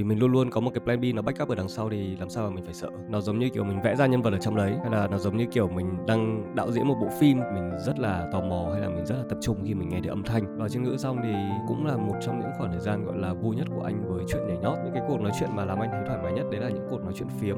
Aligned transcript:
vì 0.00 0.04
mình 0.04 0.18
luôn 0.18 0.32
luôn 0.32 0.50
có 0.50 0.60
một 0.60 0.70
cái 0.74 0.80
plan 0.84 1.00
B 1.00 1.04
nó 1.14 1.22
backup 1.22 1.48
ở 1.48 1.54
đằng 1.54 1.68
sau 1.68 1.90
thì 1.90 2.16
làm 2.16 2.30
sao 2.30 2.44
mà 2.44 2.50
mình 2.54 2.64
phải 2.64 2.74
sợ? 2.74 2.88
Nó 3.08 3.20
giống 3.20 3.38
như 3.38 3.48
kiểu 3.48 3.64
mình 3.64 3.80
vẽ 3.84 3.96
ra 3.96 4.06
nhân 4.06 4.22
vật 4.22 4.32
ở 4.32 4.38
trong 4.38 4.56
đấy 4.56 4.74
hay 4.82 4.90
là 4.90 5.08
nó 5.08 5.18
giống 5.18 5.36
như 5.36 5.46
kiểu 5.46 5.68
mình 5.68 6.06
đang 6.06 6.52
đạo 6.56 6.72
diễn 6.72 6.86
một 6.86 6.94
bộ 7.00 7.08
phim 7.20 7.38
mình 7.54 7.70
rất 7.86 7.98
là 7.98 8.28
tò 8.32 8.40
mò 8.40 8.70
hay 8.72 8.80
là 8.80 8.88
mình 8.88 9.06
rất 9.06 9.14
là 9.18 9.24
tập 9.28 9.38
trung 9.40 9.56
khi 9.64 9.74
mình 9.74 9.88
nghe 9.88 10.00
được 10.00 10.10
âm 10.10 10.22
thanh? 10.22 10.58
Và 10.58 10.68
trên 10.68 10.82
ngữ 10.82 10.96
xong 10.96 11.18
thì 11.22 11.32
cũng 11.68 11.86
là 11.86 11.96
một 11.96 12.14
trong 12.20 12.40
những 12.40 12.50
khoảng 12.58 12.70
thời 12.70 12.80
gian 12.80 13.04
gọi 13.04 13.18
là 13.18 13.32
vui 13.32 13.56
nhất 13.56 13.66
của 13.76 13.82
anh 13.82 14.02
với 14.08 14.24
chuyện 14.28 14.46
nhảy 14.48 14.56
nhót. 14.56 14.78
Những 14.84 14.94
cái 14.94 15.02
cuộc 15.08 15.20
nói 15.20 15.32
chuyện 15.40 15.50
mà 15.54 15.64
làm 15.64 15.78
anh 15.78 15.90
thấy 15.90 16.02
thoải 16.06 16.18
mái 16.22 16.32
nhất 16.32 16.46
đấy 16.52 16.60
là 16.60 16.68
những 16.68 16.86
cuộc 16.90 17.02
nói 17.02 17.12
chuyện 17.16 17.28
phiếm. 17.40 17.56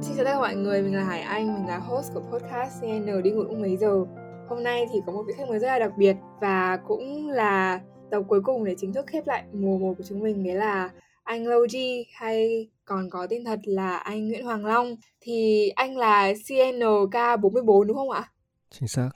Xin 0.00 0.16
chào 0.16 0.24
tất 0.24 0.30
cả 0.32 0.38
mọi 0.38 0.54
người, 0.54 0.82
mình 0.82 0.96
là 0.96 1.04
Hải 1.04 1.20
Anh, 1.20 1.54
mình 1.54 1.66
là 1.66 1.78
host 1.78 2.14
của 2.14 2.20
podcast 2.20 2.82
CN 2.82 3.22
đi 3.22 3.30
ngủ 3.30 3.42
lúc 3.42 3.58
mấy 3.58 3.76
giờ. 3.76 4.04
Hôm 4.48 4.62
nay 4.62 4.86
thì 4.92 5.00
có 5.06 5.12
một 5.12 5.22
vị 5.26 5.34
khách 5.36 5.48
mời 5.48 5.58
rất 5.58 5.68
là 5.68 5.78
đặc 5.78 5.92
biệt 5.96 6.16
và 6.40 6.78
cũng 6.86 7.28
là 7.28 7.80
tập 8.10 8.22
cuối 8.28 8.40
cùng 8.44 8.64
để 8.64 8.74
chính 8.78 8.92
thức 8.92 9.06
khép 9.06 9.26
lại 9.26 9.44
mùa 9.52 9.78
1 9.78 9.94
của 9.98 10.04
chúng 10.08 10.20
mình 10.20 10.44
đấy 10.44 10.54
là 10.54 10.90
anh 11.22 11.46
Logi 11.46 12.06
hay 12.14 12.68
còn 12.84 13.10
có 13.10 13.26
tên 13.30 13.44
thật 13.44 13.58
là 13.64 13.96
anh 13.96 14.28
Nguyễn 14.28 14.44
Hoàng 14.44 14.66
Long 14.66 14.96
thì 15.20 15.68
anh 15.68 15.96
là 15.96 16.32
CNK44 16.32 17.82
đúng 17.82 17.96
không 17.96 18.10
ạ? 18.10 18.24
Chính 18.70 18.88
xác. 18.88 19.10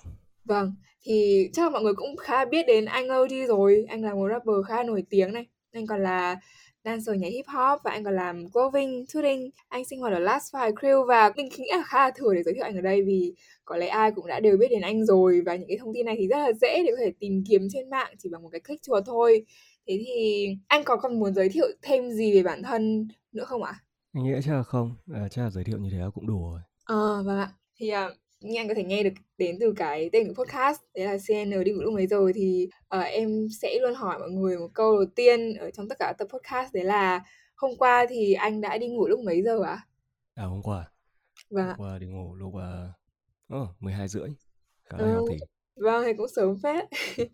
Vâng, 0.45 0.75
thì 1.03 1.49
chắc 1.53 1.63
là 1.63 1.71
mọi 1.71 1.83
người 1.83 1.95
cũng 1.95 2.17
khá 2.17 2.45
biết 2.45 2.67
đến 2.67 2.85
anh 2.85 3.07
Logi 3.07 3.49
rồi, 3.49 3.85
anh 3.89 4.03
là 4.03 4.15
một 4.15 4.29
rapper 4.31 4.55
khá 4.69 4.83
nổi 4.83 5.05
tiếng 5.11 5.33
này. 5.33 5.47
Anh 5.73 5.87
còn 5.87 6.03
là 6.03 6.37
dancer 6.85 7.17
nhảy 7.17 7.31
hip 7.31 7.47
hop 7.47 7.81
và 7.85 7.91
anh 7.91 8.05
còn 8.05 8.17
làm 8.17 8.51
clothing, 8.51 9.05
tuning. 9.15 9.51
Anh 9.69 9.85
sinh 9.85 10.01
hoạt 10.01 10.13
ở 10.13 10.19
Last 10.19 10.55
Fire 10.55 10.75
Crew 10.75 11.07
và 11.07 11.33
mình 11.37 11.49
nghĩ 11.59 11.67
là 11.77 11.83
khá 11.87 11.99
là 11.99 12.11
thừa 12.15 12.35
để 12.35 12.43
giới 12.43 12.55
thiệu 12.55 12.65
anh 12.65 12.77
ở 12.77 12.81
đây 12.81 13.03
vì 13.03 13.35
có 13.65 13.77
lẽ 13.77 13.87
ai 13.87 14.13
cũng 14.13 14.27
đã 14.27 14.41
đều 14.41 14.57
biết 14.57 14.69
đến 14.71 14.83
anh 14.83 15.07
rồi 15.07 15.41
và 15.47 15.57
những 15.57 15.69
cái 15.69 15.79
thông 15.81 15.95
tin 15.95 16.07
này 16.07 16.17
thì 16.19 16.29
rất 16.29 16.39
là 16.39 16.53
dễ 16.53 16.83
để 16.87 16.93
có 16.97 17.05
thể 17.05 17.13
tìm 17.19 17.45
kiếm 17.49 17.69
trên 17.73 17.91
mạng 17.91 18.15
chỉ 18.19 18.29
bằng 18.33 18.43
một 18.43 18.49
cái 18.53 18.61
click 18.61 18.83
chuột 18.83 19.03
thôi. 19.07 19.45
Thế 19.87 20.05
thì 20.07 20.49
anh 20.69 20.85
có 20.85 20.97
còn 20.97 21.21
muốn 21.21 21.35
giới 21.35 21.49
thiệu 21.49 21.67
thêm 21.83 22.11
gì 22.11 22.35
về 22.35 22.43
bản 22.43 22.63
thân 22.63 23.09
nữa 23.33 23.45
không 23.45 23.63
ạ? 23.63 23.75
Anh 24.13 24.25
nghĩ 24.25 24.33
chắc 24.45 24.53
là 24.53 24.63
không, 24.63 24.97
à, 25.15 25.29
chắc 25.31 25.43
là 25.43 25.51
giới 25.51 25.65
thiệu 25.65 25.79
như 25.79 25.89
thế 25.93 25.99
cũng 26.15 26.27
đủ 26.27 26.51
rồi. 26.51 26.61
Ờ, 26.85 27.23
vâng 27.23 27.39
ạ. 27.39 27.53
Thì 27.77 27.89
à, 27.89 28.11
như 28.43 28.61
anh 28.61 28.69
có 28.69 28.75
thể 28.75 28.85
nghe 28.85 29.03
được 29.03 29.13
đến 29.39 29.57
từ 29.61 29.75
cái 29.77 30.11
tên 30.13 30.29
của 30.29 30.45
podcast 30.45 30.81
đấy 30.95 31.07
là 31.07 31.17
CN 31.29 31.65
đi 31.65 31.73
ngủ 31.73 31.83
lúc 31.83 31.95
mấy 31.95 32.07
rồi 32.07 32.33
thì 32.35 32.69
uh, 32.97 33.05
em 33.05 33.49
sẽ 33.61 33.79
luôn 33.83 33.95
hỏi 33.95 34.19
mọi 34.19 34.31
người 34.31 34.59
một 34.59 34.69
câu 34.75 34.97
đầu 34.97 35.07
tiên 35.17 35.55
ở 35.55 35.71
trong 35.71 35.89
tất 35.89 35.99
cả 35.99 36.13
tập 36.19 36.29
podcast 36.33 36.73
đấy 36.73 36.85
là 36.85 37.25
hôm 37.57 37.71
qua 37.79 38.07
thì 38.09 38.33
anh 38.33 38.61
đã 38.61 38.79
đi 38.79 38.89
ngủ 38.89 39.09
lúc 39.09 39.21
mấy 39.21 39.43
giờ 39.43 39.63
ạ? 39.63 39.81
À? 40.35 40.45
hôm 40.45 40.63
qua. 40.63 40.93
Vâng 41.51 41.67
hôm 41.67 41.77
qua 41.79 41.99
đi 41.99 42.07
ngủ 42.07 42.35
lúc 42.35 42.49
uh, 42.49 43.63
oh, 43.63 43.69
12 43.81 44.09
rưỡi. 44.09 44.29
Khá 44.85 44.99
là 44.99 45.15
ừ, 45.15 45.25
Vâng, 45.77 46.05
thì 46.07 46.13
cũng 46.17 46.29
sớm 46.37 46.57
phết. 46.63 46.85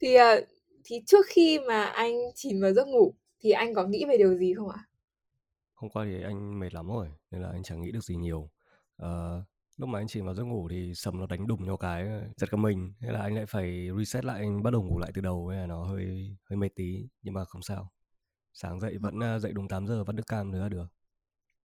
thì 0.00 0.16
uh, 0.16 0.48
thì 0.84 1.02
trước 1.06 1.26
khi 1.28 1.58
mà 1.68 1.84
anh 1.84 2.14
chìm 2.34 2.60
vào 2.60 2.72
giấc 2.72 2.88
ngủ 2.88 3.14
thì 3.40 3.50
anh 3.50 3.74
có 3.74 3.86
nghĩ 3.86 4.04
về 4.08 4.16
điều 4.16 4.34
gì 4.34 4.54
không 4.54 4.68
ạ? 4.68 4.84
Hôm 5.74 5.90
qua 5.90 6.04
thì 6.04 6.22
anh 6.22 6.60
mệt 6.60 6.74
lắm 6.74 6.88
rồi 6.88 7.08
nên 7.30 7.42
là 7.42 7.48
anh 7.48 7.62
chẳng 7.62 7.80
nghĩ 7.80 7.90
được 7.90 8.04
gì 8.04 8.16
nhiều. 8.16 8.50
Uh, 9.02 9.08
lúc 9.80 9.88
mà 9.88 9.98
anh 9.98 10.08
chìm 10.08 10.24
vào 10.24 10.34
giấc 10.34 10.44
ngủ 10.44 10.68
thì 10.70 10.92
sầm 10.94 11.18
nó 11.18 11.26
đánh 11.26 11.46
đùng 11.46 11.64
nhau 11.64 11.76
cái 11.76 12.08
giật 12.36 12.50
cả 12.50 12.56
mình. 12.56 12.92
Thế 13.00 13.12
là 13.12 13.20
anh 13.20 13.34
lại 13.34 13.46
phải 13.46 13.88
reset 13.98 14.24
lại 14.24 14.40
anh 14.40 14.62
bắt 14.62 14.70
đầu 14.70 14.82
ngủ 14.82 14.98
lại 14.98 15.10
từ 15.14 15.20
đầu 15.20 15.50
nên 15.50 15.60
là 15.60 15.66
nó 15.66 15.84
hơi 15.84 16.36
hơi 16.50 16.56
mệt 16.56 16.68
tí 16.76 17.08
nhưng 17.22 17.34
mà 17.34 17.44
không 17.44 17.62
sao. 17.62 17.90
Sáng 18.52 18.80
dậy 18.80 18.98
vẫn 19.00 19.18
uh, 19.36 19.42
dậy 19.42 19.52
đúng 19.52 19.68
8 19.68 19.86
giờ 19.86 20.04
vẫn 20.04 20.16
nước 20.16 20.26
cam 20.26 20.50
nữa 20.50 20.68
được. 20.68 20.86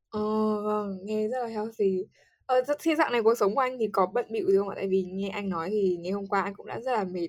Ờ 0.09 0.21
vâng 0.63 0.99
nghe 1.03 1.27
rất 1.27 1.41
là 1.41 1.47
healthy. 1.47 2.05
Ờ 2.45 2.55
thế 2.79 2.95
dạng 2.95 3.11
này 3.11 3.23
cuộc 3.23 3.35
sống 3.35 3.55
của 3.55 3.61
anh 3.61 3.77
thì 3.79 3.87
có 3.93 4.05
bận 4.13 4.25
bịu 4.31 4.51
gì 4.51 4.57
không 4.57 4.69
ạ? 4.69 4.75
Tại 4.75 4.87
vì 4.87 5.03
nghe 5.03 5.29
anh 5.29 5.49
nói 5.49 5.69
thì 5.69 5.97
ngày 6.01 6.11
hôm 6.11 6.27
qua 6.27 6.41
anh 6.41 6.53
cũng 6.55 6.65
đã 6.65 6.79
rất 6.79 6.91
là 6.91 7.03
mệt. 7.03 7.27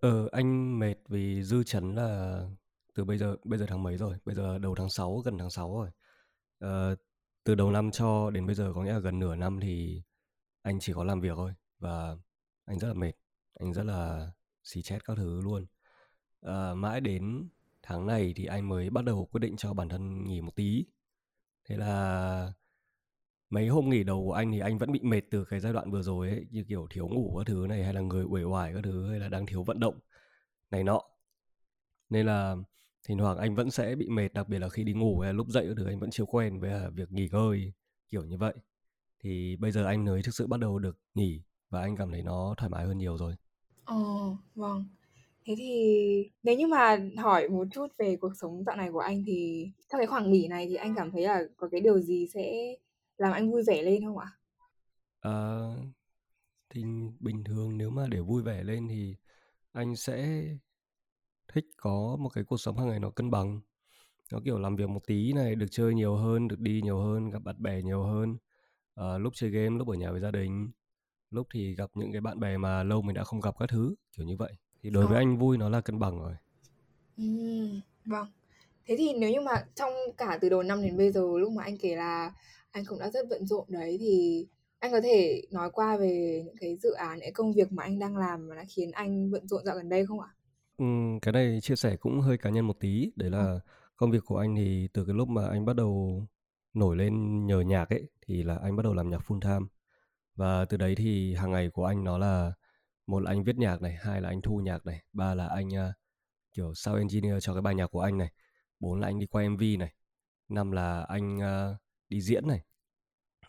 Ờ 0.00 0.28
anh 0.32 0.78
mệt 0.78 0.94
vì 1.08 1.42
dư 1.42 1.64
chấn 1.64 1.94
là 1.94 2.40
từ 2.94 3.04
bây 3.04 3.18
giờ 3.18 3.36
bây 3.44 3.58
giờ 3.58 3.66
tháng 3.68 3.82
mấy 3.82 3.96
rồi? 3.96 4.16
Bây 4.24 4.34
giờ 4.34 4.58
đầu 4.58 4.74
tháng 4.74 4.88
6 4.88 5.18
gần 5.18 5.38
tháng 5.38 5.50
6 5.50 5.76
rồi. 5.76 5.88
Ờ, 6.58 6.96
từ 7.44 7.54
đầu 7.54 7.70
năm 7.70 7.90
cho 7.90 8.30
đến 8.30 8.46
bây 8.46 8.54
giờ 8.54 8.72
có 8.74 8.82
nghĩa 8.82 8.92
là 8.92 8.98
gần 8.98 9.18
nửa 9.18 9.36
năm 9.36 9.60
thì 9.60 10.02
anh 10.62 10.80
chỉ 10.80 10.92
có 10.92 11.04
làm 11.04 11.20
việc 11.20 11.32
thôi 11.36 11.54
và 11.78 12.16
anh 12.64 12.78
rất 12.78 12.88
là 12.88 12.94
mệt 12.94 13.12
anh 13.60 13.72
rất 13.72 13.82
là 13.82 14.30
xì 14.64 14.82
chét 14.82 15.04
các 15.04 15.16
thứ 15.16 15.40
luôn. 15.40 15.66
À, 16.42 16.74
mãi 16.74 17.00
đến 17.00 17.48
tháng 17.82 18.06
này 18.06 18.32
thì 18.36 18.44
anh 18.44 18.68
mới 18.68 18.90
bắt 18.90 19.04
đầu 19.04 19.28
quyết 19.32 19.40
định 19.40 19.56
cho 19.56 19.72
bản 19.72 19.88
thân 19.88 20.24
nghỉ 20.24 20.40
một 20.40 20.56
tí. 20.56 20.84
Thế 21.68 21.76
là 21.76 22.52
mấy 23.50 23.68
hôm 23.68 23.90
nghỉ 23.90 24.04
đầu 24.04 24.24
của 24.24 24.32
anh 24.32 24.52
thì 24.52 24.58
anh 24.58 24.78
vẫn 24.78 24.92
bị 24.92 25.00
mệt 25.02 25.20
từ 25.30 25.44
cái 25.44 25.60
giai 25.60 25.72
đoạn 25.72 25.90
vừa 25.90 26.02
rồi 26.02 26.28
ấy 26.28 26.46
như 26.50 26.64
kiểu 26.68 26.86
thiếu 26.90 27.08
ngủ 27.08 27.36
các 27.38 27.46
thứ 27.46 27.66
này 27.68 27.84
hay 27.84 27.94
là 27.94 28.00
người 28.00 28.24
uể 28.24 28.42
oải 28.42 28.74
các 28.74 28.80
thứ 28.84 29.10
hay 29.10 29.20
là 29.20 29.28
đang 29.28 29.46
thiếu 29.46 29.62
vận 29.62 29.80
động 29.80 29.98
này 30.70 30.84
nọ. 30.84 31.02
Nên 32.10 32.26
là 32.26 32.56
thỉnh 33.08 33.18
thoảng 33.18 33.38
anh 33.38 33.54
vẫn 33.54 33.70
sẽ 33.70 33.94
bị 33.96 34.08
mệt 34.08 34.32
đặc 34.34 34.48
biệt 34.48 34.58
là 34.58 34.68
khi 34.68 34.84
đi 34.84 34.92
ngủ 34.92 35.20
hay 35.20 35.34
lúc 35.34 35.48
dậy 35.48 35.74
thứ 35.76 35.86
anh 35.86 36.00
vẫn 36.00 36.10
chưa 36.10 36.24
quen 36.24 36.60
với 36.60 36.90
việc 36.90 37.12
nghỉ 37.12 37.28
ngơi 37.32 37.72
kiểu 38.10 38.24
như 38.24 38.36
vậy 38.38 38.54
thì 39.24 39.56
bây 39.56 39.72
giờ 39.72 39.86
anh 39.86 40.04
mới 40.04 40.22
thực 40.22 40.34
sự 40.34 40.46
bắt 40.46 40.60
đầu 40.60 40.78
được 40.78 40.98
nghỉ 41.14 41.42
và 41.70 41.80
anh 41.82 41.96
cảm 41.96 42.12
thấy 42.12 42.22
nó 42.22 42.54
thoải 42.58 42.70
mái 42.70 42.86
hơn 42.86 42.98
nhiều 42.98 43.18
rồi 43.18 43.36
Ồ, 43.84 43.94
ờ, 43.94 44.36
vâng. 44.54 44.84
Thế 45.46 45.54
thì 45.58 46.30
nếu 46.42 46.56
như 46.58 46.66
mà 46.66 46.98
hỏi 47.18 47.48
một 47.48 47.68
chút 47.72 47.86
về 47.98 48.16
cuộc 48.20 48.32
sống 48.36 48.64
dạo 48.66 48.76
này 48.76 48.90
của 48.92 48.98
anh 49.00 49.24
thì 49.26 49.66
trong 49.90 49.98
cái 49.98 50.06
khoảng 50.06 50.32
nghỉ 50.32 50.48
này 50.48 50.66
thì 50.68 50.74
anh 50.74 50.94
cảm 50.96 51.10
thấy 51.12 51.22
là 51.22 51.42
có 51.56 51.68
cái 51.72 51.80
điều 51.80 52.00
gì 52.00 52.28
sẽ 52.34 52.74
làm 53.18 53.32
anh 53.32 53.50
vui 53.50 53.62
vẻ 53.66 53.82
lên 53.82 54.04
không 54.06 54.18
ạ? 54.18 54.26
À, 55.22 55.30
thì 56.70 56.84
bình 57.20 57.44
thường 57.44 57.78
nếu 57.78 57.90
mà 57.90 58.06
để 58.10 58.20
vui 58.20 58.42
vẻ 58.42 58.62
lên 58.64 58.88
thì 58.88 59.16
anh 59.72 59.96
sẽ 59.96 60.44
thích 61.52 61.66
có 61.76 62.16
một 62.20 62.28
cái 62.28 62.44
cuộc 62.44 62.56
sống 62.56 62.78
hàng 62.78 62.88
ngày 62.88 63.00
nó 63.00 63.10
cân 63.10 63.30
bằng. 63.30 63.60
Nó 64.32 64.40
kiểu 64.44 64.58
làm 64.58 64.76
việc 64.76 64.88
một 64.88 65.06
tí 65.06 65.32
này 65.32 65.54
được 65.54 65.66
chơi 65.70 65.94
nhiều 65.94 66.16
hơn 66.16 66.48
được 66.48 66.60
đi 66.60 66.80
nhiều 66.82 66.98
hơn 66.98 67.30
gặp 67.30 67.42
bạn 67.44 67.62
bè 67.62 67.82
nhiều 67.82 68.02
hơn. 68.02 68.36
À, 68.94 69.18
lúc 69.18 69.32
chơi 69.36 69.50
game 69.50 69.78
lúc 69.78 69.88
ở 69.88 69.94
nhà 69.94 70.12
với 70.12 70.20
gia 70.20 70.30
đình 70.30 70.70
lúc 71.30 71.46
thì 71.54 71.74
gặp 71.74 71.90
những 71.94 72.12
cái 72.12 72.20
bạn 72.20 72.40
bè 72.40 72.56
mà 72.56 72.82
lâu 72.82 73.02
mình 73.02 73.14
đã 73.14 73.24
không 73.24 73.40
gặp 73.40 73.54
các 73.58 73.68
thứ 73.68 73.94
kiểu 74.16 74.26
như 74.26 74.36
vậy. 74.36 74.52
Thì 74.82 74.90
đối 74.90 75.06
với 75.06 75.16
ờ. 75.16 75.20
anh 75.20 75.38
vui 75.38 75.58
nó 75.58 75.68
là 75.68 75.80
cân 75.80 75.98
bằng 75.98 76.18
rồi. 76.18 76.34
Ừ, 77.16 77.24
vâng. 78.04 78.26
Thế 78.86 78.94
thì 78.98 79.12
nếu 79.18 79.30
như 79.30 79.40
mà 79.40 79.64
trong 79.74 79.92
cả 80.16 80.38
từ 80.40 80.48
đầu 80.48 80.62
năm 80.62 80.82
đến 80.82 80.96
bây 80.96 81.12
giờ 81.12 81.20
lúc 81.38 81.52
mà 81.52 81.62
anh 81.62 81.78
kể 81.78 81.96
là 81.96 82.32
anh 82.70 82.84
cũng 82.84 82.98
đã 82.98 83.10
rất 83.10 83.28
bận 83.30 83.46
rộn 83.46 83.64
đấy 83.68 83.96
thì 84.00 84.46
anh 84.78 84.92
có 84.92 85.00
thể 85.00 85.42
nói 85.50 85.70
qua 85.70 85.96
về 85.96 86.42
những 86.46 86.56
cái 86.56 86.76
dự 86.76 86.92
án 86.92 87.18
những 87.18 87.32
công 87.32 87.52
việc 87.52 87.72
mà 87.72 87.82
anh 87.82 87.98
đang 87.98 88.16
làm 88.16 88.48
mà 88.48 88.56
đã 88.56 88.64
khiến 88.68 88.90
anh 88.90 89.30
bận 89.30 89.48
rộn 89.48 89.64
dạo 89.64 89.76
gần 89.76 89.88
đây 89.88 90.06
không 90.06 90.20
ạ 90.20 90.28
Cái 91.22 91.32
này 91.32 91.60
chia 91.60 91.76
sẻ 91.76 91.96
cũng 91.96 92.20
hơi 92.20 92.38
cá 92.38 92.50
nhân 92.50 92.66
một 92.66 92.76
tí, 92.80 93.12
đấy 93.16 93.30
là 93.30 93.60
công 93.96 94.10
việc 94.10 94.24
của 94.26 94.38
anh 94.38 94.56
thì 94.56 94.88
từ 94.92 95.04
cái 95.04 95.14
lúc 95.14 95.28
mà 95.28 95.48
anh 95.48 95.64
bắt 95.64 95.76
đầu 95.76 96.22
nổi 96.74 96.96
lên 96.96 97.46
nhờ 97.46 97.60
nhạc 97.60 97.88
ấy 97.88 98.08
thì 98.26 98.42
là 98.42 98.56
anh 98.56 98.76
bắt 98.76 98.82
đầu 98.82 98.94
làm 98.94 99.10
nhạc 99.10 99.20
full 99.26 99.40
time. 99.40 99.66
Và 100.36 100.64
từ 100.64 100.76
đấy 100.76 100.94
thì 100.94 101.34
hàng 101.34 101.50
ngày 101.52 101.70
của 101.70 101.84
anh 101.84 102.04
nó 102.04 102.18
là 102.18 102.52
một 103.06 103.20
là 103.20 103.30
anh 103.30 103.44
viết 103.44 103.56
nhạc 103.56 103.82
này, 103.82 103.96
hai 104.00 104.20
là 104.20 104.28
anh 104.28 104.42
thu 104.42 104.56
nhạc 104.56 104.86
này, 104.86 105.02
ba 105.12 105.34
là 105.34 105.46
anh 105.46 105.68
uh, 105.68 105.94
kiểu 106.52 106.74
sound 106.74 106.98
engineer 106.98 107.36
cho 107.40 107.54
cái 107.54 107.62
bài 107.62 107.74
nhạc 107.74 107.86
của 107.86 108.00
anh 108.00 108.18
này, 108.18 108.32
bốn 108.80 109.00
là 109.00 109.08
anh 109.08 109.18
đi 109.18 109.26
quay 109.26 109.44
MV 109.48 109.62
này, 109.78 109.94
năm 110.48 110.72
là 110.72 111.00
anh 111.00 111.36
uh, 111.36 111.76
đi 112.08 112.20
diễn 112.20 112.48
này. 112.48 112.60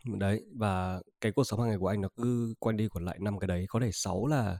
Đấy 0.05 0.45
và 0.55 1.01
cái 1.21 1.31
cuộc 1.31 1.43
sống 1.43 1.59
hàng 1.59 1.69
ngày 1.69 1.77
của 1.77 1.87
anh 1.87 2.01
nó 2.01 2.09
cứ 2.15 2.53
quanh 2.59 2.77
đi 2.77 2.87
quẩn 2.87 3.05
lại 3.05 3.17
năm 3.21 3.39
cái 3.39 3.47
đấy, 3.47 3.65
có 3.69 3.79
thể 3.79 3.89
sáu 3.93 4.27
là 4.27 4.59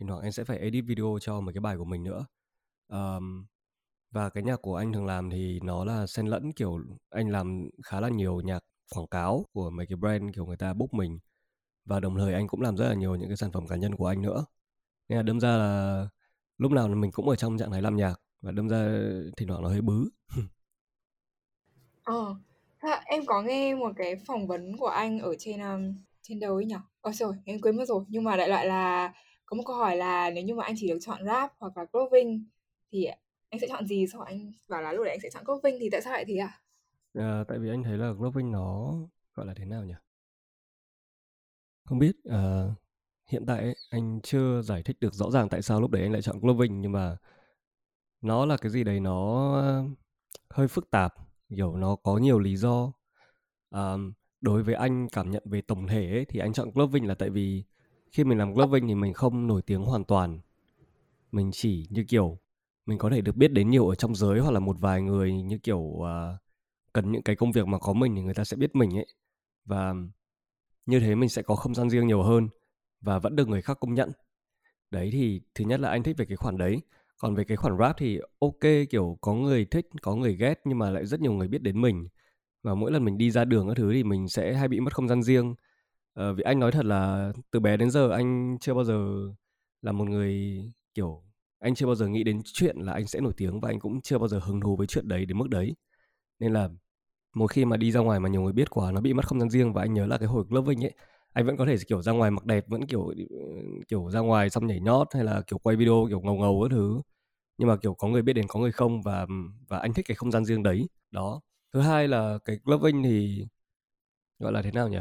thỉnh 0.00 0.08
thoảng 0.08 0.20
anh 0.22 0.32
sẽ 0.32 0.44
phải 0.44 0.58
edit 0.58 0.84
video 0.86 1.18
cho 1.20 1.40
mấy 1.40 1.54
cái 1.54 1.60
bài 1.60 1.76
của 1.76 1.84
mình 1.84 2.02
nữa. 2.02 2.26
Um, 2.88 3.46
và 4.10 4.30
cái 4.30 4.42
nhạc 4.42 4.56
của 4.62 4.76
anh 4.76 4.92
thường 4.92 5.06
làm 5.06 5.30
thì 5.30 5.60
nó 5.62 5.84
là 5.84 6.06
xen 6.06 6.26
lẫn 6.26 6.52
kiểu 6.52 6.78
anh 7.10 7.30
làm 7.30 7.68
khá 7.84 8.00
là 8.00 8.08
nhiều 8.08 8.40
nhạc 8.40 8.60
quảng 8.94 9.06
cáo 9.08 9.44
của 9.52 9.70
mấy 9.70 9.86
cái 9.86 9.96
brand 9.96 10.34
kiểu 10.34 10.46
người 10.46 10.56
ta 10.56 10.74
book 10.74 10.94
mình. 10.94 11.18
Và 11.84 12.00
đồng 12.00 12.16
thời 12.18 12.34
anh 12.34 12.48
cũng 12.48 12.60
làm 12.60 12.76
rất 12.76 12.88
là 12.88 12.94
nhiều 12.94 13.16
những 13.16 13.28
cái 13.28 13.36
sản 13.36 13.52
phẩm 13.52 13.66
cá 13.68 13.76
nhân 13.76 13.96
của 13.96 14.06
anh 14.06 14.22
nữa. 14.22 14.44
Nên 15.08 15.16
là 15.16 15.22
đâm 15.22 15.40
ra 15.40 15.56
là 15.56 16.08
lúc 16.58 16.72
nào 16.72 16.88
mình 16.88 17.10
cũng 17.12 17.28
ở 17.28 17.36
trong 17.36 17.58
trạng 17.58 17.72
thái 17.72 17.82
làm 17.82 17.96
nhạc 17.96 18.14
và 18.42 18.52
đâm 18.52 18.68
ra 18.68 18.88
thỉnh 19.36 19.48
thoảng 19.48 19.62
nó 19.62 19.68
hơi 19.68 19.80
bứ. 19.80 20.08
Ờ 22.04 22.36
à, 22.78 23.02
em 23.06 23.26
có 23.26 23.42
nghe 23.42 23.74
một 23.74 23.92
cái 23.96 24.16
phỏng 24.26 24.46
vấn 24.46 24.76
của 24.76 24.86
anh 24.86 25.18
ở 25.18 25.34
trên 25.38 25.60
um, 25.60 25.94
trên 26.22 26.40
đâu 26.40 26.54
ấy 26.54 26.64
nhỉ? 26.64 26.74
Ờ 27.00 27.12
rồi 27.12 27.34
em 27.44 27.60
quên 27.60 27.76
mất 27.76 27.84
rồi 27.88 28.04
nhưng 28.08 28.24
mà 28.24 28.36
đại 28.36 28.48
loại 28.48 28.66
là 28.66 29.12
có 29.46 29.56
một 29.56 29.62
câu 29.66 29.76
hỏi 29.76 29.96
là 29.96 30.30
nếu 30.30 30.44
như 30.44 30.54
mà 30.54 30.64
anh 30.64 30.74
chỉ 30.78 30.88
được 30.88 30.98
chọn 31.00 31.24
rap 31.24 31.52
hoặc 31.58 31.76
là 31.76 31.84
clothing 31.84 32.44
thì 32.92 33.06
anh 33.50 33.60
sẽ 33.60 33.66
chọn 33.68 33.86
gì? 33.86 34.06
Sau 34.12 34.20
anh 34.20 34.52
bảo 34.68 34.82
là 34.82 34.92
lúc 34.92 35.04
đấy 35.04 35.10
anh 35.10 35.20
sẽ 35.20 35.30
chọn 35.30 35.44
clothing 35.44 35.76
thì 35.80 35.90
tại 35.90 36.02
sao 36.02 36.12
lại 36.12 36.24
thế 36.28 36.36
à? 36.36 36.60
à 37.14 37.44
tại 37.48 37.58
vì 37.58 37.68
anh 37.70 37.82
thấy 37.82 37.98
là 37.98 38.12
clothing 38.18 38.52
nó 38.52 38.94
gọi 39.34 39.46
là 39.46 39.54
thế 39.54 39.64
nào 39.64 39.84
nhỉ? 39.84 39.94
Không 41.84 41.98
biết 41.98 42.16
à, 42.24 42.64
hiện 43.28 43.46
tại 43.46 43.62
ấy, 43.62 43.76
anh 43.90 44.20
chưa 44.22 44.62
giải 44.62 44.82
thích 44.82 44.96
được 45.00 45.14
rõ 45.14 45.30
ràng 45.30 45.48
tại 45.48 45.62
sao 45.62 45.80
lúc 45.80 45.90
đấy 45.90 46.02
anh 46.02 46.12
lại 46.12 46.22
chọn 46.22 46.40
clothing 46.40 46.80
nhưng 46.80 46.92
mà 46.92 47.16
nó 48.20 48.46
là 48.46 48.56
cái 48.56 48.70
gì 48.70 48.84
đấy 48.84 49.00
nó 49.00 49.52
ờ, 49.54 49.84
hơi 50.50 50.68
phức 50.68 50.90
tạp 50.90 51.14
kiểu 51.56 51.76
nó 51.76 51.96
có 51.96 52.18
nhiều 52.18 52.38
lý 52.38 52.56
do. 52.56 52.92
À, 53.70 53.94
đối 54.40 54.62
với 54.62 54.74
anh 54.74 55.08
cảm 55.12 55.30
nhận 55.30 55.42
về 55.46 55.60
tổng 55.60 55.86
thể 55.88 56.10
ấy, 56.10 56.24
thì 56.24 56.40
anh 56.40 56.52
chọn 56.52 56.72
clothing 56.72 57.08
là 57.08 57.14
tại 57.14 57.30
vì 57.30 57.64
khi 58.16 58.24
mình 58.24 58.38
làm 58.38 58.54
clubbing 58.54 58.88
thì 58.88 58.94
mình 58.94 59.12
không 59.12 59.46
nổi 59.46 59.62
tiếng 59.62 59.82
hoàn 59.82 60.04
toàn. 60.04 60.40
Mình 61.32 61.50
chỉ 61.52 61.86
như 61.90 62.04
kiểu 62.08 62.38
mình 62.86 62.98
có 62.98 63.10
thể 63.10 63.20
được 63.20 63.36
biết 63.36 63.52
đến 63.52 63.70
nhiều 63.70 63.88
ở 63.88 63.94
trong 63.94 64.14
giới 64.14 64.40
hoặc 64.40 64.50
là 64.50 64.60
một 64.60 64.76
vài 64.80 65.02
người 65.02 65.42
như 65.42 65.58
kiểu 65.58 65.78
uh, 65.78 66.06
cần 66.92 67.12
những 67.12 67.22
cái 67.22 67.36
công 67.36 67.52
việc 67.52 67.66
mà 67.66 67.78
có 67.78 67.92
mình 67.92 68.16
thì 68.16 68.22
người 68.22 68.34
ta 68.34 68.44
sẽ 68.44 68.56
biết 68.56 68.76
mình 68.76 68.96
ấy. 68.96 69.06
Và 69.64 69.94
như 70.86 71.00
thế 71.00 71.14
mình 71.14 71.28
sẽ 71.28 71.42
có 71.42 71.54
không 71.54 71.74
gian 71.74 71.90
riêng 71.90 72.06
nhiều 72.06 72.22
hơn 72.22 72.48
và 73.00 73.18
vẫn 73.18 73.36
được 73.36 73.48
người 73.48 73.62
khác 73.62 73.78
công 73.80 73.94
nhận. 73.94 74.12
Đấy 74.90 75.10
thì 75.12 75.40
thứ 75.54 75.64
nhất 75.64 75.80
là 75.80 75.90
anh 75.90 76.02
thích 76.02 76.16
về 76.18 76.24
cái 76.24 76.36
khoản 76.36 76.58
đấy. 76.58 76.80
Còn 77.18 77.34
về 77.34 77.44
cái 77.44 77.56
khoản 77.56 77.78
rap 77.78 77.96
thì 77.98 78.20
ok 78.38 78.88
kiểu 78.90 79.18
có 79.20 79.34
người 79.34 79.64
thích 79.64 79.88
có 80.02 80.14
người 80.16 80.36
ghét 80.36 80.60
nhưng 80.64 80.78
mà 80.78 80.90
lại 80.90 81.06
rất 81.06 81.20
nhiều 81.20 81.32
người 81.32 81.48
biết 81.48 81.62
đến 81.62 81.80
mình. 81.80 82.08
Và 82.62 82.74
mỗi 82.74 82.92
lần 82.92 83.04
mình 83.04 83.18
đi 83.18 83.30
ra 83.30 83.44
đường 83.44 83.68
các 83.68 83.74
thứ 83.76 83.92
thì 83.92 84.04
mình 84.04 84.28
sẽ 84.28 84.54
hay 84.54 84.68
bị 84.68 84.80
mất 84.80 84.94
không 84.94 85.08
gian 85.08 85.22
riêng 85.22 85.54
ờ, 86.16 86.34
vì 86.34 86.42
anh 86.42 86.60
nói 86.60 86.72
thật 86.72 86.84
là 86.86 87.32
từ 87.50 87.60
bé 87.60 87.76
đến 87.76 87.90
giờ 87.90 88.10
anh 88.10 88.58
chưa 88.60 88.74
bao 88.74 88.84
giờ 88.84 88.96
là 89.82 89.92
một 89.92 90.08
người 90.08 90.62
kiểu 90.94 91.22
anh 91.60 91.74
chưa 91.74 91.86
bao 91.86 91.94
giờ 91.94 92.08
nghĩ 92.08 92.24
đến 92.24 92.40
chuyện 92.44 92.76
là 92.78 92.92
anh 92.92 93.06
sẽ 93.06 93.20
nổi 93.20 93.32
tiếng 93.36 93.60
và 93.60 93.70
anh 93.70 93.80
cũng 93.80 94.00
chưa 94.02 94.18
bao 94.18 94.28
giờ 94.28 94.38
hứng 94.44 94.60
thú 94.60 94.76
với 94.76 94.86
chuyện 94.86 95.08
đấy 95.08 95.26
đến 95.26 95.38
mức 95.38 95.48
đấy. 95.50 95.76
Nên 96.40 96.52
là 96.52 96.68
một 97.34 97.46
khi 97.48 97.64
mà 97.64 97.76
đi 97.76 97.92
ra 97.92 98.00
ngoài 98.00 98.20
mà 98.20 98.28
nhiều 98.30 98.42
người 98.42 98.52
biết 98.52 98.70
quá 98.70 98.92
nó 98.92 99.00
bị 99.00 99.14
mất 99.14 99.26
không 99.28 99.40
gian 99.40 99.50
riêng 99.50 99.72
và 99.72 99.82
anh 99.82 99.94
nhớ 99.94 100.06
là 100.06 100.18
cái 100.18 100.28
hồi 100.28 100.44
lớp 100.50 100.62
Vinh 100.62 100.84
ấy 100.84 100.92
anh 101.34 101.46
vẫn 101.46 101.56
có 101.58 101.66
thể 101.66 101.76
kiểu 101.88 102.02
ra 102.02 102.12
ngoài 102.12 102.30
mặc 102.30 102.46
đẹp 102.46 102.64
vẫn 102.68 102.86
kiểu 102.86 103.14
kiểu 103.88 104.10
ra 104.10 104.20
ngoài 104.20 104.50
xong 104.50 104.66
nhảy 104.66 104.80
nhót 104.80 105.08
hay 105.14 105.24
là 105.24 105.42
kiểu 105.48 105.58
quay 105.58 105.76
video 105.76 106.06
kiểu 106.10 106.20
ngầu 106.22 106.36
ngầu 106.36 106.62
các 106.62 106.70
thứ. 106.76 107.02
Nhưng 107.58 107.68
mà 107.68 107.76
kiểu 107.76 107.94
có 107.94 108.08
người 108.08 108.22
biết 108.22 108.32
đến 108.34 108.46
có 108.48 108.60
người 108.60 108.72
không 108.72 109.02
và 109.02 109.26
và 109.68 109.78
anh 109.78 109.94
thích 109.94 110.06
cái 110.08 110.16
không 110.16 110.32
gian 110.32 110.44
riêng 110.44 110.62
đấy. 110.62 110.88
Đó. 111.12 111.42
Thứ 111.74 111.80
hai 111.82 112.08
là 112.08 112.38
cái 112.46 112.58
clubbing 112.64 113.02
thì 113.04 113.46
gọi 114.38 114.52
là 114.52 114.62
thế 114.62 114.72
nào 114.72 114.88
nhỉ? 114.88 114.98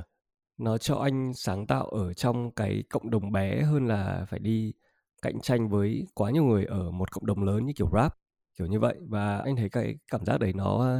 Nó 0.57 0.77
cho 0.77 0.95
anh 0.95 1.33
sáng 1.33 1.67
tạo 1.67 1.85
ở 1.85 2.13
trong 2.13 2.51
cái 2.51 2.83
cộng 2.89 3.09
đồng 3.09 3.31
bé 3.31 3.61
hơn 3.61 3.87
là 3.87 4.25
phải 4.29 4.39
đi 4.39 4.73
cạnh 5.21 5.41
tranh 5.41 5.69
với 5.69 6.07
quá 6.13 6.31
nhiều 6.31 6.43
người 6.43 6.65
ở 6.65 6.91
một 6.91 7.11
cộng 7.11 7.25
đồng 7.25 7.43
lớn 7.43 7.65
như 7.65 7.73
kiểu 7.75 7.89
rap 7.93 8.13
kiểu 8.57 8.67
như 8.67 8.79
vậy. 8.79 8.95
Và 9.09 9.37
anh 9.37 9.55
thấy 9.55 9.69
cái 9.69 9.95
cảm 10.11 10.25
giác 10.25 10.39
đấy 10.39 10.53
nó 10.53 10.97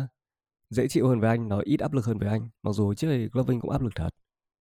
dễ 0.69 0.87
chịu 0.87 1.07
hơn 1.07 1.19
với 1.19 1.29
anh 1.29 1.47
nó 1.47 1.59
ít 1.59 1.79
áp 1.79 1.93
lực 1.93 2.05
hơn 2.05 2.17
với 2.19 2.29
anh. 2.29 2.49
Mặc 2.63 2.71
dù 2.71 2.93
trước 2.93 3.07
đây 3.07 3.29
Gloving 3.33 3.59
cũng 3.61 3.71
áp 3.71 3.81
lực 3.81 3.95
thật 3.95 4.09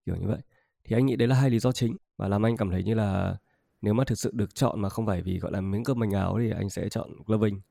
kiểu 0.05 0.15
như 0.15 0.27
vậy. 0.27 0.39
Thì 0.83 0.95
anh 0.95 1.05
nghĩ 1.05 1.15
đấy 1.15 1.27
là 1.27 1.35
hai 1.35 1.49
lý 1.49 1.59
do 1.59 1.71
chính 1.71 1.97
và 2.17 2.27
làm 2.27 2.45
anh 2.45 2.57
cảm 2.57 2.69
thấy 2.69 2.83
như 2.83 2.93
là 2.93 3.37
nếu 3.81 3.93
mà 3.93 4.03
thực 4.03 4.15
sự 4.19 4.31
được 4.33 4.55
chọn 4.55 4.81
mà 4.81 4.89
không 4.89 5.05
phải 5.05 5.21
vì 5.21 5.39
gọi 5.39 5.51
là 5.51 5.61
miếng 5.61 5.83
cơm 5.83 5.99
manh 5.99 6.11
áo 6.11 6.37
thì 6.39 6.51
anh 6.51 6.69
sẽ 6.69 6.89
chọn 6.89 7.09
Gloving 7.25 7.61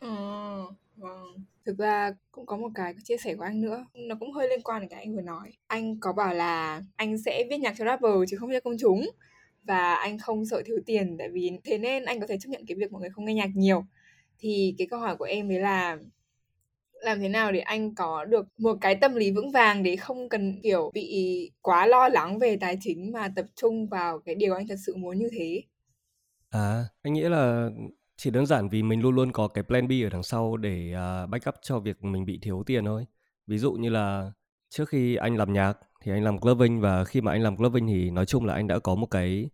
ừ, 0.00 0.08
thực 1.68 1.78
ra 1.78 2.12
cũng 2.32 2.46
có 2.46 2.56
một 2.56 2.68
cái 2.74 2.94
chia 3.04 3.16
sẻ 3.16 3.34
của 3.34 3.42
anh 3.42 3.60
nữa 3.60 3.86
nó 3.94 4.14
cũng 4.20 4.32
hơi 4.32 4.48
liên 4.48 4.62
quan 4.62 4.80
đến 4.80 4.88
cái 4.88 5.00
anh 5.00 5.16
vừa 5.16 5.22
nói. 5.22 5.52
Anh 5.66 6.00
có 6.00 6.12
bảo 6.12 6.34
là 6.34 6.82
anh 6.96 7.18
sẽ 7.18 7.44
viết 7.50 7.58
nhạc 7.58 7.74
cho 7.78 7.84
rapper 7.84 8.12
chứ 8.28 8.36
không 8.36 8.50
cho 8.52 8.60
công 8.60 8.76
chúng 8.80 9.10
và 9.64 9.94
anh 9.94 10.18
không 10.18 10.46
sợ 10.46 10.62
thiếu 10.66 10.76
tiền 10.86 11.16
tại 11.18 11.28
vì 11.28 11.50
thế 11.64 11.78
nên 11.78 12.04
anh 12.04 12.20
có 12.20 12.26
thể 12.26 12.38
chấp 12.40 12.48
nhận 12.48 12.66
cái 12.66 12.76
việc 12.76 12.92
mọi 12.92 13.00
người 13.00 13.10
không 13.10 13.24
nghe 13.24 13.34
nhạc 13.34 13.50
nhiều. 13.54 13.84
Thì 14.38 14.74
cái 14.78 14.86
câu 14.86 15.00
hỏi 15.00 15.16
của 15.16 15.24
em 15.24 15.48
đấy 15.48 15.58
là 15.60 15.98
làm 16.92 17.20
thế 17.20 17.28
nào 17.28 17.52
để 17.52 17.60
anh 17.60 17.94
có 17.94 18.24
được 18.24 18.46
một 18.58 18.78
cái 18.80 18.94
tâm 18.94 19.14
lý 19.14 19.30
vững 19.30 19.50
vàng 19.50 19.82
để 19.82 19.96
không 19.96 20.28
cần 20.28 20.60
kiểu 20.62 20.90
bị 20.94 21.50
quá 21.62 21.86
lo 21.86 22.08
lắng 22.08 22.38
về 22.38 22.56
tài 22.56 22.78
chính 22.80 23.12
mà 23.12 23.32
tập 23.36 23.46
trung 23.54 23.86
vào 23.88 24.18
cái 24.18 24.34
điều 24.34 24.54
anh 24.54 24.68
thật 24.68 24.76
sự 24.86 24.96
muốn 24.96 25.18
như 25.18 25.28
thế? 25.32 25.62
À. 26.50 26.84
Anh 27.02 27.12
nghĩ 27.12 27.22
là 27.22 27.70
chỉ 28.18 28.30
đơn 28.30 28.46
giản 28.46 28.68
vì 28.68 28.82
mình 28.82 29.00
luôn 29.00 29.14
luôn 29.14 29.32
có 29.32 29.48
cái 29.48 29.64
plan 29.64 29.88
B 29.88 29.92
ở 30.04 30.10
đằng 30.10 30.22
sau 30.22 30.56
để 30.56 30.94
uh, 30.94 31.30
backup 31.30 31.54
cho 31.62 31.78
việc 31.78 32.04
mình 32.04 32.24
bị 32.24 32.38
thiếu 32.42 32.62
tiền 32.66 32.84
thôi. 32.84 33.06
Ví 33.46 33.58
dụ 33.58 33.72
như 33.72 33.90
là 33.90 34.32
trước 34.68 34.88
khi 34.88 35.16
anh 35.16 35.36
làm 35.36 35.52
nhạc 35.52 35.78
thì 36.02 36.12
anh 36.12 36.24
làm 36.24 36.38
clubbing 36.38 36.80
và 36.80 37.04
khi 37.04 37.20
mà 37.20 37.32
anh 37.32 37.42
làm 37.42 37.56
clubbing 37.56 37.86
thì 37.86 38.10
nói 38.10 38.26
chung 38.26 38.44
là 38.44 38.54
anh 38.54 38.66
đã 38.66 38.78
có 38.78 38.94
một 38.94 39.06
cái 39.06 39.50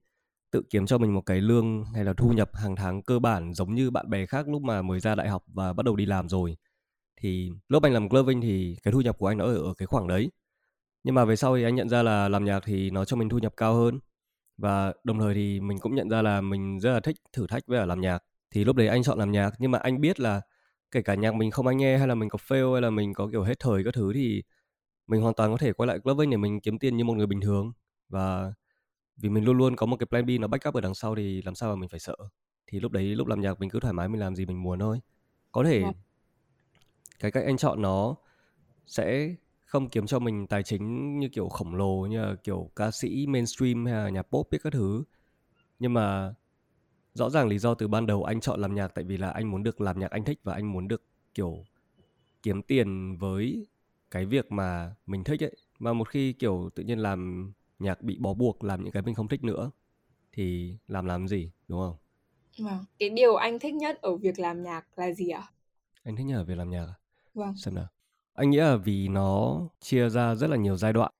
tự 0.50 0.62
kiếm 0.70 0.86
cho 0.86 0.98
mình 0.98 1.14
một 1.14 1.20
cái 1.26 1.40
lương 1.40 1.84
hay 1.84 2.04
là 2.04 2.12
thu 2.12 2.32
nhập 2.32 2.50
hàng 2.54 2.76
tháng 2.76 3.02
cơ 3.02 3.18
bản 3.18 3.54
giống 3.54 3.74
như 3.74 3.90
bạn 3.90 4.10
bè 4.10 4.26
khác 4.26 4.48
lúc 4.48 4.62
mà 4.62 4.82
mới 4.82 5.00
ra 5.00 5.14
đại 5.14 5.28
học 5.28 5.44
và 5.46 5.72
bắt 5.72 5.86
đầu 5.86 5.96
đi 5.96 6.06
làm 6.06 6.28
rồi. 6.28 6.56
Thì 7.16 7.50
lúc 7.68 7.82
anh 7.82 7.92
làm 7.92 8.08
clubbing 8.08 8.40
thì 8.40 8.76
cái 8.82 8.92
thu 8.92 9.00
nhập 9.00 9.18
của 9.18 9.26
anh 9.26 9.38
nó 9.38 9.44
ở, 9.44 9.56
ở 9.56 9.74
cái 9.74 9.86
khoảng 9.86 10.06
đấy. 10.08 10.30
Nhưng 11.04 11.14
mà 11.14 11.24
về 11.24 11.36
sau 11.36 11.56
thì 11.56 11.62
anh 11.64 11.74
nhận 11.74 11.88
ra 11.88 12.02
là 12.02 12.28
làm 12.28 12.44
nhạc 12.44 12.60
thì 12.66 12.90
nó 12.90 13.04
cho 13.04 13.16
mình 13.16 13.28
thu 13.28 13.38
nhập 13.38 13.54
cao 13.56 13.74
hơn 13.74 14.00
và 14.56 14.92
đồng 15.04 15.18
thời 15.18 15.34
thì 15.34 15.60
mình 15.60 15.78
cũng 15.78 15.94
nhận 15.94 16.08
ra 16.10 16.22
là 16.22 16.40
mình 16.40 16.80
rất 16.80 16.92
là 16.92 17.00
thích 17.00 17.16
thử 17.32 17.46
thách 17.46 17.66
với 17.66 17.78
ở 17.78 17.86
làm 17.86 18.00
nhạc 18.00 18.24
thì 18.54 18.64
lúc 18.64 18.76
đấy 18.76 18.88
anh 18.88 19.02
chọn 19.02 19.18
làm 19.18 19.32
nhạc 19.32 19.50
nhưng 19.58 19.70
mà 19.70 19.78
anh 19.78 20.00
biết 20.00 20.20
là 20.20 20.40
kể 20.90 21.02
cả 21.02 21.14
nhạc 21.14 21.34
mình 21.34 21.50
không 21.50 21.66
ai 21.66 21.74
nghe 21.76 21.98
hay 21.98 22.08
là 22.08 22.14
mình 22.14 22.28
có 22.28 22.38
fail 22.48 22.72
hay 22.72 22.82
là 22.82 22.90
mình 22.90 23.14
có 23.14 23.28
kiểu 23.32 23.42
hết 23.42 23.58
thời 23.58 23.84
các 23.84 23.94
thứ 23.94 24.12
thì 24.12 24.42
mình 25.06 25.20
hoàn 25.20 25.34
toàn 25.34 25.50
có 25.50 25.56
thể 25.56 25.72
quay 25.72 25.86
lại 25.86 25.98
clubbing 25.98 26.30
để 26.30 26.36
mình 26.36 26.60
kiếm 26.60 26.78
tiền 26.78 26.96
như 26.96 27.04
một 27.04 27.14
người 27.14 27.26
bình 27.26 27.40
thường. 27.40 27.72
Và 28.08 28.52
vì 29.16 29.28
mình 29.28 29.44
luôn 29.44 29.58
luôn 29.58 29.76
có 29.76 29.86
một 29.86 29.96
cái 29.96 30.06
plan 30.06 30.26
B 30.26 30.30
nó 30.40 30.48
backup 30.48 30.74
ở 30.74 30.80
đằng 30.80 30.94
sau 30.94 31.14
thì 31.14 31.42
làm 31.42 31.54
sao 31.54 31.70
mà 31.70 31.76
mình 31.76 31.88
phải 31.88 32.00
sợ? 32.00 32.16
Thì 32.66 32.80
lúc 32.80 32.92
đấy 32.92 33.04
lúc 33.04 33.26
làm 33.26 33.40
nhạc 33.40 33.60
mình 33.60 33.70
cứ 33.70 33.80
thoải 33.80 33.94
mái 33.94 34.08
mình 34.08 34.20
làm 34.20 34.36
gì 34.36 34.46
mình 34.46 34.62
muốn 34.62 34.78
thôi. 34.78 35.00
Có 35.52 35.64
thể 35.64 35.82
vâng. 35.82 35.92
cái 37.18 37.30
cách 37.30 37.44
anh 37.44 37.56
chọn 37.56 37.82
nó 37.82 38.16
sẽ 38.86 39.34
không 39.64 39.90
kiếm 39.90 40.06
cho 40.06 40.18
mình 40.18 40.46
tài 40.46 40.62
chính 40.62 41.18
như 41.18 41.28
kiểu 41.28 41.48
khổng 41.48 41.74
lồ 41.74 42.06
như 42.06 42.22
là 42.22 42.34
kiểu 42.44 42.70
ca 42.76 42.90
sĩ 42.90 43.26
mainstream 43.26 43.86
hay 43.86 43.94
là 43.94 44.08
nhạc 44.08 44.22
pop 44.22 44.48
biết 44.50 44.58
các 44.62 44.72
thứ. 44.72 45.04
Nhưng 45.78 45.94
mà 45.94 46.34
rõ 47.14 47.30
ràng 47.30 47.48
lý 47.48 47.58
do 47.58 47.74
từ 47.74 47.88
ban 47.88 48.06
đầu 48.06 48.24
anh 48.24 48.40
chọn 48.40 48.60
làm 48.60 48.74
nhạc 48.74 48.88
tại 48.88 49.04
vì 49.04 49.16
là 49.16 49.30
anh 49.30 49.50
muốn 49.50 49.62
được 49.62 49.80
làm 49.80 49.98
nhạc 49.98 50.10
anh 50.10 50.24
thích 50.24 50.40
và 50.44 50.54
anh 50.54 50.72
muốn 50.72 50.88
được 50.88 51.02
kiểu 51.34 51.64
kiếm 52.42 52.62
tiền 52.62 53.16
với 53.16 53.66
cái 54.10 54.26
việc 54.26 54.52
mà 54.52 54.94
mình 55.06 55.24
thích 55.24 55.42
ấy. 55.42 55.56
Mà 55.78 55.92
một 55.92 56.08
khi 56.08 56.32
kiểu 56.32 56.70
tự 56.74 56.82
nhiên 56.82 56.98
làm 56.98 57.52
nhạc 57.78 58.02
bị 58.02 58.18
bó 58.20 58.34
buộc 58.34 58.64
làm 58.64 58.84
những 58.84 58.92
cái 58.92 59.02
mình 59.02 59.14
không 59.14 59.28
thích 59.28 59.44
nữa 59.44 59.70
thì 60.32 60.76
làm 60.88 61.06
làm 61.06 61.28
gì 61.28 61.50
đúng 61.68 61.80
không? 61.80 61.96
Vâng. 62.58 62.84
Cái 62.98 63.10
điều 63.10 63.34
anh 63.36 63.58
thích 63.58 63.74
nhất 63.74 63.98
ở 64.02 64.16
việc 64.16 64.38
làm 64.38 64.62
nhạc 64.62 64.98
là 64.98 65.12
gì 65.12 65.28
ạ? 65.28 65.42
Anh 66.02 66.16
thích 66.16 66.24
nhất 66.24 66.36
ở 66.36 66.44
việc 66.44 66.58
làm 66.58 66.70
nhạc 66.70 66.84
à? 66.86 66.94
vâng. 67.34 67.56
Xem 67.56 67.74
nào. 67.74 67.86
Anh 68.34 68.50
nghĩ 68.50 68.58
là 68.58 68.76
vì 68.76 69.08
nó 69.08 69.60
chia 69.80 70.08
ra 70.08 70.34
rất 70.34 70.50
là 70.50 70.56
nhiều 70.56 70.76
giai 70.76 70.92
đoạn 70.92 71.12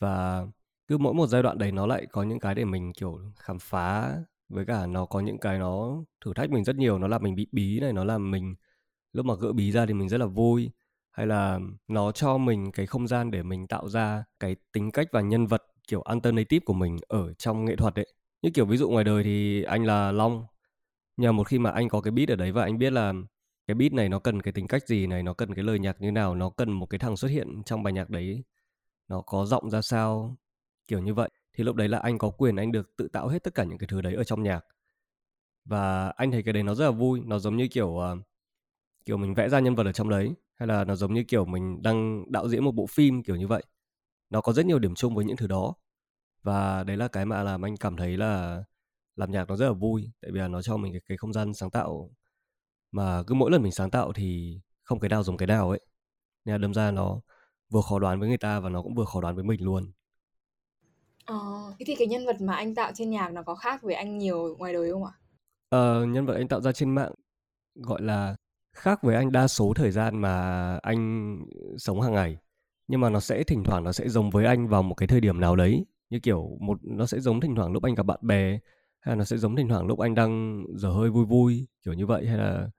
và 0.00 0.46
cứ 0.88 0.98
mỗi 0.98 1.14
một 1.14 1.26
giai 1.26 1.42
đoạn 1.42 1.58
đấy 1.58 1.72
nó 1.72 1.86
lại 1.86 2.06
có 2.12 2.22
những 2.22 2.40
cái 2.40 2.54
để 2.54 2.64
mình 2.64 2.92
kiểu 2.92 3.20
khám 3.36 3.58
phá 3.58 4.18
với 4.52 4.64
cả 4.66 4.86
nó 4.86 5.06
có 5.06 5.20
những 5.20 5.38
cái 5.38 5.58
nó 5.58 6.02
thử 6.24 6.34
thách 6.34 6.50
mình 6.50 6.64
rất 6.64 6.76
nhiều, 6.76 6.98
nó 6.98 7.08
làm 7.08 7.22
mình 7.22 7.34
bị 7.34 7.46
bí 7.52 7.80
này, 7.80 7.92
nó 7.92 8.04
làm 8.04 8.30
mình 8.30 8.54
lúc 9.12 9.26
mà 9.26 9.34
gỡ 9.40 9.52
bí 9.52 9.72
ra 9.72 9.86
thì 9.86 9.94
mình 9.94 10.08
rất 10.08 10.18
là 10.18 10.26
vui. 10.26 10.70
Hay 11.12 11.26
là 11.26 11.60
nó 11.88 12.12
cho 12.12 12.38
mình 12.38 12.72
cái 12.72 12.86
không 12.86 13.08
gian 13.08 13.30
để 13.30 13.42
mình 13.42 13.66
tạo 13.68 13.88
ra 13.88 14.24
cái 14.40 14.56
tính 14.72 14.90
cách 14.90 15.08
và 15.12 15.20
nhân 15.20 15.46
vật 15.46 15.62
kiểu 15.88 16.02
alternative 16.02 16.64
của 16.64 16.72
mình 16.74 16.98
ở 17.08 17.34
trong 17.34 17.64
nghệ 17.64 17.76
thuật 17.76 17.94
ấy. 17.96 18.06
Như 18.42 18.50
kiểu 18.54 18.66
ví 18.66 18.76
dụ 18.76 18.90
ngoài 18.90 19.04
đời 19.04 19.24
thì 19.24 19.62
anh 19.62 19.84
là 19.86 20.12
long, 20.12 20.46
nhưng 21.16 21.36
một 21.36 21.44
khi 21.48 21.58
mà 21.58 21.70
anh 21.70 21.88
có 21.88 22.00
cái 22.00 22.10
beat 22.12 22.28
ở 22.28 22.36
đấy 22.36 22.52
và 22.52 22.62
anh 22.62 22.78
biết 22.78 22.92
là 22.92 23.12
cái 23.66 23.74
beat 23.74 23.92
này 23.92 24.08
nó 24.08 24.18
cần 24.18 24.42
cái 24.42 24.52
tính 24.52 24.68
cách 24.68 24.88
gì 24.88 25.06
này, 25.06 25.22
nó 25.22 25.34
cần 25.34 25.54
cái 25.54 25.64
lời 25.64 25.78
nhạc 25.78 26.00
như 26.00 26.12
nào, 26.12 26.34
nó 26.34 26.50
cần 26.50 26.72
một 26.72 26.86
cái 26.86 26.98
thằng 26.98 27.16
xuất 27.16 27.28
hiện 27.28 27.62
trong 27.66 27.82
bài 27.82 27.92
nhạc 27.92 28.10
đấy, 28.10 28.44
nó 29.08 29.22
có 29.22 29.46
giọng 29.46 29.70
ra 29.70 29.82
sao, 29.82 30.36
kiểu 30.88 31.00
như 31.00 31.14
vậy 31.14 31.30
thì 31.54 31.64
lúc 31.64 31.76
đấy 31.76 31.88
là 31.88 31.98
anh 31.98 32.18
có 32.18 32.30
quyền 32.30 32.56
anh 32.56 32.72
được 32.72 32.96
tự 32.96 33.08
tạo 33.08 33.28
hết 33.28 33.44
tất 33.44 33.54
cả 33.54 33.64
những 33.64 33.78
cái 33.78 33.86
thứ 33.86 34.00
đấy 34.00 34.14
ở 34.14 34.24
trong 34.24 34.42
nhạc. 34.42 34.64
Và 35.64 36.08
anh 36.08 36.30
thấy 36.30 36.42
cái 36.42 36.52
đấy 36.52 36.62
nó 36.62 36.74
rất 36.74 36.84
là 36.84 36.90
vui 36.90 37.20
nó 37.26 37.38
giống 37.38 37.56
như 37.56 37.68
kiểu 37.68 37.88
uh, 37.88 38.18
kiểu 39.04 39.16
mình 39.16 39.34
vẽ 39.34 39.48
ra 39.48 39.60
nhân 39.60 39.74
vật 39.74 39.86
ở 39.86 39.92
trong 39.92 40.08
đấy 40.08 40.34
hay 40.54 40.66
là 40.66 40.84
nó 40.84 40.96
giống 40.96 41.14
như 41.14 41.24
kiểu 41.24 41.44
mình 41.44 41.82
đang 41.82 42.24
đạo 42.32 42.48
diễn 42.48 42.64
một 42.64 42.72
bộ 42.72 42.86
phim 42.86 43.22
kiểu 43.22 43.36
như 43.36 43.46
vậy. 43.46 43.64
Nó 44.30 44.40
có 44.40 44.52
rất 44.52 44.66
nhiều 44.66 44.78
điểm 44.78 44.94
chung 44.94 45.14
với 45.14 45.24
những 45.24 45.36
thứ 45.36 45.46
đó. 45.46 45.74
Và 46.42 46.84
đấy 46.84 46.96
là 46.96 47.08
cái 47.08 47.26
mà 47.26 47.42
làm 47.42 47.64
anh 47.64 47.76
cảm 47.76 47.96
thấy 47.96 48.16
là 48.16 48.64
làm 49.16 49.30
nhạc 49.32 49.48
nó 49.48 49.56
rất 49.56 49.66
là 49.66 49.72
vui 49.72 50.10
tại 50.22 50.30
vì 50.32 50.40
là 50.40 50.48
nó 50.48 50.62
cho 50.62 50.76
mình 50.76 50.92
cái, 50.92 51.02
cái 51.08 51.18
không 51.18 51.32
gian 51.32 51.54
sáng 51.54 51.70
tạo 51.70 52.10
mà 52.92 53.22
cứ 53.26 53.34
mỗi 53.34 53.50
lần 53.50 53.62
mình 53.62 53.72
sáng 53.72 53.90
tạo 53.90 54.12
thì 54.12 54.60
không 54.82 55.00
cái 55.00 55.08
nào 55.08 55.22
giống 55.22 55.36
cái 55.36 55.46
nào 55.46 55.70
ấy. 55.70 55.80
Nên 56.44 56.54
là 56.54 56.58
đâm 56.58 56.74
ra 56.74 56.90
nó 56.90 57.20
vừa 57.70 57.82
khó 57.82 57.98
đoán 57.98 58.20
với 58.20 58.28
người 58.28 58.38
ta 58.38 58.60
và 58.60 58.68
nó 58.70 58.82
cũng 58.82 58.94
vừa 58.94 59.04
khó 59.04 59.20
đoán 59.20 59.34
với 59.34 59.44
mình 59.44 59.64
luôn. 59.64 59.92
Ờ, 61.24 61.36
thế 61.78 61.84
thì 61.86 61.94
cái 61.98 62.06
nhân 62.08 62.26
vật 62.26 62.40
mà 62.40 62.54
anh 62.54 62.74
tạo 62.74 62.92
trên 62.94 63.10
nhạc 63.10 63.28
nó 63.32 63.42
có 63.42 63.54
khác 63.54 63.82
với 63.82 63.94
anh 63.94 64.18
nhiều 64.18 64.56
ngoài 64.58 64.72
đời 64.72 64.92
không 64.92 65.04
ạ? 65.04 65.12
Ờ, 65.68 66.04
nhân 66.06 66.26
vật 66.26 66.34
anh 66.34 66.48
tạo 66.48 66.60
ra 66.60 66.72
trên 66.72 66.90
mạng 66.90 67.12
gọi 67.74 68.02
là 68.02 68.36
khác 68.76 69.02
với 69.02 69.16
anh 69.16 69.32
đa 69.32 69.48
số 69.48 69.72
thời 69.76 69.90
gian 69.90 70.18
mà 70.20 70.76
anh 70.82 71.38
sống 71.78 72.00
hàng 72.00 72.14
ngày 72.14 72.38
nhưng 72.88 73.00
mà 73.00 73.10
nó 73.10 73.20
sẽ 73.20 73.44
thỉnh 73.44 73.64
thoảng 73.64 73.84
nó 73.84 73.92
sẽ 73.92 74.08
giống 74.08 74.30
với 74.30 74.46
anh 74.46 74.68
vào 74.68 74.82
một 74.82 74.94
cái 74.94 75.08
thời 75.08 75.20
điểm 75.20 75.40
nào 75.40 75.56
đấy 75.56 75.86
như 76.10 76.20
kiểu 76.20 76.58
một 76.60 76.78
nó 76.82 77.06
sẽ 77.06 77.20
giống 77.20 77.40
thỉnh 77.40 77.54
thoảng 77.56 77.72
lúc 77.72 77.82
anh 77.82 77.94
gặp 77.94 78.02
bạn 78.06 78.18
bè 78.22 78.50
hay 79.00 79.12
là 79.12 79.14
nó 79.16 79.24
sẽ 79.24 79.36
giống 79.38 79.56
thỉnh 79.56 79.68
thoảng 79.68 79.86
lúc 79.86 79.98
anh 80.00 80.14
đang 80.14 80.64
dở 80.76 80.88
hơi 80.90 81.10
vui 81.10 81.26
vui 81.26 81.68
kiểu 81.84 81.94
như 81.94 82.06
vậy 82.06 82.26
hay 82.26 82.38
là 82.38 82.70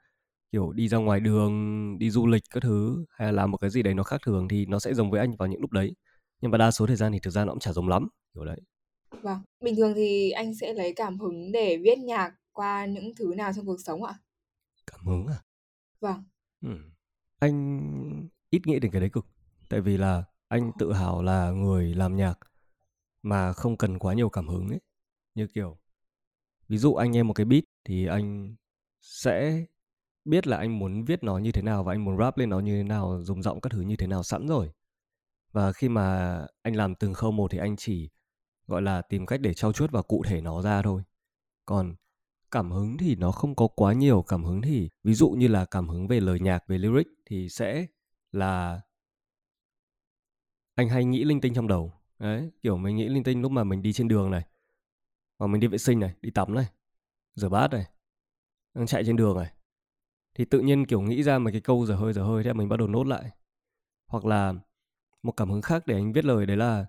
kiểu 0.52 0.72
đi 0.74 0.88
ra 0.88 0.98
ngoài 0.98 1.20
đường 1.20 1.54
đi 2.00 2.10
du 2.12 2.28
lịch 2.28 2.44
các 2.54 2.64
thứ 2.64 3.06
hay 3.12 3.28
là 3.28 3.32
làm 3.32 3.52
một 3.52 3.58
cái 3.58 3.70
gì 3.70 3.84
đấy 3.84 3.94
nó 3.94 4.04
khác 4.04 4.22
thường 4.26 4.48
thì 4.48 4.66
nó 4.66 4.80
sẽ 4.80 4.94
giống 4.94 5.12
với 5.12 5.20
anh 5.20 5.36
vào 5.38 5.48
những 5.50 5.62
lúc 5.62 5.72
đấy 5.72 5.96
nhưng 6.44 6.52
mà 6.52 6.58
đa 6.58 6.72
số 6.72 6.88
thời 6.88 6.96
gian 6.96 7.12
thì 7.12 7.20
thực 7.20 7.32
ra 7.32 7.46
nó 7.46 7.52
cũng 7.52 7.60
chả 7.60 7.74
giống 7.74 7.88
lắm 7.88 8.08
kiểu 8.34 8.46
đấy. 8.46 8.60
Vâng 9.22 9.40
bình 9.62 9.76
thường 9.76 9.94
thì 9.96 10.32
anh 10.32 10.56
sẽ 10.56 10.74
lấy 10.74 10.94
cảm 10.96 11.20
hứng 11.20 11.52
để 11.52 11.78
viết 11.78 12.00
nhạc 12.00 12.34
qua 12.54 12.86
những 12.86 13.16
thứ 13.16 13.34
nào 13.38 13.52
trong 13.56 13.66
cuộc 13.66 13.80
sống 13.86 14.04
ạ? 14.04 14.14
Cảm 14.88 15.06
hứng 15.06 15.28
à? 15.28 15.44
Vâng. 16.00 16.24
Ừ. 16.62 16.70
anh 17.40 18.30
ít 18.50 18.68
nghĩ 18.68 18.80
đến 18.80 18.92
cái 18.92 19.02
đấy 19.02 19.10
cực. 19.10 19.26
Tại 19.70 19.82
vì 19.82 19.98
là 19.98 20.24
anh 20.48 20.72
tự 20.80 20.94
hào 20.94 21.24
là 21.24 21.52
người 21.52 21.96
làm 21.96 22.16
nhạc 22.16 22.40
mà 23.22 23.54
không 23.54 23.78
cần 23.78 24.00
quá 24.00 24.14
nhiều 24.14 24.30
cảm 24.30 24.48
hứng 24.48 24.68
ấy. 24.70 24.80
Như 25.36 25.48
kiểu 25.48 25.78
ví 26.70 26.78
dụ 26.78 26.94
anh 26.94 27.12
nghe 27.12 27.24
một 27.24 27.34
cái 27.34 27.46
beat 27.46 27.64
thì 27.86 28.06
anh 28.06 28.56
sẽ 29.02 29.66
biết 30.26 30.48
là 30.48 30.58
anh 30.58 30.80
muốn 30.80 31.04
viết 31.06 31.24
nó 31.24 31.38
như 31.38 31.52
thế 31.52 31.62
nào 31.62 31.84
và 31.84 31.94
anh 31.94 32.06
muốn 32.06 32.18
rap 32.18 32.38
lên 32.38 32.50
nó 32.50 32.60
như 32.60 32.78
thế 32.78 32.84
nào 32.84 33.22
dùng 33.24 33.44
giọng 33.44 33.62
các 33.62 33.72
thứ 33.74 33.82
như 33.82 33.96
thế 33.96 34.08
nào 34.08 34.24
sẵn 34.24 34.48
rồi 34.48 34.72
và 35.54 35.72
khi 35.72 35.90
mà 35.90 36.40
anh 36.62 36.76
làm 36.76 36.96
từng 36.96 37.14
khâu 37.14 37.32
một 37.32 37.52
thì 37.52 37.58
anh 37.58 37.76
chỉ, 37.76 38.10
gọi 38.68 38.82
là, 38.82 39.02
tìm 39.02 39.26
cách 39.26 39.42
để 39.42 39.54
trau 39.54 39.74
chuốt 39.74 39.92
và 39.92 40.02
cụ 40.02 40.24
thể 40.28 40.42
nó 40.42 40.62
ra 40.62 40.82
thôi. 40.82 41.04
Còn 41.66 41.96
cảm 42.52 42.72
hứng 42.72 42.98
thì 42.98 43.16
nó 43.16 43.32
không 43.32 43.56
có 43.56 43.68
quá 43.68 43.94
nhiều. 43.94 44.22
Cảm 44.22 44.44
hứng 44.44 44.62
thì, 44.62 44.90
ví 45.04 45.14
dụ 45.14 45.30
như 45.30 45.48
là 45.48 45.66
cảm 45.66 45.90
hứng 45.90 46.08
về 46.08 46.20
lời 46.20 46.40
nhạc, 46.40 46.68
về 46.68 46.78
lyric 46.78 47.08
thì 47.26 47.50
sẽ 47.50 47.86
là 48.32 48.82
anh 50.76 50.90
hay 50.90 51.06
nghĩ 51.06 51.24
linh 51.24 51.42
tinh 51.42 51.54
trong 51.54 51.68
đầu. 51.68 51.94
Đấy, 52.20 52.52
kiểu 52.64 52.78
mình 52.78 52.96
nghĩ 52.96 53.10
linh 53.10 53.24
tinh 53.24 53.42
lúc 53.42 53.52
mà 53.52 53.64
mình 53.64 53.82
đi 53.82 53.94
trên 53.94 54.08
đường 54.08 54.32
này, 54.32 54.46
hoặc 55.40 55.48
mình 55.48 55.62
đi 55.62 55.68
vệ 55.68 55.78
sinh 55.78 56.00
này, 56.00 56.14
đi 56.22 56.32
tắm 56.32 56.54
này, 56.54 56.66
rửa 57.36 57.50
bát 57.50 57.72
này, 57.72 57.86
đang 58.74 58.88
chạy 58.88 59.04
trên 59.06 59.16
đường 59.16 59.38
này, 59.38 59.54
thì 60.36 60.46
tự 60.46 60.60
nhiên, 60.60 60.86
kiểu, 60.86 61.02
nghĩ 61.02 61.24
ra 61.24 61.40
mấy 61.40 61.54
cái 61.54 61.62
câu 61.62 61.86
giờ 61.86 61.96
hơi 61.96 62.14
giờ 62.14 62.24
hơi 62.24 62.44
thế, 62.44 62.54
mình 62.54 62.70
bắt 62.70 62.78
đầu 62.78 62.88
nốt 62.88 63.08
lại. 63.08 63.32
Hoặc 64.08 64.26
là 64.26 64.54
một 65.24 65.32
cảm 65.32 65.50
hứng 65.50 65.62
khác 65.62 65.88
để 65.88 65.96
anh 65.96 66.14
viết 66.14 66.26
lời, 66.26 66.46
đấy 66.46 66.58
là 66.58 66.86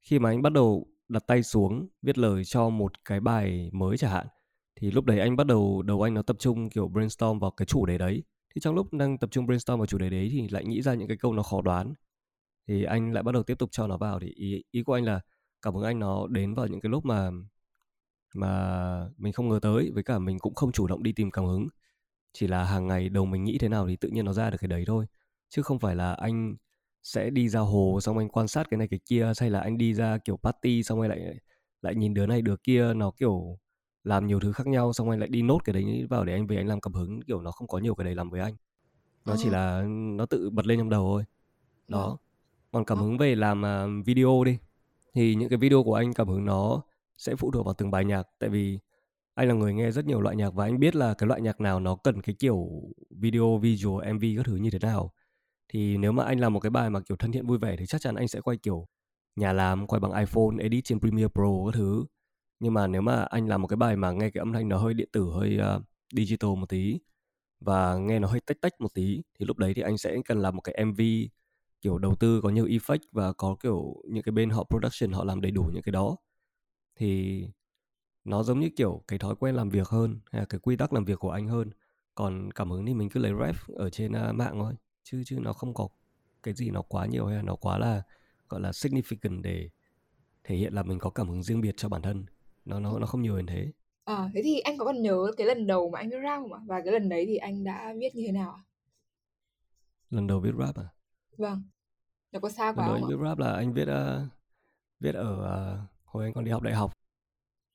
khi 0.00 0.18
mà 0.18 0.30
anh 0.30 0.42
bắt 0.42 0.52
đầu 0.52 0.86
đặt 1.08 1.26
tay 1.26 1.42
xuống 1.42 1.88
viết 2.02 2.18
lời 2.18 2.44
cho 2.44 2.68
một 2.68 3.04
cái 3.04 3.20
bài 3.20 3.70
mới 3.72 3.96
chẳng 3.98 4.10
hạn, 4.10 4.26
thì 4.76 4.90
lúc 4.90 5.04
đấy 5.04 5.20
anh 5.20 5.36
bắt 5.36 5.46
đầu 5.46 5.82
đầu 5.82 6.02
anh 6.02 6.14
nó 6.14 6.22
tập 6.22 6.36
trung 6.38 6.70
kiểu 6.70 6.88
brainstorm 6.88 7.38
vào 7.38 7.50
cái 7.50 7.66
chủ 7.66 7.86
đề 7.86 7.98
đấy. 7.98 8.22
Thì 8.54 8.60
trong 8.60 8.74
lúc 8.74 8.92
đang 8.92 9.18
tập 9.18 9.30
trung 9.32 9.46
brainstorm 9.46 9.78
vào 9.78 9.86
chủ 9.86 9.98
đề 9.98 10.10
đấy 10.10 10.28
thì 10.32 10.48
lại 10.48 10.64
nghĩ 10.64 10.82
ra 10.82 10.94
những 10.94 11.08
cái 11.08 11.16
câu 11.16 11.32
nó 11.32 11.42
khó 11.42 11.62
đoán, 11.62 11.94
thì 12.68 12.84
anh 12.84 13.12
lại 13.12 13.22
bắt 13.22 13.32
đầu 13.32 13.42
tiếp 13.42 13.58
tục 13.58 13.68
cho 13.72 13.86
nó 13.86 13.96
vào. 13.96 14.20
Thì 14.20 14.28
ý 14.28 14.62
ý 14.70 14.82
của 14.82 14.94
anh 14.94 15.04
là 15.04 15.20
cảm 15.62 15.74
hứng 15.74 15.84
anh 15.84 15.98
nó 15.98 16.26
đến 16.26 16.54
vào 16.54 16.66
những 16.66 16.80
cái 16.80 16.90
lúc 16.90 17.04
mà 17.04 17.30
mà 18.34 19.10
mình 19.16 19.32
không 19.32 19.48
ngờ 19.48 19.58
tới, 19.62 19.90
với 19.94 20.02
cả 20.02 20.18
mình 20.18 20.38
cũng 20.38 20.54
không 20.54 20.72
chủ 20.72 20.86
động 20.86 21.02
đi 21.02 21.12
tìm 21.12 21.30
cảm 21.30 21.44
hứng. 21.44 21.68
Chỉ 22.32 22.46
là 22.46 22.64
hàng 22.64 22.86
ngày 22.86 23.08
đầu 23.08 23.24
mình 23.26 23.44
nghĩ 23.44 23.58
thế 23.58 23.68
nào 23.68 23.86
thì 23.88 23.96
tự 23.96 24.08
nhiên 24.08 24.24
nó 24.24 24.32
ra 24.32 24.50
được 24.50 24.58
cái 24.60 24.68
đấy 24.68 24.84
thôi, 24.86 25.06
chứ 25.48 25.62
không 25.62 25.78
phải 25.78 25.96
là 25.96 26.12
anh 26.12 26.56
sẽ 27.02 27.30
đi 27.30 27.48
ra 27.48 27.60
hồ 27.60 27.98
xong 28.02 28.18
anh 28.18 28.28
quan 28.28 28.48
sát 28.48 28.70
cái 28.70 28.78
này 28.78 28.88
cái 28.88 29.00
kia 29.06 29.32
hay 29.40 29.50
là 29.50 29.60
anh 29.60 29.78
đi 29.78 29.94
ra 29.94 30.18
kiểu 30.18 30.36
party 30.36 30.82
xong 30.82 31.00
anh 31.00 31.10
lại 31.10 31.38
lại 31.82 31.94
nhìn 31.94 32.14
đứa 32.14 32.26
này 32.26 32.42
đứa 32.42 32.56
kia 32.56 32.94
nó 32.94 33.10
kiểu 33.10 33.58
làm 34.04 34.26
nhiều 34.26 34.40
thứ 34.40 34.52
khác 34.52 34.66
nhau 34.66 34.92
xong 34.92 35.10
anh 35.10 35.20
lại 35.20 35.28
đi 35.28 35.42
nốt 35.42 35.58
cái 35.64 35.72
đấy 35.72 36.06
vào 36.10 36.24
để 36.24 36.32
anh 36.32 36.46
về 36.46 36.56
anh 36.56 36.66
làm 36.66 36.80
cảm 36.80 36.92
hứng 36.92 37.22
kiểu 37.22 37.40
nó 37.40 37.50
không 37.50 37.68
có 37.68 37.78
nhiều 37.78 37.94
cái 37.94 38.04
đấy 38.04 38.14
làm 38.14 38.30
với 38.30 38.40
anh. 38.40 38.56
Nó 39.24 39.36
chỉ 39.38 39.50
là 39.50 39.84
nó 39.88 40.26
tự 40.26 40.50
bật 40.50 40.66
lên 40.66 40.78
trong 40.78 40.88
đầu 40.88 41.04
thôi. 41.04 41.24
Đó. 41.88 42.18
Còn 42.72 42.84
cảm 42.84 42.98
hứng 42.98 43.18
về 43.18 43.34
làm 43.34 43.62
uh, 43.62 44.06
video 44.06 44.44
đi. 44.44 44.58
Thì 45.14 45.34
những 45.34 45.48
cái 45.48 45.58
video 45.58 45.82
của 45.82 45.94
anh 45.94 46.12
cảm 46.12 46.28
hứng 46.28 46.44
nó 46.44 46.82
sẽ 47.18 47.36
phụ 47.36 47.50
thuộc 47.50 47.66
vào 47.66 47.74
từng 47.74 47.90
bài 47.90 48.04
nhạc 48.04 48.22
tại 48.38 48.50
vì 48.50 48.78
anh 49.34 49.48
là 49.48 49.54
người 49.54 49.74
nghe 49.74 49.90
rất 49.90 50.06
nhiều 50.06 50.20
loại 50.20 50.36
nhạc 50.36 50.54
và 50.54 50.64
anh 50.64 50.78
biết 50.78 50.96
là 50.96 51.14
cái 51.14 51.26
loại 51.26 51.40
nhạc 51.40 51.60
nào 51.60 51.80
nó 51.80 51.96
cần 51.96 52.22
cái 52.22 52.34
kiểu 52.38 52.68
video 53.10 53.58
visual 53.58 54.12
mv 54.12 54.24
các 54.36 54.46
thứ 54.46 54.56
như 54.56 54.70
thế 54.70 54.78
nào 54.78 55.12
thì 55.68 55.96
nếu 55.96 56.12
mà 56.12 56.24
anh 56.24 56.40
làm 56.40 56.52
một 56.52 56.60
cái 56.60 56.70
bài 56.70 56.90
mà 56.90 57.00
kiểu 57.00 57.16
thân 57.16 57.32
thiện 57.32 57.46
vui 57.46 57.58
vẻ 57.58 57.76
thì 57.78 57.86
chắc 57.86 58.00
chắn 58.00 58.14
anh 58.14 58.28
sẽ 58.28 58.40
quay 58.40 58.56
kiểu 58.56 58.86
nhà 59.36 59.52
làm 59.52 59.86
quay 59.86 60.00
bằng 60.00 60.12
iphone 60.12 60.56
edit 60.62 60.84
trên 60.84 61.00
premiere 61.00 61.28
pro 61.28 61.66
các 61.66 61.74
thứ. 61.74 62.04
Nhưng 62.60 62.74
mà 62.74 62.86
nếu 62.86 63.02
mà 63.02 63.22
anh 63.22 63.48
làm 63.48 63.62
một 63.62 63.68
cái 63.68 63.76
bài 63.76 63.96
mà 63.96 64.10
nghe 64.12 64.30
cái 64.30 64.40
âm 64.40 64.52
thanh 64.52 64.68
nó 64.68 64.78
hơi 64.78 64.94
điện 64.94 65.08
tử 65.12 65.24
hơi 65.24 65.58
uh, 65.76 65.82
digital 66.14 66.50
một 66.50 66.68
tí 66.68 66.98
và 67.60 67.96
nghe 67.98 68.18
nó 68.18 68.28
hơi 68.28 68.40
tách 68.40 68.60
tách 68.60 68.80
một 68.80 68.94
tí 68.94 69.22
thì 69.38 69.46
lúc 69.46 69.58
đấy 69.58 69.74
thì 69.74 69.82
anh 69.82 69.98
sẽ 69.98 70.16
cần 70.24 70.38
làm 70.38 70.56
một 70.56 70.60
cái 70.62 70.84
mv 70.84 71.00
kiểu 71.80 71.98
đầu 71.98 72.14
tư 72.14 72.40
có 72.42 72.50
nhiều 72.50 72.66
effect 72.66 72.98
và 73.12 73.32
có 73.32 73.56
kiểu 73.62 74.02
những 74.08 74.22
cái 74.22 74.32
bên 74.32 74.50
họ 74.50 74.64
production 74.70 75.12
họ 75.12 75.24
làm 75.24 75.40
đầy 75.40 75.50
đủ 75.52 75.62
những 75.72 75.82
cái 75.82 75.92
đó. 75.92 76.16
Thì 76.96 77.44
nó 78.24 78.42
giống 78.42 78.60
như 78.60 78.70
kiểu 78.76 79.04
cái 79.08 79.18
thói 79.18 79.34
quen 79.36 79.54
làm 79.54 79.68
việc 79.68 79.88
hơn 79.88 80.20
hay 80.32 80.42
là 80.42 80.46
cái 80.46 80.60
quy 80.60 80.76
tắc 80.76 80.92
làm 80.92 81.04
việc 81.04 81.18
của 81.18 81.30
anh 81.30 81.48
hơn. 81.48 81.70
Còn 82.14 82.52
cảm 82.52 82.70
hứng 82.70 82.86
thì 82.86 82.94
mình 82.94 83.08
cứ 83.10 83.20
lấy 83.20 83.32
ref 83.32 83.54
ở 83.74 83.90
trên 83.90 84.12
uh, 84.12 84.34
mạng 84.34 84.54
thôi 84.60 84.74
chứ 85.10 85.22
chứ 85.26 85.38
nó 85.40 85.52
không 85.52 85.74
có 85.74 85.88
cái 86.42 86.54
gì 86.54 86.70
nó 86.70 86.82
quá 86.82 87.06
nhiều 87.06 87.26
hay 87.26 87.36
là 87.36 87.42
nó 87.42 87.56
quá 87.56 87.78
là 87.78 88.02
gọi 88.48 88.60
là 88.60 88.70
significant 88.70 89.42
để 89.42 89.70
thể 90.44 90.56
hiện 90.56 90.72
là 90.72 90.82
mình 90.82 90.98
có 90.98 91.10
cảm 91.10 91.28
hứng 91.28 91.42
riêng 91.42 91.60
biệt 91.60 91.74
cho 91.76 91.88
bản 91.88 92.02
thân. 92.02 92.26
Nó 92.64 92.80
nó 92.80 92.98
nó 92.98 93.06
không 93.06 93.22
nhiều 93.22 93.36
đến 93.36 93.46
thế. 93.46 93.72
À 94.04 94.30
thế 94.34 94.40
thì 94.44 94.60
anh 94.60 94.78
có 94.78 94.84
còn 94.84 95.02
nhớ 95.02 95.32
cái 95.36 95.46
lần 95.46 95.66
đầu 95.66 95.90
mà 95.90 95.98
anh 95.98 96.10
viết 96.10 96.16
rap 96.22 96.40
không 96.40 96.52
ạ? 96.52 96.60
Và 96.66 96.80
cái 96.84 96.92
lần 96.92 97.08
đấy 97.08 97.24
thì 97.26 97.36
anh 97.36 97.64
đã 97.64 97.94
viết 97.98 98.14
như 98.14 98.22
thế 98.26 98.32
nào 98.32 98.50
ạ? 98.50 98.62
Lần 100.10 100.26
đầu 100.26 100.40
viết 100.40 100.52
rap 100.58 100.76
à? 100.76 100.88
Vâng. 101.36 101.62
Nó 102.32 102.40
có 102.40 102.50
xa 102.50 102.72
quá 102.72 102.86
lần 102.86 102.86
đầu 102.86 102.94
không 102.94 103.10
anh 103.10 103.18
viết 103.18 103.28
rap 103.28 103.38
là 103.38 103.52
anh 103.52 103.72
viết 103.72 103.88
uh, 103.88 104.28
viết 105.00 105.14
ở 105.14 105.32
uh, 105.32 105.90
hồi 106.04 106.24
anh 106.24 106.32
còn 106.32 106.44
đi 106.44 106.50
học 106.50 106.62
đại 106.62 106.74
học. 106.74 106.92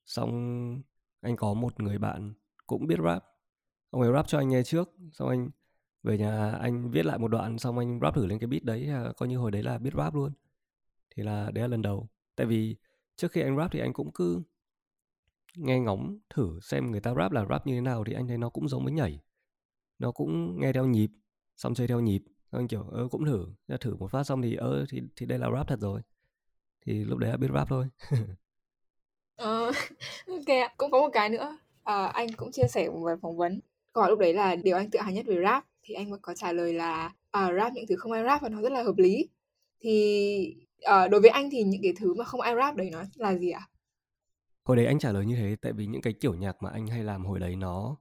Xong 0.05 0.81
anh 1.21 1.35
có 1.35 1.53
một 1.53 1.79
người 1.79 1.97
bạn 1.97 2.33
cũng 2.67 2.87
biết 2.87 2.99
rap. 3.05 3.23
Ông 3.89 4.01
ấy 4.01 4.13
rap 4.13 4.27
cho 4.27 4.37
anh 4.37 4.49
nghe 4.49 4.63
trước 4.63 4.89
xong 5.11 5.29
anh 5.29 5.49
về 6.03 6.17
nhà 6.17 6.51
anh 6.51 6.91
viết 6.91 7.05
lại 7.05 7.17
một 7.19 7.27
đoạn 7.27 7.59
xong 7.59 7.77
anh 7.77 7.99
rap 8.01 8.15
thử 8.15 8.25
lên 8.25 8.39
cái 8.39 8.47
beat 8.47 8.63
đấy 8.63 8.89
à, 8.89 9.11
coi 9.17 9.29
như 9.29 9.37
hồi 9.37 9.51
đấy 9.51 9.63
là 9.63 9.77
biết 9.77 9.93
rap 9.97 10.15
luôn. 10.15 10.33
Thì 11.15 11.23
là 11.23 11.51
đấy 11.51 11.61
là 11.61 11.67
lần 11.67 11.81
đầu. 11.81 12.09
Tại 12.35 12.47
vì 12.47 12.75
trước 13.15 13.31
khi 13.31 13.41
anh 13.41 13.57
rap 13.57 13.71
thì 13.71 13.79
anh 13.79 13.93
cũng 13.93 14.11
cứ 14.13 14.41
nghe 15.55 15.79
ngóng 15.79 16.17
thử 16.29 16.59
xem 16.61 16.91
người 16.91 17.01
ta 17.01 17.13
rap 17.13 17.31
là 17.31 17.45
rap 17.49 17.67
như 17.67 17.73
thế 17.75 17.81
nào 17.81 18.03
thì 18.03 18.13
anh 18.13 18.27
thấy 18.27 18.37
nó 18.37 18.49
cũng 18.49 18.67
giống 18.67 18.83
với 18.83 18.93
nhảy. 18.93 19.19
Nó 19.99 20.11
cũng 20.11 20.59
nghe 20.59 20.73
theo 20.73 20.85
nhịp 20.85 21.11
xong 21.55 21.73
chơi 21.73 21.87
theo 21.87 21.99
nhịp. 21.99 22.23
Xong 22.51 22.61
anh 22.61 22.67
kiểu 22.67 22.83
ơ 22.83 23.07
cũng 23.11 23.25
thử 23.25 23.47
ra 23.67 23.77
thử 23.77 23.95
một 23.95 24.11
phát 24.11 24.23
xong 24.23 24.41
thì 24.41 24.55
ơ 24.55 24.85
thì 24.89 25.01
thì 25.15 25.25
đây 25.25 25.39
là 25.39 25.49
rap 25.55 25.67
thật 25.67 25.79
rồi. 25.79 26.01
Thì 26.85 27.05
lúc 27.05 27.19
đấy 27.19 27.31
là 27.31 27.37
biết 27.37 27.49
rap 27.53 27.69
thôi. 27.69 27.87
Ờ, 29.35 29.71
ok 30.27 30.77
cũng 30.77 30.91
có 30.91 30.99
một 31.01 31.09
cái 31.13 31.29
nữa 31.29 31.57
à, 31.83 32.05
anh 32.05 32.27
cũng 32.37 32.51
chia 32.51 32.67
sẻ 32.69 32.89
một 32.89 32.99
vài 33.03 33.15
phỏng 33.21 33.37
vấn. 33.37 33.59
Câu 33.93 34.01
hỏi 34.01 34.09
lúc 34.11 34.19
đấy 34.19 34.33
là 34.33 34.55
điều 34.55 34.77
anh 34.77 34.89
tự 34.91 34.99
hào 34.99 35.11
nhất 35.11 35.25
về 35.25 35.37
rap 35.43 35.65
thì 35.83 35.93
anh 35.93 36.11
có 36.21 36.33
trả 36.33 36.51
lời 36.51 36.73
là 36.73 37.11
à, 37.31 37.53
rap 37.57 37.73
những 37.73 37.85
thứ 37.89 37.95
không 37.95 38.11
ai 38.11 38.23
rap 38.23 38.41
và 38.41 38.49
nó 38.49 38.61
rất 38.61 38.71
là 38.71 38.83
hợp 38.83 38.97
lý 38.97 39.29
thì 39.79 40.55
uh, 40.77 41.11
đối 41.11 41.21
với 41.21 41.29
anh 41.29 41.49
thì 41.49 41.63
những 41.63 41.81
cái 41.83 41.93
thứ 41.99 42.13
mà 42.13 42.25
không 42.25 42.41
ai 42.41 42.55
rap 42.55 42.75
đấy 42.75 42.89
nó 42.91 43.03
là 43.15 43.35
gì 43.37 43.49
ạ 43.49 43.67
hồi 44.63 44.77
đấy 44.77 44.85
anh 44.85 44.99
trả 44.99 45.11
lời 45.11 45.25
như 45.25 45.35
thế 45.35 45.55
tại 45.61 45.73
vì 45.73 45.85
những 45.85 46.01
cái 46.01 46.13
kiểu 46.13 46.33
nhạc 46.33 46.63
mà 46.63 46.69
anh 46.69 46.87
hay 46.87 47.03
làm 47.03 47.25
hồi 47.25 47.39
đấy 47.39 47.55
nó 47.55 47.97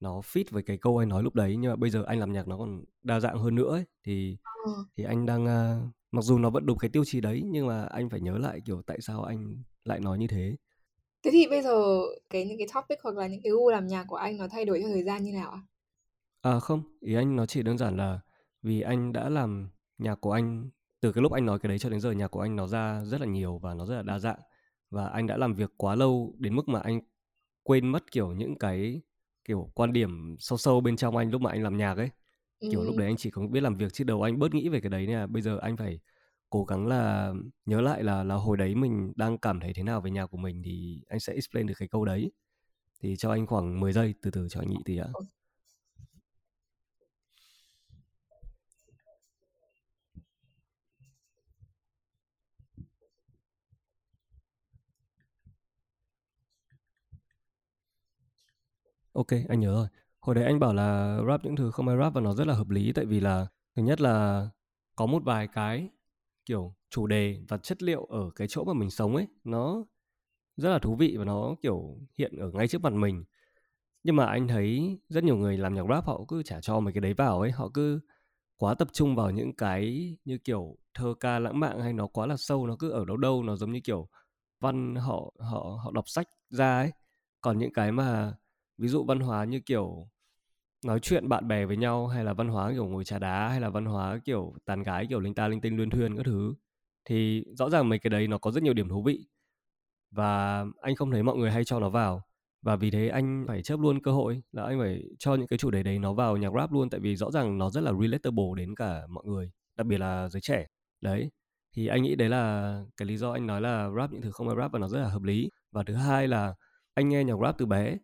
nó 0.00 0.20
fit 0.20 0.44
với 0.50 0.62
cái 0.62 0.76
câu 0.76 0.98
anh 0.98 1.08
nói 1.08 1.22
lúc 1.22 1.34
đấy 1.34 1.56
nhưng 1.56 1.70
mà 1.70 1.76
bây 1.76 1.90
giờ 1.90 2.04
anh 2.06 2.18
làm 2.18 2.32
nhạc 2.32 2.48
nó 2.48 2.58
còn 2.58 2.84
đa 3.02 3.20
dạng 3.20 3.38
hơn 3.38 3.54
nữa 3.54 3.70
ấy. 3.70 3.84
thì 4.04 4.36
ừ. 4.64 4.72
thì 4.96 5.04
anh 5.04 5.26
đang 5.26 5.44
uh, 5.44 5.90
mặc 6.10 6.22
dù 6.22 6.38
nó 6.38 6.50
vẫn 6.50 6.66
đúng 6.66 6.78
cái 6.78 6.90
tiêu 6.90 7.04
chí 7.04 7.20
đấy 7.20 7.42
nhưng 7.44 7.66
mà 7.66 7.84
anh 7.84 8.10
phải 8.10 8.20
nhớ 8.20 8.38
lại 8.38 8.60
kiểu 8.66 8.82
tại 8.86 8.98
sao 9.00 9.22
anh 9.22 9.62
lại 9.84 10.00
nói 10.00 10.18
như 10.18 10.26
thế 10.26 10.56
thế 11.22 11.30
thì 11.30 11.46
bây 11.46 11.62
giờ 11.62 12.00
cái 12.30 12.44
những 12.44 12.58
cái 12.58 12.66
topic 12.74 12.98
hoặc 13.02 13.16
là 13.16 13.26
những 13.26 13.42
cái 13.42 13.52
gu 13.52 13.70
làm 13.70 13.86
nhạc 13.86 14.04
của 14.08 14.16
anh 14.16 14.36
nó 14.36 14.48
thay 14.48 14.64
đổi 14.64 14.80
theo 14.80 14.88
thời 14.88 15.02
gian 15.02 15.22
như 15.22 15.32
nào 15.32 15.50
ạ 15.50 15.60
à 15.62 15.66
không 16.60 16.82
ý 17.00 17.14
anh 17.14 17.36
nó 17.36 17.46
chỉ 17.46 17.62
đơn 17.62 17.78
giản 17.78 17.96
là 17.96 18.20
vì 18.62 18.80
anh 18.80 19.12
đã 19.12 19.28
làm 19.28 19.68
nhạc 19.98 20.20
của 20.20 20.32
anh 20.32 20.70
từ 21.00 21.12
cái 21.12 21.22
lúc 21.22 21.32
anh 21.32 21.46
nói 21.46 21.58
cái 21.58 21.68
đấy 21.68 21.78
cho 21.78 21.88
đến 21.88 22.00
giờ 22.00 22.12
nhạc 22.12 22.28
của 22.28 22.40
anh 22.40 22.56
nó 22.56 22.66
ra 22.66 23.04
rất 23.04 23.20
là 23.20 23.26
nhiều 23.26 23.58
và 23.58 23.74
nó 23.74 23.86
rất 23.86 23.96
là 23.96 24.02
đa 24.02 24.18
dạng. 24.18 24.38
Và 24.90 25.06
anh 25.06 25.26
đã 25.26 25.36
làm 25.36 25.54
việc 25.54 25.70
quá 25.76 25.94
lâu 25.94 26.34
đến 26.38 26.54
mức 26.54 26.68
mà 26.68 26.80
anh 26.80 27.00
quên 27.62 27.88
mất 27.88 28.10
kiểu 28.12 28.32
những 28.32 28.58
cái 28.58 29.02
kiểu 29.44 29.70
quan 29.74 29.92
điểm 29.92 30.36
sâu 30.38 30.58
sâu 30.58 30.80
bên 30.80 30.96
trong 30.96 31.16
anh 31.16 31.30
lúc 31.30 31.40
mà 31.40 31.50
anh 31.50 31.62
làm 31.62 31.76
nhạc 31.76 31.96
ấy. 31.96 32.10
Kiểu 32.60 32.80
ừ. 32.80 32.86
lúc 32.86 32.96
đấy 32.96 33.06
anh 33.06 33.16
chỉ 33.16 33.30
có 33.30 33.42
biết 33.46 33.60
làm 33.60 33.76
việc 33.76 33.92
chứ 33.92 34.04
đầu 34.04 34.22
anh 34.22 34.38
bớt 34.38 34.54
nghĩ 34.54 34.68
về 34.68 34.80
cái 34.80 34.90
đấy 34.90 35.06
nè 35.06 35.26
bây 35.26 35.42
giờ 35.42 35.58
anh 35.62 35.76
phải 35.76 36.00
cố 36.50 36.64
gắng 36.64 36.86
là 36.86 37.32
nhớ 37.66 37.80
lại 37.80 38.02
là 38.02 38.24
là 38.24 38.34
hồi 38.34 38.56
đấy 38.56 38.74
mình 38.74 39.12
đang 39.16 39.38
cảm 39.38 39.60
thấy 39.60 39.72
thế 39.74 39.82
nào 39.82 40.00
về 40.00 40.10
nhạc 40.10 40.26
của 40.26 40.38
mình 40.38 40.62
thì 40.64 41.02
anh 41.08 41.20
sẽ 41.20 41.32
explain 41.32 41.66
được 41.66 41.74
cái 41.78 41.88
câu 41.88 42.04
đấy. 42.04 42.32
Thì 43.02 43.16
cho 43.16 43.30
anh 43.30 43.46
khoảng 43.46 43.80
10 43.80 43.92
giây 43.92 44.14
từ 44.22 44.30
từ 44.30 44.48
cho 44.48 44.60
anh 44.60 44.70
nghĩ 44.70 44.78
tí 44.84 44.96
ạ 44.96 45.08
Ok, 59.20 59.26
anh 59.48 59.60
nhớ 59.60 59.72
rồi. 59.74 59.86
Hồi 60.20 60.34
đấy 60.34 60.44
anh 60.44 60.58
bảo 60.60 60.74
là 60.74 61.18
rap 61.28 61.44
những 61.44 61.56
thứ 61.56 61.70
không 61.70 61.88
ai 61.88 61.96
rap 61.98 62.14
và 62.14 62.20
nó 62.20 62.34
rất 62.34 62.46
là 62.46 62.54
hợp 62.54 62.70
lý 62.70 62.92
tại 62.92 63.04
vì 63.04 63.20
là 63.20 63.46
thứ 63.76 63.82
nhất 63.82 64.00
là 64.00 64.48
có 64.96 65.06
một 65.06 65.22
vài 65.24 65.46
cái 65.46 65.88
kiểu 66.46 66.74
chủ 66.90 67.06
đề 67.06 67.40
và 67.48 67.56
chất 67.58 67.82
liệu 67.82 68.04
ở 68.04 68.30
cái 68.36 68.48
chỗ 68.48 68.64
mà 68.64 68.72
mình 68.72 68.90
sống 68.90 69.16
ấy 69.16 69.26
nó 69.44 69.84
rất 70.56 70.70
là 70.70 70.78
thú 70.78 70.96
vị 70.96 71.16
và 71.18 71.24
nó 71.24 71.54
kiểu 71.62 71.98
hiện 72.18 72.36
ở 72.38 72.50
ngay 72.50 72.68
trước 72.68 72.82
mặt 72.82 72.92
mình. 72.92 73.24
Nhưng 74.04 74.16
mà 74.16 74.26
anh 74.26 74.48
thấy 74.48 74.98
rất 75.08 75.24
nhiều 75.24 75.36
người 75.36 75.58
làm 75.58 75.74
nhạc 75.74 75.84
rap 75.90 76.06
họ 76.06 76.20
cứ 76.28 76.42
trả 76.42 76.60
cho 76.60 76.80
mấy 76.80 76.92
cái 76.94 77.00
đấy 77.00 77.14
vào 77.14 77.40
ấy, 77.40 77.50
họ 77.50 77.70
cứ 77.74 78.00
quá 78.56 78.74
tập 78.74 78.88
trung 78.92 79.16
vào 79.16 79.30
những 79.30 79.56
cái 79.56 80.16
như 80.24 80.38
kiểu 80.38 80.78
thơ 80.94 81.14
ca 81.20 81.38
lãng 81.38 81.60
mạn 81.60 81.80
hay 81.80 81.92
nó 81.92 82.06
quá 82.06 82.26
là 82.26 82.36
sâu 82.36 82.66
nó 82.66 82.76
cứ 82.78 82.90
ở 82.90 83.04
đâu 83.04 83.16
đâu 83.16 83.42
nó 83.42 83.56
giống 83.56 83.72
như 83.72 83.80
kiểu 83.84 84.08
văn 84.60 84.96
họ 84.96 85.32
họ 85.40 85.80
họ 85.84 85.92
đọc 85.94 86.08
sách 86.08 86.28
ra 86.50 86.78
ấy. 86.78 86.92
Còn 87.40 87.58
những 87.58 87.72
cái 87.72 87.92
mà 87.92 88.34
ví 88.80 88.88
dụ 88.88 89.04
văn 89.04 89.20
hóa 89.20 89.44
như, 89.44 89.60
kiểu, 89.60 90.08
nói 90.86 91.00
chuyện 91.00 91.28
bạn 91.28 91.48
bè 91.48 91.66
với 91.66 91.76
nhau, 91.76 92.06
hay 92.06 92.24
là 92.24 92.32
văn 92.32 92.48
hóa, 92.48 92.72
kiểu, 92.72 92.86
ngồi 92.86 93.04
trà 93.04 93.18
đá, 93.18 93.48
hay 93.48 93.60
là 93.60 93.68
văn 93.70 93.84
hóa, 93.84 94.18
kiểu 94.24 94.54
tàn 94.64 94.82
gái, 94.82 95.06
kiểu, 95.08 95.20
linh 95.20 95.34
ta, 95.34 95.48
linh 95.48 95.60
tinh, 95.60 95.76
luyên 95.76 95.90
thuyên 95.90 96.16
các 96.16 96.26
thứ, 96.26 96.54
thì 97.04 97.44
rõ 97.58 97.70
ràng 97.70 97.88
mấy 97.88 97.98
cái 97.98 98.10
đấy 98.10 98.28
nó 98.28 98.38
có 98.38 98.50
rất 98.50 98.62
nhiều 98.62 98.74
điểm 98.74 98.88
thú 98.88 99.02
vị. 99.02 99.26
Và 100.10 100.64
anh 100.82 100.96
không 100.96 101.10
thấy 101.10 101.22
mọi 101.22 101.36
người 101.36 101.50
hay 101.50 101.64
cho 101.64 101.80
nó 101.80 101.88
vào. 101.90 102.22
Và 102.62 102.76
vì 102.76 102.90
thế 102.90 103.08
anh 103.08 103.44
phải 103.48 103.62
chớp 103.62 103.80
luôn 103.80 104.02
cơ 104.02 104.12
hội, 104.12 104.42
là 104.52 104.62
anh 104.64 104.78
phải 104.80 105.02
cho 105.18 105.34
những 105.34 105.46
cái 105.46 105.58
chủ 105.58 105.70
đề 105.70 105.82
đấy 105.82 105.98
nó 105.98 106.12
vào 106.12 106.36
nhạc 106.36 106.52
rap 106.56 106.72
luôn, 106.72 106.90
tại 106.90 107.00
vì 107.00 107.16
rõ 107.16 107.30
ràng 107.30 107.58
nó 107.58 107.70
rất 107.70 107.80
là 107.80 107.92
relatable 108.02 108.44
đến 108.56 108.74
cả 108.74 109.02
mọi 109.08 109.24
người, 109.26 109.50
đặc 109.76 109.86
biệt 109.86 109.98
là 109.98 110.28
giới 110.28 110.40
trẻ. 110.40 110.66
Đấy, 111.00 111.30
thì 111.76 111.86
anh 111.86 112.02
nghĩ 112.02 112.16
đấy 112.16 112.28
là 112.28 112.74
cái 112.96 113.08
lý 113.08 113.16
do 113.16 113.32
anh 113.32 113.46
nói 113.46 113.60
là 113.60 113.90
rap 113.96 114.12
những 114.12 114.22
thứ 114.22 114.30
không 114.32 114.48
ai 114.48 114.56
rap 114.58 114.72
và 114.72 114.78
nó 114.78 114.88
rất 114.88 115.00
là 115.00 115.08
hợp 115.08 115.22
lý. 115.22 115.50
Và 115.72 115.82
thứ 115.84 115.94
hai 115.94 116.28
là 116.28 116.54
anh 116.94 117.08
nghe 117.08 117.24
nhạc 117.24 117.36
rap 117.42 117.58
từ 117.58 117.66
bé 117.66 117.96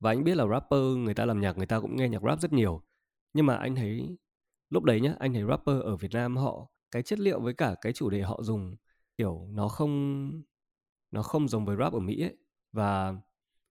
và 0.00 0.10
anh 0.10 0.24
biết 0.24 0.36
là 0.36 0.46
rapper 0.46 0.80
người 0.80 1.14
ta 1.14 1.24
làm 1.24 1.40
nhạc, 1.40 1.56
người 1.56 1.66
ta 1.66 1.80
cũng 1.80 1.96
nghe 1.96 2.08
nhạc 2.08 2.22
rap 2.22 2.40
rất 2.40 2.52
nhiều. 2.52 2.82
Nhưng 3.32 3.46
mà 3.46 3.56
anh 3.56 3.74
thấy, 3.74 4.18
lúc 4.70 4.84
đấy 4.84 5.00
nhá, 5.00 5.14
anh 5.18 5.32
thấy 5.32 5.42
rapper 5.48 5.80
ở 5.82 5.96
Việt 5.96 6.12
Nam 6.12 6.36
họ, 6.36 6.70
cái 6.90 7.02
chất 7.02 7.18
liệu 7.18 7.40
với 7.40 7.54
cả 7.54 7.74
cái 7.80 7.92
chủ 7.92 8.10
đề 8.10 8.22
họ 8.22 8.42
dùng, 8.42 8.76
kiểu, 9.16 9.48
nó 9.50 9.68
không 9.68 10.30
nó 11.10 11.22
không 11.22 11.48
giống 11.48 11.64
với 11.64 11.76
rap 11.76 11.92
ở 11.92 12.00
Mỹ 12.00 12.20
ấy. 12.22 12.36
Và 12.72 13.16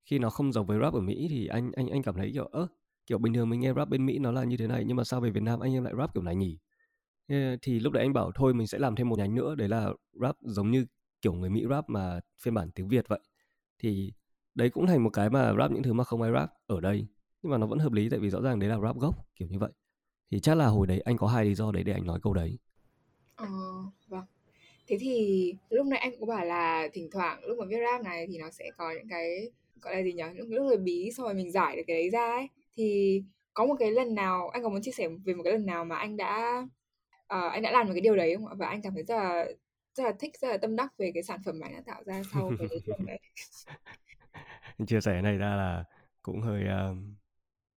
khi 0.05 0.19
nó 0.19 0.29
không 0.29 0.53
giống 0.53 0.65
với 0.65 0.79
rap 0.79 0.93
ở 0.93 0.99
Mỹ 0.99 1.27
thì 1.29 1.47
anh 1.47 1.71
anh 1.75 1.87
anh 1.89 2.03
cảm 2.03 2.15
thấy 2.15 2.31
kiểu, 2.33 2.45
ơ, 2.45 2.67
kiểu 3.05 3.17
bình 3.17 3.33
thường 3.33 3.49
mình 3.49 3.59
nghe 3.59 3.73
rap 3.73 3.89
bên 3.89 4.05
Mỹ 4.05 4.19
nó 4.19 4.31
là 4.31 4.43
như 4.43 4.57
thế 4.57 4.67
này, 4.67 4.83
nhưng 4.87 4.97
mà 4.97 5.03
sao 5.03 5.21
về 5.21 5.29
Việt 5.29 5.43
Nam 5.43 5.59
anh 5.59 5.73
em 5.73 5.83
lại 5.83 5.93
rap 5.97 6.13
kiểu 6.13 6.23
này 6.23 6.35
nhỉ? 6.35 6.57
Thì 7.61 7.79
lúc 7.79 7.93
đấy 7.93 8.03
anh 8.03 8.13
bảo, 8.13 8.31
thôi 8.35 8.53
mình 8.53 8.67
sẽ 8.67 8.79
làm 8.79 8.95
thêm 8.95 9.09
một 9.09 9.19
nhánh 9.19 9.35
nữa, 9.35 9.55
đấy 9.55 9.69
là 9.69 9.89
rap 10.21 10.35
giống 10.41 10.71
như 10.71 10.85
kiểu 11.21 11.33
người 11.33 11.49
Mỹ 11.49 11.65
rap 11.69 11.89
mà 11.89 12.19
phiên 12.41 12.53
bản 12.53 12.71
tiếng 12.71 12.87
Việt 12.87 13.05
vậy. 13.07 13.19
Thì 13.79 14.13
đấy 14.57 14.69
cũng 14.69 14.87
thành 14.87 15.03
một 15.03 15.09
cái 15.13 15.29
mà 15.29 15.53
rap 15.59 15.71
những 15.71 15.83
thứ 15.83 15.93
mà 15.93 16.03
không 16.03 16.21
ai 16.21 16.31
rap 16.31 16.53
ở 16.67 16.81
đây. 16.81 17.07
Nhưng 17.41 17.51
mà 17.51 17.57
nó 17.57 17.67
vẫn 17.67 17.79
hợp 17.79 17.93
lý 17.93 18.09
tại 18.09 18.19
vì 18.19 18.29
rõ 18.29 18.41
ràng 18.41 18.59
đấy 18.59 18.69
là 18.69 18.79
rap 18.79 18.95
gốc 18.95 19.15
kiểu 19.35 19.47
như 19.47 19.59
vậy. 19.59 19.71
Thì 20.31 20.39
chắc 20.39 20.55
là 20.55 20.65
hồi 20.65 20.87
đấy 20.87 20.99
anh 21.05 21.17
có 21.17 21.27
hai 21.27 21.45
lý 21.45 21.55
do 21.55 21.71
đấy 21.71 21.83
để 21.83 21.93
anh 21.93 22.05
nói 22.05 22.19
câu 22.23 22.33
đấy. 22.33 22.57
Ờ 23.35 23.47
vâng. 24.07 24.25
Thế 24.87 24.97
thì 24.99 25.53
lúc 25.69 25.87
nãy 25.87 25.99
anh 25.99 26.11
cũng 26.19 26.29
bảo 26.29 26.45
là 26.45 26.89
thỉnh 26.93 27.09
thoảng 27.11 27.45
lúc 27.45 27.57
mà 27.57 27.65
viết 27.65 27.77
rap 27.91 28.01
này 28.01 28.27
thì 28.27 28.37
nó 28.37 28.49
sẽ 28.51 28.71
có 28.77 28.91
những 28.91 29.07
cái 29.09 29.51
gọi 29.81 29.95
là 29.95 30.03
gì 30.03 30.13
nhỉ? 30.13 30.23
Những 30.35 30.53
lúc 30.53 30.65
người 30.65 30.77
bí 30.77 31.11
xong 31.11 31.23
rồi 31.23 31.33
mình 31.33 31.51
giải 31.51 31.75
được 31.75 31.83
cái 31.87 31.97
đấy 31.97 32.09
ra 32.09 32.31
ấy. 32.31 32.47
Thì 32.75 33.23
có 33.53 33.65
một 33.65 33.75
cái 33.79 33.91
lần 33.91 34.15
nào 34.15 34.49
anh 34.49 34.63
có 34.63 34.69
muốn 34.69 34.81
chia 34.81 34.91
sẻ 34.91 35.07
về 35.25 35.33
một 35.33 35.43
cái 35.43 35.53
lần 35.53 35.65
nào 35.65 35.85
mà 35.85 35.95
anh 35.95 36.17
đã 36.17 36.65
uh, 37.09 37.51
anh 37.51 37.61
đã 37.61 37.71
làm 37.71 37.87
được 37.87 37.93
cái 37.93 38.01
điều 38.01 38.15
đấy 38.15 38.35
không 38.35 38.47
ạ? 38.47 38.53
Và 38.57 38.67
anh 38.67 38.81
cảm 38.81 38.93
thấy 38.93 39.03
rất 39.03 39.15
là 39.15 39.45
rất 39.93 40.03
là 40.03 40.11
thích 40.19 40.31
rất 40.41 40.47
là 40.47 40.57
tâm 40.57 40.75
đắc 40.75 40.97
về 40.97 41.11
cái 41.13 41.23
sản 41.23 41.39
phẩm 41.45 41.59
mà 41.59 41.67
anh 41.67 41.73
đã 41.73 41.81
tạo 41.85 42.03
ra 42.05 42.21
sau 42.33 42.51
cái 42.59 42.67
đấy 43.05 43.19
chia 44.85 45.01
sẻ 45.01 45.21
này 45.21 45.37
ra 45.37 45.55
là 45.55 45.83
cũng 46.21 46.41
hơi 46.41 46.63
uh, 46.63 46.97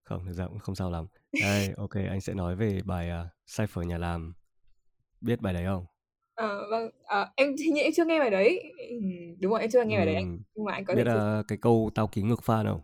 không 0.03 0.27
thực 0.27 0.33
ra 0.33 0.47
cũng 0.47 0.59
không 0.59 0.75
sao 0.75 0.91
lắm 0.91 1.07
đây 1.43 1.69
ok 1.77 1.95
anh 1.95 2.21
sẽ 2.21 2.35
nói 2.35 2.57
về 2.57 2.81
bài 2.85 3.11
uh, 3.11 3.27
cipher 3.57 3.87
nhà 3.87 3.99
làm 3.99 4.35
biết 5.21 5.41
bài 5.41 5.55
đấy 5.55 5.65
không 5.67 5.87
Ờ, 6.41 6.67
vâng, 6.71 6.91
ờ, 7.05 7.29
em 7.37 7.55
thì 7.59 7.71
nghĩ 7.71 7.81
em 7.81 7.93
chưa 7.97 8.05
nghe 8.05 8.19
bài 8.19 8.31
đấy. 8.31 8.73
Đúng 9.41 9.53
rồi, 9.53 9.61
em 9.61 9.71
chưa 9.71 9.85
nghe 9.85 9.97
bài 9.97 10.07
đấy 10.07 10.15
anh. 10.15 10.39
Nhưng 10.55 10.65
mà 10.65 10.73
anh 10.73 10.85
có 10.85 10.95
biết 10.95 11.07
là 11.07 11.43
cái 11.49 11.59
câu 11.59 11.91
tao 11.95 12.07
ký 12.07 12.23
ngược 12.23 12.41
fan 12.45 12.65
không? 12.65 12.81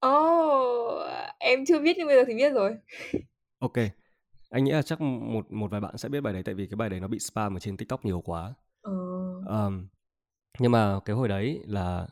Ồ, 0.00 1.06
em 1.38 1.64
chưa 1.66 1.80
biết 1.80 1.96
nhưng 1.98 2.06
bây 2.06 2.16
giờ 2.16 2.24
thì 2.26 2.34
biết 2.34 2.52
rồi. 2.52 2.76
Ok, 3.58 3.72
anh 4.50 4.64
nghĩ 4.64 4.72
là 4.72 4.82
chắc 4.82 5.00
một 5.00 5.52
một 5.52 5.70
vài 5.70 5.80
bạn 5.80 5.98
sẽ 5.98 6.08
biết 6.08 6.20
bài 6.20 6.32
đấy 6.32 6.42
tại 6.42 6.54
vì 6.54 6.66
cái 6.66 6.76
bài 6.76 6.88
đấy 6.88 7.00
nó 7.00 7.08
bị 7.08 7.18
spam 7.18 7.56
ở 7.56 7.60
trên 7.60 7.76
TikTok 7.76 8.04
nhiều 8.04 8.20
quá. 8.20 8.54
Ờ. 8.82 8.92
Um, 9.46 9.88
nhưng 10.58 10.72
mà 10.72 11.00
cái 11.04 11.16
hồi 11.16 11.28
đấy 11.28 11.62
là 11.66 12.06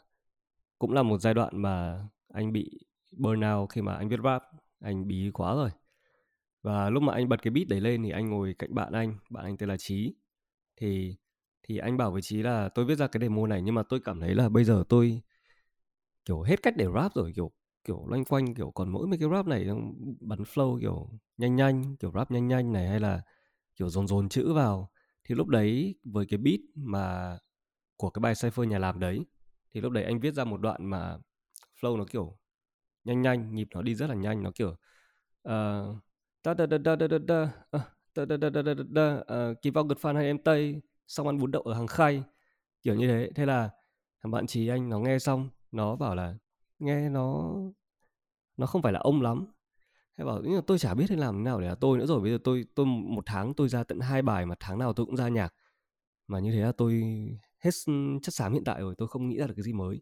cũng 0.79 0.93
là 0.93 1.03
một 1.03 1.19
giai 1.19 1.35
đoạn 1.35 1.63
mà 1.63 2.05
anh 2.33 2.53
bị 2.53 2.71
burnout 3.13 3.69
khi 3.71 3.83
mà 3.83 3.95
anh 3.95 4.09
viết 4.09 4.21
rap, 4.25 4.43
anh 4.81 5.09
bí 5.09 5.31
quá 5.35 5.55
rồi. 5.55 5.71
Và 6.63 6.91
lúc 6.91 7.03
mà 7.03 7.13
anh 7.13 7.29
bật 7.29 7.43
cái 7.43 7.51
beat 7.51 7.69
đấy 7.69 7.81
lên 7.81 8.03
thì 8.03 8.11
anh 8.11 8.31
ngồi 8.31 8.55
cạnh 8.59 8.75
bạn 8.75 8.93
anh 8.93 9.19
bạn 9.31 9.45
anh 9.45 9.57
tên 9.57 9.69
là 9.69 9.77
trí 9.77 10.15
thì 10.77 11.17
thì 11.63 11.79
anh 11.79 11.97
bảo 11.97 12.11
với 12.13 12.23
trí 12.23 12.43
là 12.43 12.69
tôi 12.69 12.85
viết 12.85 12.95
ra 12.95 13.07
cái 13.07 13.21
demo 13.21 13.47
này 13.47 13.63
nhưng 13.63 13.75
mà 13.75 13.83
tôi 13.83 14.01
cảm 14.05 14.21
thấy 14.21 14.35
là 14.35 14.49
bây 14.49 14.65
giờ 14.65 14.85
tôi 14.89 15.23
kiểu 16.25 16.43
hết 16.43 16.63
cách 16.63 16.75
để 16.77 16.87
rap 16.95 17.15
rồi 17.15 17.33
kiểu 17.37 17.53
kiểu 17.85 18.07
loanh 18.09 18.25
quanh 18.25 18.55
kiểu 18.55 18.71
còn 18.71 18.89
mỗi 18.89 19.07
mấy 19.07 19.19
cái 19.19 19.29
rap 19.33 19.47
này 19.47 19.67
bắn 20.21 20.43
flow 20.43 20.81
kiểu 20.81 21.11
nhanh 21.37 21.57
nhanh 21.57 21.97
kiểu 21.97 22.13
rap 22.15 22.31
nhanh 22.31 22.49
nhanh 22.49 22.73
này 22.73 22.89
hay 22.89 23.01
là 23.01 23.23
kiểu 23.77 23.89
dồn 23.89 24.07
dồn 24.07 24.29
chữ 24.29 24.53
vào. 24.53 24.91
Thì 25.25 25.35
lúc 25.35 25.49
đấy 25.49 25.95
với 26.05 26.27
cái 26.27 26.39
beat 26.39 26.61
mà 26.75 27.39
của 27.97 28.11
cái 28.11 28.21
bài 28.21 28.35
cipher 28.43 28.69
nhà 28.69 28.79
làm 28.79 29.01
đấy 29.01 29.21
thì 29.77 29.81
lúc 29.83 29.93
đấy 29.93 30.05
anh 30.05 30.21
viết 30.21 30.35
ra 30.35 30.45
một 30.45 30.61
đoạn 30.61 30.87
mà 30.87 31.19
flow 31.81 31.97
nó 31.97 32.05
kiểu 32.05 32.39
nhanh 33.05 33.23
nhanh, 33.23 33.55
nhịp 33.55 33.69
nó 33.75 33.83
đi 33.83 33.95
rất 33.95 34.07
là 34.07 34.15
nhanh, 34.15 34.43
nó 34.43 34.51
kiểu 34.55 34.77
ta 36.43 36.55
ta 36.55 36.55
ta 36.55 36.67
ta 36.85 36.97
ta 36.97 37.09
ta 37.09 37.19
ta 37.19 37.49
ta 38.15 38.27
ta 38.27 38.37
ta 38.37 38.51
ta 38.51 38.63
da 38.63 38.75
da 38.75 38.85
da 38.95 39.55
kỳ 39.63 39.71
vọng 39.71 39.89
gật 39.89 39.99
phan 39.99 40.17
hay 40.17 40.25
em 40.25 40.39
tây 40.39 40.83
xong 41.07 41.27
ăn 41.27 41.39
bún 41.39 41.51
đậu 41.51 41.63
ở 41.63 41.75
hàng 41.75 41.87
khay. 41.87 42.23
Kiểu 42.83 42.95
như 42.95 43.09
thế. 43.09 43.31
Thế 43.35 43.47
là 43.47 43.71
thằng 44.23 44.31
bạn 44.31 44.47
trí 44.47 44.69
anh 44.69 44.89
nó 44.89 44.99
nghe 44.99 45.19
xong, 45.19 45.51
nó 45.73 45.97
bảo 45.97 46.15
là, 46.15 46.35
nghe 46.79 47.09
nó 47.09 47.55
nó 48.57 48.67
không 48.67 48.83
phải 48.83 48.93
là 48.93 49.01
ông 49.01 49.23
lắm. 49.23 49.47
Hay 50.17 50.27
bảo, 50.27 50.41
nhưng 50.45 50.55
mà 50.55 50.61
tôi 50.67 50.79
chả 50.79 50.95
biết 50.95 51.05
thế 51.09 51.17
làm 51.17 51.35
thế 51.37 51.43
nào 51.43 51.61
để 51.61 51.69
là 51.69 51.75
tôi 51.75 51.99
nữa 51.99 52.07
rồi. 52.07 52.21
Bây 52.21 52.31
giờ 52.31 52.39
tôi 52.45 52.65
tôi 52.75 52.87
một 52.87 53.23
tháng 53.27 53.55
tôi 53.55 53.69
ra 53.69 53.85
tận 53.85 54.01
hai 54.01 54.23
bài 54.23 54.47
mà 54.47 54.55
tháng 54.61 54.79
nào 54.79 54.93
tôi 54.93 55.07
cũng 55.07 55.17
ra 55.17 55.29
nhạc. 55.29 55.55
Mà 56.27 56.41
như 56.41 56.53
thế 56.53 56.61
là 56.61 56.73
tôi 56.73 57.03
hết 57.61 57.71
chất 58.23 58.35
xám 58.35 58.53
hiện 58.53 58.65
tại 58.65 58.81
rồi 58.81 58.95
tôi 58.99 59.09
không 59.09 59.29
nghĩ 59.29 59.39
ra 59.39 59.47
được 59.47 59.55
cái 59.57 59.63
gì 59.63 59.73
mới 59.73 60.01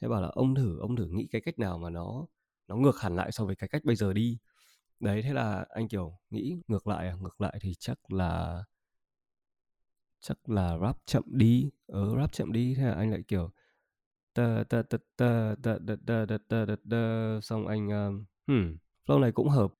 thế 0.00 0.08
bảo 0.08 0.22
là 0.22 0.28
ông 0.28 0.54
thử 0.54 0.78
ông 0.78 0.96
thử 0.96 1.06
nghĩ 1.06 1.28
cái 1.30 1.40
cách 1.40 1.58
nào 1.58 1.78
mà 1.78 1.90
nó 1.90 2.26
nó 2.68 2.76
ngược 2.76 3.00
hẳn 3.00 3.16
lại 3.16 3.32
so 3.32 3.44
với 3.44 3.56
cái 3.56 3.68
cách 3.68 3.84
bây 3.84 3.96
giờ 3.96 4.12
đi 4.12 4.38
đấy 5.00 5.22
thế 5.22 5.32
là 5.32 5.66
anh 5.70 5.88
kiểu 5.88 6.18
nghĩ 6.30 6.56
ngược 6.68 6.86
lại 6.86 7.12
ngược 7.20 7.40
lại 7.40 7.58
thì 7.60 7.74
chắc 7.78 8.12
là 8.12 8.64
chắc 10.20 10.48
là 10.48 10.78
rap 10.78 10.96
chậm 11.06 11.22
đi 11.26 11.70
ở 11.86 12.16
rap 12.18 12.32
chậm 12.32 12.52
đi 12.52 12.74
thế 12.74 12.82
là 12.82 12.92
anh 12.92 13.10
lại 13.10 13.22
kiểu 13.28 13.50
ta 14.34 14.64
ta 14.68 14.82
ta 14.82 14.98
ta 15.16 15.54
ta 15.62 15.78
ta 15.78 15.96
ta 16.06 16.26
ta 16.26 16.38
ta 16.48 16.66
ta 16.66 16.76
ta 16.90 17.38
xong 17.42 17.66
anh 17.66 17.88
um, 17.88 18.24
hmm, 18.46 18.76
flow 19.06 19.20
này 19.20 19.32
cũng 19.32 19.48
hợp 19.48 19.74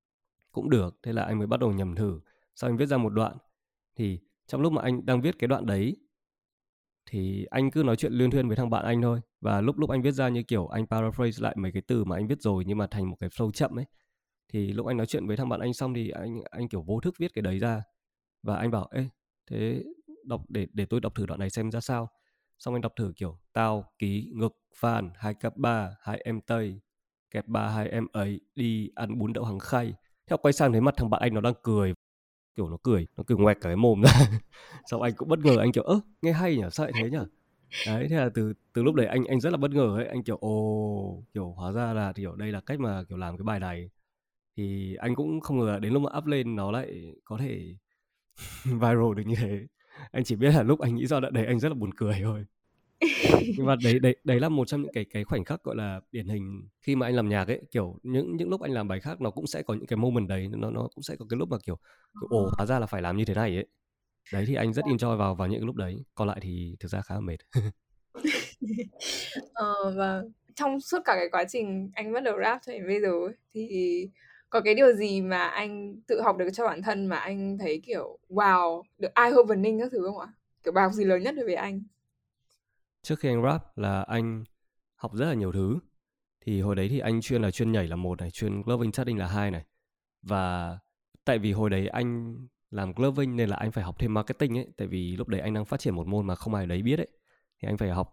cũng 0.53 0.71
được 0.71 0.99
thế 1.03 1.13
là 1.13 1.23
anh 1.23 1.39
mới 1.39 1.47
bắt 1.47 1.61
đầu 1.61 1.73
nhầm 1.73 1.95
thử 1.95 2.21
sau 2.55 2.71
anh 2.71 2.77
viết 2.77 2.87
ra 2.87 2.97
một 2.97 3.09
đoạn 3.09 3.37
thì 3.97 4.21
trong 4.47 4.61
lúc 4.61 4.73
mà 4.73 4.83
anh 4.83 5.07
đang 5.07 5.21
viết 5.21 5.39
cái 5.39 5.49
đoạn 5.49 5.67
đấy 5.67 5.97
thì 7.11 7.46
anh 7.51 7.70
cứ 7.70 7.83
nói 7.83 7.96
chuyện 7.96 8.12
liên 8.12 8.31
thuyên 8.31 8.49
với 8.49 8.57
thằng 8.57 8.70
bạn 8.70 8.85
anh 8.85 9.03
thôi. 9.03 9.20
Và 9.40 9.61
lúc 9.61 9.79
lúc 9.79 9.90
anh 9.90 10.03
viết 10.03 10.12
ra 10.12 10.29
như 10.29 10.42
kiểu 10.42 10.66
anh 10.66 10.87
paraphrase 10.87 11.42
lại 11.42 11.55
mấy 11.59 11.73
cái 11.73 11.83
từ 11.87 12.05
mà 12.05 12.16
anh 12.16 12.27
viết 12.27 12.42
rồi 12.42 12.64
nhưng 12.66 12.79
mà 12.79 12.87
thành 12.87 13.11
một 13.11 13.16
cái 13.20 13.31
flow 13.31 13.51
chậm 13.51 13.79
ấy, 13.79 13.85
thì 14.49 14.73
lúc 14.73 14.87
anh 14.87 14.96
nói 14.96 15.07
chuyện 15.07 15.27
với 15.27 15.37
thằng 15.37 15.49
bạn 15.49 15.61
anh 15.61 15.75
xong 15.75 15.94
thì 15.94 16.11
anh 16.11 16.40
anh 16.51 16.68
kiểu 16.68 16.83
vô 16.83 17.01
thức 17.01 17.14
viết 17.18 17.35
cái 17.35 17.42
đấy 17.42 17.59
ra. 17.59 17.83
Và 18.42 18.57
anh 18.57 18.70
bảo, 18.70 18.88
ê, 18.92 19.05
thế 19.51 19.85
đọc, 20.25 20.42
để 20.49 20.66
để 20.73 20.87
tôi 20.87 21.01
đọc 21.01 21.14
thử 21.14 21.27
đoạn 21.27 21.40
này 21.40 21.51
xem 21.51 21.70
ra 21.70 21.81
sao. 21.81 22.09
Xong 22.59 22.75
anh 22.75 22.81
đọc 22.81 22.92
thử 22.96 23.12
kiểu, 23.16 23.38
tao, 23.53 23.85
ký, 23.99 24.31
ngực 24.35 24.53
phan 24.77 25.11
hai 25.14 25.35
cặp 25.35 25.57
ba, 25.57 25.96
hai 26.01 26.20
em 26.25 26.40
tây, 26.40 26.81
kẹp 27.31 27.46
ba, 27.49 27.68
hai 27.68 27.88
em 27.88 28.07
ấy, 28.12 28.40
đi 28.55 28.90
ăn 28.94 29.18
bún 29.18 29.33
đậu 29.33 29.44
hàng 29.44 29.59
khay. 29.59 29.94
Theo 30.27 30.37
quay 30.37 30.53
sang 30.53 30.73
thấy 30.73 30.81
mặt 30.81 30.94
thằng 30.96 31.11
bạn 31.11 31.20
anh 31.23 31.35
nó 31.35 31.40
đang 31.40 31.55
cười 31.62 31.94
kiểu 32.57 32.69
nó 32.71 32.77
cười 32.83 33.07
nó 33.17 33.25
cười 33.27 33.39
ngoẹt 33.39 33.57
cả 33.61 33.69
cái 33.69 33.77
mồm 33.77 34.03
ra. 34.03 34.13
Xong 34.87 35.03
anh 35.03 35.13
cũng 35.17 35.29
bất 35.29 35.39
ngờ, 35.39 35.57
anh 35.61 35.73
kiểu, 35.73 35.85
ơ, 35.85 36.01
nghe 36.23 36.33
hay 36.33 36.57
nhở 36.57 36.71
sao 36.71 36.87
lại 36.87 36.93
thế 36.97 37.11
nhở 37.11 37.27
đấy, 37.87 38.07
thế 38.11 38.17
là 38.17 38.29
từ 38.35 38.53
từ 38.73 38.83
lúc 38.83 38.95
đấy 38.95 39.07
anh 39.07 39.25
anh 39.25 39.41
rất 39.41 39.51
là 39.51 39.57
bất 39.57 39.71
ngờ 39.71 39.97
ấy, 39.97 40.07
anh 40.07 40.23
kiểu, 40.23 40.37
ồ, 40.37 41.25
kiểu 41.35 41.51
hóa 41.57 41.73
ra 41.73 41.93
là, 41.95 42.13
kiểu 42.13 42.37
đây 42.37 42.53
là 42.53 42.61
cách 42.61 42.81
mà, 42.81 43.05
kiểu 43.09 43.19
làm 43.19 43.37
cái 43.37 43.45
bài 43.45 43.61
này. 43.61 43.91
Thì 44.57 44.95
anh 44.97 45.15
cũng 45.15 45.41
không 45.41 45.59
ngờ 45.61 45.79
đến 45.81 45.93
lúc 45.93 46.03
mà 46.03 46.19
up 46.19 46.27
lên 46.27 46.57
nó 46.57 46.71
lại 46.71 47.15
có 47.25 47.39
thể 47.39 47.77
viral 48.65 49.15
được 49.17 49.23
như 49.27 49.35
thế. 49.37 49.67
Anh 50.13 50.25
chỉ 50.25 50.37
biết 50.37 50.53
là 50.53 50.63
lúc 50.63 50.81
anh 50.81 50.95
nghĩ 50.97 51.07
ra 51.07 51.21
đoạn 51.21 51.33
đấy 51.33 51.47
anh 51.47 51.61
rất 51.61 51.69
là 51.69 51.75
buồn 51.75 51.91
cười 51.97 52.21
thôi 52.23 52.45
nhưng 53.57 53.67
mà 53.67 53.77
đấy 53.85 53.99
đấy 53.99 54.17
đấy 54.25 54.41
là 54.41 54.49
một 54.49 54.69
trong 54.69 54.83
những 54.83 54.93
cái 54.93 55.05
cái 55.05 55.25
khoảnh 55.25 55.45
khắc 55.45 55.63
gọi 55.63 55.77
là 55.77 56.01
điển 56.13 56.29
hình 56.29 56.69
khi 56.81 56.97
mà 56.97 57.07
anh 57.07 57.15
làm 57.15 57.29
nhạc 57.29 57.49
ấy 57.49 57.61
kiểu 57.71 57.99
những 58.03 58.37
những 58.37 58.49
lúc 58.49 58.61
anh 58.61 58.73
làm 58.73 58.89
bài 58.89 59.01
khác 59.01 59.21
nó 59.21 59.31
cũng 59.31 59.47
sẽ 59.47 59.63
có 59.63 59.75
những 59.75 59.87
cái 59.87 59.97
moment 59.97 60.29
đấy 60.29 60.49
nó 60.49 60.71
nó 60.71 60.89
cũng 60.95 61.03
sẽ 61.03 61.17
có 61.17 61.27
cái 61.31 61.39
lúc 61.39 61.49
mà 61.49 61.57
kiểu, 61.67 61.79
kiểu 62.21 62.29
ồ 62.31 62.51
hóa 62.57 62.67
ra 62.67 62.79
là 62.79 62.87
phải 62.87 63.03
làm 63.03 63.17
như 63.17 63.25
thế 63.25 63.35
này 63.35 63.55
ấy. 63.55 63.67
Đấy 64.33 64.45
thì 64.49 64.55
anh 64.55 64.73
rất 64.73 64.85
enjoy 64.85 65.17
vào 65.17 65.35
vào 65.35 65.49
những 65.49 65.67
lúc 65.67 65.77
đấy 65.77 66.05
còn 66.15 66.29
lại 66.29 66.39
thì 66.43 66.77
thực 66.81 66.89
ra 66.89 67.03
khá 67.03 67.15
là 67.15 67.21
mệt. 67.21 67.37
Ờ, 69.55 69.95
và 69.97 70.23
trong 70.55 70.81
suốt 70.81 70.99
cả 71.05 71.15
cái 71.17 71.29
quá 71.33 71.45
trình 71.49 71.91
anh 71.95 72.13
bắt 72.13 72.23
đầu 72.23 72.39
rap 72.43 72.61
cho 72.67 72.73
đến 72.73 72.87
bây 72.87 73.01
giờ 73.01 73.09
ấy, 73.09 73.35
thì 73.55 74.09
có 74.51 74.61
cái 74.61 74.75
điều 74.75 74.93
gì 74.93 75.21
mà 75.21 75.49
anh 75.49 76.01
tự 76.07 76.21
học 76.23 76.37
được 76.39 76.49
cho 76.53 76.67
bản 76.67 76.83
thân 76.83 77.07
mà 77.07 77.17
anh 77.17 77.59
thấy 77.59 77.81
kiểu 77.87 78.19
wow 78.29 78.83
được 78.99 79.15
eye 79.15 79.33
opening 79.35 79.81
các 79.81 79.89
thứ 79.93 80.03
không 80.03 80.19
ạ? 80.19 80.29
Kiểu 80.65 80.73
bài 80.73 80.85
học 80.85 80.93
gì 80.93 81.05
lớn 81.05 81.23
nhất 81.23 81.35
đối 81.37 81.45
với 81.45 81.55
anh 81.55 81.83
trước 83.03 83.19
khi 83.19 83.29
anh 83.29 83.43
rap 83.43 83.79
là 83.79 84.03
anh 84.03 84.45
học 84.97 85.15
rất 85.15 85.27
là 85.27 85.35
nhiều 85.35 85.53
thứ. 85.53 85.79
Thì 86.41 86.61
hồi 86.61 86.77
đấy 86.77 86.89
thì 86.89 86.99
anh 86.99 87.21
chuyên 87.21 87.43
là 87.43 87.51
chuyên 87.51 87.73
nhảy 87.73 87.89
là 87.89 87.97
một 87.97 88.21
này 88.21 88.31
chuyên 88.31 88.63
gloving 88.63 88.93
chatting 88.93 89.19
là 89.19 89.27
hai 89.27 89.51
này. 89.51 89.65
Và 90.23 90.79
tại 91.25 91.39
vì 91.39 91.53
hồi 91.53 91.71
đấy 91.71 91.89
anh 91.89 92.37
làm 92.71 92.93
gloving 92.93 93.37
nên 93.37 93.49
là 93.49 93.57
anh 93.57 93.73
phải 93.73 93.85
học 93.85 93.97
thêm 93.99 94.15
marketing 94.15 94.59
ấy. 94.59 94.69
Tại 94.77 94.89
vì 94.89 95.17
lúc 95.17 95.29
đấy 95.29 95.41
anh 95.41 95.55
đang 95.55 95.65
phát 95.65 95.81
triển 95.81 95.95
một 95.95 96.07
môn 96.07 96.27
mà 96.27 96.35
không 96.35 96.55
ai 96.55 96.67
đấy 96.67 96.83
biết 96.83 96.99
ấy. 96.99 97.09
Thì 97.63 97.69
anh 97.69 97.79
phải 97.79 97.91
học 97.91 98.13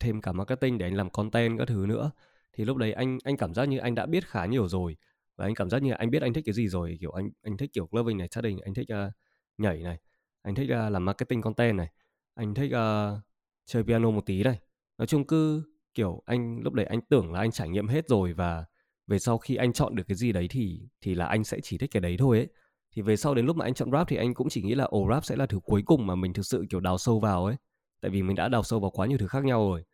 thêm 0.00 0.20
cả 0.20 0.32
marketing 0.32 0.78
để 0.78 0.86
anh 0.86 0.94
làm 0.94 1.10
content 1.10 1.58
các 1.58 1.68
thứ 1.68 1.86
nữa. 1.88 2.10
Thì 2.52 2.64
lúc 2.64 2.76
đấy 2.76 2.92
anh 2.92 3.18
anh 3.24 3.36
cảm 3.36 3.54
giác 3.54 3.64
như 3.64 3.78
anh 3.78 3.94
đã 3.94 4.06
biết 4.06 4.28
khá 4.28 4.46
nhiều 4.46 4.68
rồi. 4.68 4.96
Và 5.36 5.44
anh 5.44 5.54
cảm 5.54 5.70
giác 5.70 5.82
như 5.82 5.92
anh 5.92 6.10
biết 6.10 6.22
anh 6.22 6.32
thích 6.32 6.44
cái 6.46 6.52
gì 6.52 6.68
rồi. 6.68 6.96
Kiểu 7.00 7.10
anh 7.10 7.30
anh 7.42 7.56
thích 7.56 7.70
kiểu 7.72 7.88
loving 7.92 8.18
này 8.18 8.28
chatting 8.28 8.60
anh 8.60 8.74
thích 8.74 8.88
uh, 8.92 9.12
nhảy 9.58 9.82
này. 9.82 9.98
Anh 10.42 10.54
thích 10.54 10.70
uh, 10.86 10.92
làm 10.92 11.04
marketing 11.04 11.42
content 11.42 11.76
này. 11.76 11.88
Anh 12.34 12.54
thích 12.54 12.72
uh, 12.74 13.20
chơi 13.66 13.84
piano 13.84 14.10
một 14.10 14.26
tí 14.26 14.42
này 14.42 14.60
nói 14.98 15.06
chung 15.06 15.26
cứ 15.26 15.62
kiểu 15.94 16.22
anh 16.26 16.60
lúc 16.62 16.72
đấy 16.72 16.86
anh 16.86 17.00
tưởng 17.00 17.32
là 17.32 17.40
anh 17.40 17.52
trải 17.52 17.68
nghiệm 17.68 17.88
hết 17.88 18.08
rồi 18.08 18.32
và 18.32 18.64
về 19.06 19.18
sau 19.18 19.38
khi 19.38 19.56
anh 19.56 19.72
chọn 19.72 19.94
được 19.94 20.02
cái 20.08 20.16
gì 20.16 20.32
đấy 20.32 20.46
thì 20.50 20.80
thì 21.00 21.14
là 21.14 21.26
anh 21.26 21.44
sẽ 21.44 21.60
chỉ 21.62 21.78
thích 21.78 21.90
cái 21.90 22.00
đấy 22.00 22.16
thôi 22.18 22.38
ấy. 22.38 22.48
Thì 22.92 23.02
về 23.02 23.16
sau 23.16 23.34
đến 23.34 23.46
lúc 23.46 23.56
mà 23.56 23.64
anh 23.64 23.74
chọn 23.74 23.92
rap 23.92 24.08
thì 24.08 24.16
anh 24.16 24.34
cũng 24.34 24.48
chỉ 24.48 24.62
nghĩ 24.62 24.74
là 24.74 24.84
ồ 24.84 25.06
rap 25.10 25.24
sẽ 25.24 25.36
là 25.36 25.46
thứ 25.46 25.60
cuối 25.64 25.82
cùng 25.86 26.06
mà 26.06 26.14
mình 26.14 26.32
thực 26.32 26.46
sự 26.46 26.64
kiểu 26.70 26.80
đào 26.80 26.98
sâu 26.98 27.20
vào 27.20 27.44
ấy. 27.44 27.56
Tại 28.00 28.10
vì 28.10 28.22
mình 28.22 28.36
đã 28.36 28.48
đào 28.48 28.62
sâu 28.62 28.80
vào 28.80 28.90
quá 28.90 29.06
nhiều 29.06 29.18
thứ 29.18 29.26
khác 29.26 29.44
nhau 29.44 29.68
rồi. 29.68 29.84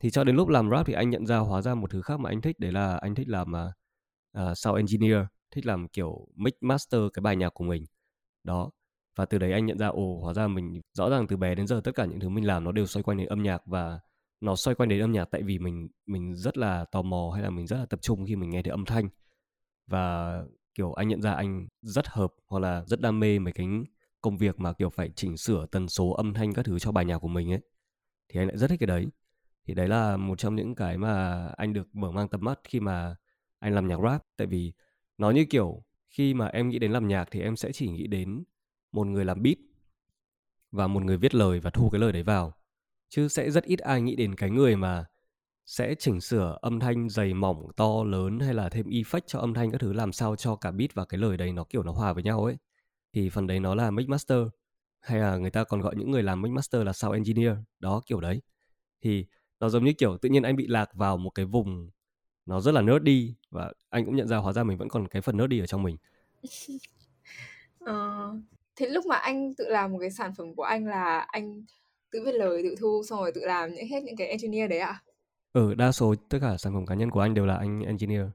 Thì 0.00 0.10
cho 0.10 0.24
đến 0.24 0.36
lúc 0.36 0.48
làm 0.48 0.70
rap 0.70 0.86
thì 0.86 0.92
anh 0.92 1.10
nhận 1.10 1.26
ra 1.26 1.38
hóa 1.38 1.62
ra 1.62 1.74
một 1.74 1.90
thứ 1.90 2.02
khác 2.02 2.20
mà 2.20 2.30
anh 2.30 2.40
thích 2.40 2.58
đấy 2.58 2.72
là 2.72 2.96
anh 2.96 3.14
thích 3.14 3.28
làm 3.28 3.52
uh, 3.52 4.58
sound 4.58 4.76
engineer 4.76 5.26
thích 5.50 5.66
làm 5.66 5.88
kiểu 5.88 6.26
mix 6.34 6.52
master 6.60 7.00
cái 7.12 7.20
bài 7.20 7.36
nhạc 7.36 7.50
của 7.50 7.64
mình. 7.64 7.84
Đó 8.44 8.70
và 9.20 9.26
từ 9.26 9.38
đấy 9.38 9.52
anh 9.52 9.66
nhận 9.66 9.78
ra, 9.78 9.86
ồ, 9.86 10.20
hóa 10.22 10.34
ra 10.34 10.48
mình 10.48 10.80
rõ 10.92 11.10
ràng 11.10 11.26
từ 11.26 11.36
bé 11.36 11.54
đến 11.54 11.66
giờ 11.66 11.80
tất 11.84 11.94
cả 11.94 12.04
những 12.04 12.20
thứ 12.20 12.28
mình 12.28 12.46
làm 12.46 12.64
nó 12.64 12.72
đều 12.72 12.86
xoay 12.86 13.02
quanh 13.02 13.18
đến 13.18 13.28
âm 13.28 13.42
nhạc 13.42 13.66
và 13.66 14.00
nó 14.40 14.56
xoay 14.56 14.74
quanh 14.74 14.88
đến 14.88 15.00
âm 15.00 15.12
nhạc 15.12 15.24
tại 15.24 15.42
vì 15.42 15.58
mình 15.58 15.88
mình 16.06 16.34
rất 16.34 16.58
là 16.58 16.84
tò 16.84 17.02
mò 17.02 17.30
hay 17.34 17.42
là 17.42 17.50
mình 17.50 17.66
rất 17.66 17.76
là 17.76 17.86
tập 17.86 18.00
trung 18.02 18.26
khi 18.26 18.36
mình 18.36 18.50
nghe 18.50 18.62
thấy 18.62 18.70
âm 18.70 18.84
thanh. 18.84 19.08
Và, 19.86 20.34
kiểu, 20.74 20.92
anh 20.92 21.08
nhận 21.08 21.22
ra 21.22 21.32
anh 21.32 21.68
rất 21.82 22.06
hợp 22.08 22.34
hoặc 22.46 22.58
là 22.58 22.84
rất 22.86 23.00
đam 23.00 23.20
mê 23.20 23.38
mấy 23.38 23.52
cái 23.52 23.66
công 24.20 24.36
việc 24.36 24.60
mà, 24.60 24.72
kiểu, 24.72 24.90
phải 24.90 25.10
chỉnh 25.16 25.36
sửa 25.36 25.66
tần 25.66 25.88
số 25.88 26.10
âm 26.10 26.34
thanh 26.34 26.54
các 26.54 26.64
thứ 26.64 26.78
cho 26.78 26.92
bài 26.92 27.04
nhạc 27.04 27.18
của 27.18 27.28
mình 27.28 27.52
ấy, 27.52 27.60
thì 28.28 28.40
anh 28.40 28.48
lại 28.48 28.56
rất 28.58 28.68
thích 28.70 28.80
cái 28.80 28.86
đấy. 28.86 29.06
Thì 29.66 29.74
đấy 29.74 29.88
là 29.88 30.16
một 30.16 30.38
trong 30.38 30.56
những 30.56 30.74
cái 30.74 30.98
mà 30.98 31.46
anh 31.56 31.72
được 31.72 31.96
mở 31.96 32.12
mang 32.12 32.28
tầm 32.28 32.40
mắt 32.44 32.60
khi 32.64 32.80
mà 32.80 33.16
anh 33.58 33.74
làm 33.74 33.88
nhạc 33.88 33.98
rap. 34.04 34.22
Tại 34.36 34.46
vì 34.46 34.72
nó 35.18 35.30
như 35.30 35.44
kiểu, 35.50 35.82
khi 36.10 36.34
mà 36.34 36.46
em 36.46 36.68
nghĩ 36.68 36.78
đến 36.78 36.92
làm 36.92 37.08
nhạc 37.08 37.28
thì 37.30 37.40
em 37.40 37.56
sẽ 37.56 37.72
chỉ 37.72 37.90
nghĩ 37.90 38.06
đến 38.06 38.44
một 38.92 39.06
người 39.06 39.24
làm 39.24 39.42
beat 39.42 39.56
và 40.72 40.86
một 40.86 41.02
người 41.02 41.16
viết 41.16 41.34
lời 41.34 41.60
và 41.60 41.70
thu 41.70 41.90
cái 41.90 42.00
lời 42.00 42.12
đấy 42.12 42.22
vào. 42.22 42.52
Chứ 43.08 43.28
sẽ 43.28 43.50
rất 43.50 43.64
ít 43.64 43.78
ai 43.78 44.02
nghĩ 44.02 44.16
đến 44.16 44.34
cái 44.34 44.50
người 44.50 44.76
mà 44.76 45.04
sẽ 45.66 45.94
chỉnh 45.98 46.20
sửa 46.20 46.58
âm 46.62 46.80
thanh 46.80 47.08
dày 47.08 47.34
mỏng 47.34 47.68
to 47.76 48.04
lớn 48.04 48.40
hay 48.40 48.54
là 48.54 48.68
thêm 48.68 48.86
effect 48.86 49.20
cho 49.26 49.38
âm 49.38 49.54
thanh 49.54 49.70
các 49.70 49.80
thứ 49.80 49.92
làm 49.92 50.12
sao 50.12 50.36
cho 50.36 50.56
cả 50.56 50.70
beat 50.70 50.94
và 50.94 51.04
cái 51.04 51.18
lời 51.20 51.36
đấy 51.36 51.52
nó 51.52 51.64
kiểu 51.64 51.82
nó 51.82 51.92
hòa 51.92 52.12
với 52.12 52.22
nhau 52.22 52.44
ấy. 52.44 52.56
Thì 53.12 53.30
phần 53.30 53.46
đấy 53.46 53.60
nó 53.60 53.74
là 53.74 53.90
mix 53.90 54.06
master 54.06 54.38
hay 55.00 55.18
là 55.18 55.36
người 55.36 55.50
ta 55.50 55.64
còn 55.64 55.80
gọi 55.80 55.96
những 55.96 56.10
người 56.10 56.22
làm 56.22 56.42
mix 56.42 56.52
master 56.52 56.82
là 56.86 56.92
sound 56.92 57.14
engineer 57.14 57.56
đó 57.78 58.02
kiểu 58.06 58.20
đấy. 58.20 58.42
Thì 59.02 59.26
nó 59.60 59.68
giống 59.68 59.84
như 59.84 59.92
kiểu 59.92 60.18
tự 60.18 60.28
nhiên 60.28 60.42
anh 60.42 60.56
bị 60.56 60.66
lạc 60.66 60.94
vào 60.94 61.16
một 61.16 61.30
cái 61.30 61.44
vùng 61.44 61.90
nó 62.46 62.60
rất 62.60 62.72
là 62.72 62.82
nerd 62.82 63.02
đi 63.02 63.34
và 63.50 63.72
anh 63.90 64.04
cũng 64.04 64.16
nhận 64.16 64.28
ra 64.28 64.36
hóa 64.36 64.52
ra 64.52 64.64
mình 64.64 64.78
vẫn 64.78 64.88
còn 64.88 65.08
cái 65.08 65.22
phần 65.22 65.36
nerd 65.36 65.50
đi 65.50 65.60
ở 65.60 65.66
trong 65.66 65.82
mình. 65.82 65.96
Ờ, 67.80 68.32
thế 68.80 68.88
lúc 68.88 69.06
mà 69.06 69.16
anh 69.16 69.54
tự 69.54 69.68
làm 69.68 69.92
một 69.92 69.98
cái 70.00 70.10
sản 70.10 70.32
phẩm 70.38 70.54
của 70.54 70.62
anh 70.62 70.86
là 70.86 71.18
anh 71.18 71.64
tự 72.10 72.22
viết 72.24 72.32
lời 72.32 72.62
tự 72.62 72.74
thu 72.80 73.02
xong 73.08 73.18
rồi 73.18 73.32
tự 73.34 73.40
làm 73.44 73.74
những 73.74 73.86
hết 73.88 74.02
những 74.02 74.16
cái 74.16 74.26
engineer 74.28 74.70
đấy 74.70 74.78
à 74.78 75.02
ừ 75.52 75.74
đa 75.74 75.92
số 75.92 76.14
tất 76.28 76.38
cả 76.40 76.56
sản 76.58 76.72
phẩm 76.72 76.86
cá 76.86 76.94
nhân 76.94 77.10
của 77.10 77.20
anh 77.20 77.34
đều 77.34 77.46
là 77.46 77.56
anh 77.56 77.80
engineer 77.80 78.26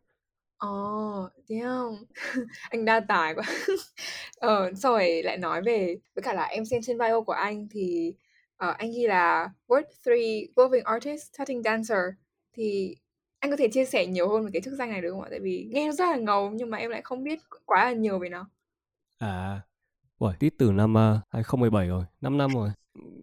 Ồ, 0.58 1.30
thế 1.50 1.60
không? 1.64 1.96
Anh 2.70 2.86
đa 2.86 3.00
tài 3.00 3.36
quá. 3.36 3.44
Ờ, 4.38 4.74
xong 4.74 4.94
rồi 4.94 5.24
lại 5.24 5.38
nói 5.38 5.62
về 5.62 5.98
với 6.16 6.24
cả 6.24 6.34
là 6.34 6.44
em 6.44 6.66
xem 6.66 6.82
trên 6.84 6.98
bio 6.98 7.22
của 7.22 7.34
anh 7.34 7.68
thì 7.72 8.14
uh, 8.70 8.78
anh 8.78 8.92
ghi 8.92 9.08
là 9.08 9.50
Word 9.68 9.84
3 10.06 10.14
Growing 10.56 10.84
Artist 10.84 11.34
Starting 11.34 11.64
Dancer 11.64 12.00
thì 12.54 12.96
anh 13.40 13.52
có 13.52 13.58
thể 13.58 13.68
chia 13.68 13.86
sẻ 13.86 14.06
nhiều 14.06 14.30
hơn 14.30 14.46
về 14.46 14.50
cái 14.54 14.62
chức 14.62 14.74
danh 14.74 14.90
này 14.90 15.02
được 15.02 15.12
không 15.12 15.22
ạ? 15.22 15.28
Tại 15.32 15.40
vì 15.40 15.68
nghe 15.72 15.88
nó 15.88 15.92
rất 15.94 16.06
là 16.06 16.18
ngầu 16.18 16.50
nhưng 16.50 16.70
mà 16.70 16.78
em 16.78 16.92
lại 16.92 17.02
không 17.02 17.24
biết 17.24 17.40
quá 17.66 17.86
là 17.86 17.92
nhiều 17.94 18.20
về 18.20 18.30
nó. 18.30 18.50
À, 19.20 19.62
Uầy, 20.18 20.36
tít 20.40 20.54
từ 20.58 20.72
năm 20.72 20.98
à, 20.98 21.12
uh, 21.12 21.22
2017 21.30 21.88
rồi, 21.88 22.06
5 22.22 22.38
năm 22.38 22.52
rồi. 22.54 22.70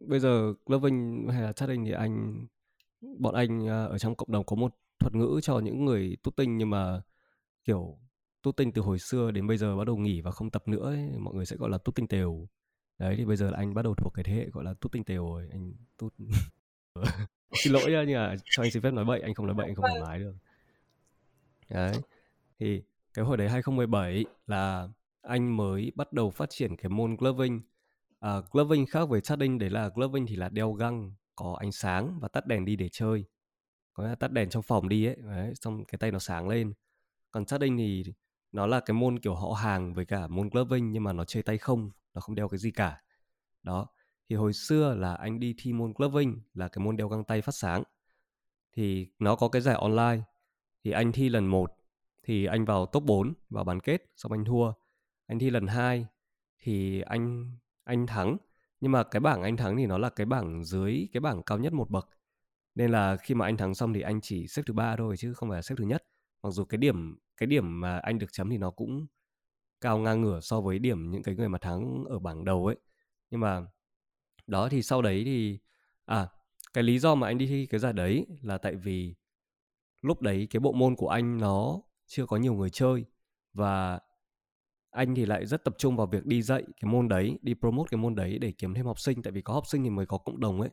Bây 0.07 0.21
giờ 0.21 0.55
Loving 0.67 1.29
hay 1.29 1.43
là 1.43 1.53
Chatting 1.53 1.85
thì 1.85 1.93
anh 1.93 2.47
bọn 3.19 3.35
anh 3.35 3.65
uh, 3.65 3.91
ở 3.91 3.99
trong 3.99 4.15
cộng 4.15 4.33
đồng 4.33 4.45
có 4.45 4.57
một 4.57 4.75
thuật 4.99 5.15
ngữ 5.15 5.41
cho 5.43 5.59
những 5.59 5.85
người 5.85 6.17
tút 6.23 6.37
tinh 6.37 6.59
nhưng 6.59 6.71
mà 6.71 7.03
kiểu 7.65 7.99
tút 8.43 8.57
tinh 8.57 8.73
từ 8.73 8.83
hồi 8.83 8.99
xưa 8.99 9.31
đến 9.31 9.47
bây 9.47 9.57
giờ 9.57 9.77
bắt 9.77 9.85
đầu 9.85 9.97
nghỉ 9.97 10.21
và 10.21 10.31
không 10.31 10.51
tập 10.51 10.69
nữa 10.69 10.91
ấy, 10.91 11.19
mọi 11.19 11.35
người 11.35 11.47
sẽ 11.47 11.57
gọi 11.57 11.71
là 11.71 11.79
tút 11.79 11.95
tinh 11.95 12.09
tều. 12.09 12.49
Đấy 12.99 13.15
thì 13.19 13.25
bây 13.25 13.37
giờ 13.37 13.51
là 13.51 13.57
anh 13.57 13.75
bắt 13.75 13.83
đầu 13.83 13.95
thuộc 13.95 14.15
cái 14.15 14.25
thế 14.25 14.33
hệ 14.33 14.47
gọi 14.53 14.65
là 14.65 14.75
tút 14.75 14.93
tinh 14.93 15.05
tều 15.05 15.29
rồi 15.29 15.49
anh 15.53 15.73
tút 15.97 16.15
xin 17.53 17.73
lỗi 17.73 17.91
nha 17.91 18.05
nhưng 18.07 18.17
mà 18.17 18.35
cho 18.45 18.63
anh 18.63 18.71
xin 18.71 18.83
phép 18.83 18.91
nói 18.91 19.05
bậy 19.05 19.21
anh 19.21 19.35
không 19.35 19.47
nói 19.47 19.55
bậy 19.55 19.67
anh 19.67 19.75
không 19.75 19.85
thoải 19.89 20.03
mái 20.03 20.19
được. 20.19 20.35
Đấy 21.69 21.93
thì 22.59 22.83
cái 23.15 23.25
hồi 23.25 23.37
đấy 23.37 23.49
2017 23.49 24.25
là 24.47 24.89
anh 25.23 25.57
mới 25.57 25.93
bắt 25.95 26.13
đầu 26.13 26.31
phát 26.31 26.51
triển 26.51 26.77
cái 26.77 26.89
môn 26.89 27.17
gloving. 27.17 27.61
À, 28.21 28.41
gloving 28.51 28.87
khác 28.87 29.05
với 29.09 29.21
chatting 29.21 29.59
đấy 29.59 29.71
là 29.71 29.91
gloving 29.95 30.27
thì 30.27 30.37
là 30.37 30.49
đeo 30.49 30.73
găng 30.73 31.13
có 31.37 31.57
ánh 31.61 31.73
sáng 31.73 32.19
và 32.21 32.29
tắt 32.29 32.47
đèn 32.47 32.65
đi 32.65 32.77
để 32.77 32.89
chơi. 32.93 33.25
Có 33.93 34.05
là 34.05 34.15
tắt 34.15 34.33
đèn 34.33 34.51
trong 34.51 34.63
phòng 34.63 34.89
đi 34.89 35.07
ấy 35.07 35.17
đấy, 35.17 35.53
xong 35.55 35.85
cái 35.85 35.99
tay 35.99 36.11
nó 36.11 36.19
sáng 36.19 36.49
lên. 36.49 36.73
Còn 37.31 37.45
chatting 37.45 37.77
thì 37.77 38.05
nó 38.53 38.67
là 38.67 38.81
cái 38.81 38.95
môn 38.95 39.19
kiểu 39.19 39.35
họ 39.35 39.53
hàng 39.53 39.95
với 39.95 40.05
cả 40.05 40.27
môn 40.27 40.49
gloving 40.49 40.93
nhưng 40.93 41.05
mà 41.05 41.13
nó 41.13 41.25
chơi 41.25 41.43
tay 41.43 41.59
không 41.59 41.91
nó 42.15 42.21
không 42.21 42.35
đeo 42.35 42.49
cái 42.49 42.59
gì 42.59 42.71
cả. 42.71 43.03
Đó 43.63 43.87
thì 44.29 44.37
hồi 44.37 44.53
xưa 44.53 44.95
là 44.95 45.15
anh 45.15 45.41
đi 45.41 45.55
thi 45.59 45.73
môn 45.73 45.93
gloving 45.97 46.41
là 46.55 46.69
cái 46.69 46.85
môn 46.85 46.97
đeo 46.97 47.09
găng 47.09 47.25
tay 47.25 47.43
phát 47.43 47.55
sáng. 47.55 47.83
Thì 48.73 49.07
nó 49.19 49.37
có 49.37 49.49
cái 49.49 49.63
giải 49.63 49.75
online 49.75 50.23
thì 50.85 50.91
anh 50.91 51.13
thi 51.13 51.29
lần 51.29 51.47
một 51.47 51.73
thì 52.23 52.45
anh 52.45 52.65
vào 52.65 52.87
top 52.87 53.03
4 53.05 53.35
vào 53.51 53.65
bán 53.65 53.81
kết 53.81 54.13
xong 54.17 54.33
anh 54.33 54.45
thua 54.45 54.73
anh 55.33 55.39
thi 55.39 55.51
lần 55.51 55.67
hai 55.67 56.07
thì 56.59 57.01
anh 57.01 57.53
anh 57.85 58.07
thắng. 58.07 58.37
Nhưng 58.81 58.93
mà 58.93 59.03
cái 59.05 59.21
bảng 59.21 59.43
anh 59.43 59.57
thắng 59.57 59.77
thì 59.77 59.87
nó 59.87 59.99
là 59.99 60.11
cái 60.11 60.27
bảng 60.27 60.65
dưới, 60.65 61.09
cái 61.13 61.21
bảng 61.21 61.43
cao 61.43 61.59
nhất 61.59 61.73
một 61.73 61.91
bậc. 61.91 62.09
Nên 62.75 62.91
là 62.91 63.17
khi 63.17 63.35
mà 63.35 63.47
anh 63.47 63.57
thắng 63.57 63.75
xong 63.75 63.93
thì 63.93 64.01
anh 64.01 64.21
chỉ 64.21 64.49
xếp 64.49 64.63
thứ 64.67 64.75
ba 64.75 64.97
thôi, 64.97 65.17
chứ 65.17 65.35
không 65.35 65.49
phải 65.49 65.59
là 65.59 65.63
xếp 65.63 65.75
thứ 65.79 65.85
nhất. 65.85 66.05
Mặc 66.43 66.51
dù 66.51 66.65
cái 66.65 66.79
điểm 66.79 67.17
cái 67.37 67.47
điểm 67.47 67.81
mà 67.81 67.99
anh 67.99 68.19
được 68.19 68.33
chấm 68.33 68.51
thì 68.51 68.59
nó 68.59 68.71
cũng 68.71 69.07
cao 69.81 69.99
ngang 69.99 70.21
ngửa 70.21 70.41
so 70.41 70.61
với 70.61 70.79
điểm 70.79 71.11
những 71.11 71.23
cái 71.23 71.35
người 71.35 71.49
mà 71.49 71.59
thắng 71.59 72.05
ở 72.09 72.19
bảng 72.19 72.45
đầu 72.45 72.67
ấy. 72.67 72.77
Nhưng 73.31 73.41
mà 73.41 73.63
đó 74.47 74.69
thì 74.69 74.83
sau 74.83 75.03
đấy 75.03 75.23
thì 75.25 75.59
à 76.05 76.29
cái 76.73 76.85
lý 76.85 76.99
do 76.99 77.15
mà 77.15 77.27
anh 77.27 77.39
đi 77.39 77.47
thi 77.47 77.67
cái 77.67 77.81
giải 77.81 77.93
đấy 77.93 78.27
là 78.43 78.59
tại 78.59 78.75
vì 78.75 79.15
lúc 80.03 80.21
đấy 80.23 80.47
cái 80.51 80.61
bộ 80.61 80.73
môn 80.73 80.97
của 80.97 81.09
anh 81.09 81.39
nó 81.39 81.81
chưa 82.07 82.27
có 82.27 82.37
nhiều 82.37 82.55
người 82.55 82.71
chơi. 82.71 83.05
Và 83.53 84.01
anh 84.93 85.15
thì 85.15 85.27
lại 85.27 85.47
rất 85.47 85.65
tập 85.65 85.75
trung 85.79 85.97
vào 85.97 86.07
việc 86.07 86.27
đi 86.27 86.43
dạy 86.43 86.63
cái 86.81 86.91
môn 86.91 87.09
đấy, 87.09 87.39
đi 87.43 87.55
promote 87.55 87.89
cái 87.91 87.99
môn 87.99 88.15
đấy 88.15 88.39
để 88.39 88.53
kiếm 88.53 88.75
thêm 88.75 88.87
học 88.87 89.01
sinh, 89.01 89.23
tại 89.23 89.33
vì 89.33 89.43
có 89.43 89.55
học 89.55 89.67
sinh 89.67 89.85
thì 89.85 89.91
mới 89.91 90.07
có 90.07 90.19
cộng 90.19 90.41
đồng 90.41 90.61
ấy. 90.61 90.71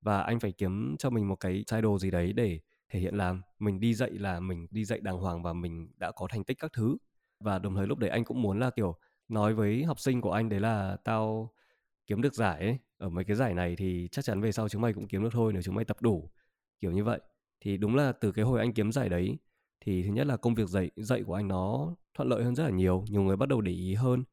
Và 0.00 0.22
anh 0.22 0.40
phải 0.40 0.52
kiếm 0.52 0.96
cho 0.98 1.10
mình 1.10 1.28
một 1.28 1.36
cái 1.36 1.52
title 1.52 1.98
gì 2.00 2.10
đấy 2.10 2.32
để 2.32 2.60
thể 2.88 3.00
hiện 3.00 3.14
là 3.14 3.34
mình 3.58 3.80
đi 3.80 3.94
dạy 3.94 4.10
là 4.10 4.40
mình 4.40 4.66
đi 4.70 4.84
dạy 4.84 5.00
đàng 5.00 5.18
hoàng 5.18 5.42
và 5.42 5.52
mình 5.52 5.88
đã 5.96 6.12
có 6.12 6.26
thành 6.30 6.44
tích 6.44 6.58
các 6.58 6.72
thứ. 6.72 6.96
Và 7.40 7.58
đồng 7.58 7.74
thời 7.74 7.86
lúc 7.86 7.98
đấy 7.98 8.10
anh 8.10 8.24
cũng 8.24 8.42
muốn 8.42 8.60
là, 8.60 8.70
kiểu, 8.70 8.96
nói 9.28 9.54
với 9.54 9.84
học 9.84 10.00
sinh 10.00 10.20
của 10.20 10.32
anh 10.32 10.48
đấy 10.48 10.60
là 10.60 10.96
tao 11.04 11.52
kiếm 12.06 12.22
được 12.22 12.34
giải 12.34 12.60
ấy, 12.60 12.78
ở 12.98 13.08
mấy 13.08 13.24
cái 13.24 13.36
giải 13.36 13.54
này 13.54 13.76
thì 13.76 14.08
chắc 14.12 14.24
chắn 14.24 14.40
về 14.40 14.52
sau 14.52 14.68
chúng 14.68 14.82
mày 14.82 14.92
cũng 14.92 15.08
kiếm 15.08 15.22
được 15.22 15.32
thôi, 15.32 15.52
nếu 15.52 15.62
chúng 15.62 15.74
mày 15.74 15.84
tập 15.84 15.96
đủ 16.00 16.30
kiểu 16.80 16.90
như 16.92 17.04
vậy. 17.04 17.20
Thì 17.60 17.76
đúng 17.76 17.96
là 17.96 18.12
từ 18.12 18.32
cái 18.32 18.44
hồi 18.44 18.60
anh 18.60 18.72
kiếm 18.72 18.92
giải 18.92 19.08
đấy 19.08 19.38
thì 19.80 20.02
thứ 20.02 20.08
nhất 20.08 20.26
là 20.26 20.36
công 20.36 20.54
việc 20.54 20.68
dạy 20.68 20.90
dạy 20.96 21.22
của 21.22 21.34
anh 21.34 21.48
nó 21.48 21.94
thuận 22.14 22.28
lợi 22.28 22.44
hơn 22.44 22.54
rất 22.54 22.64
là 22.64 22.70
nhiều 22.70 23.04
nhiều 23.10 23.22
người 23.22 23.36
bắt 23.36 23.48
đầu 23.48 23.60
để 23.60 23.72
ý 23.72 23.94
hơn. 23.94 24.24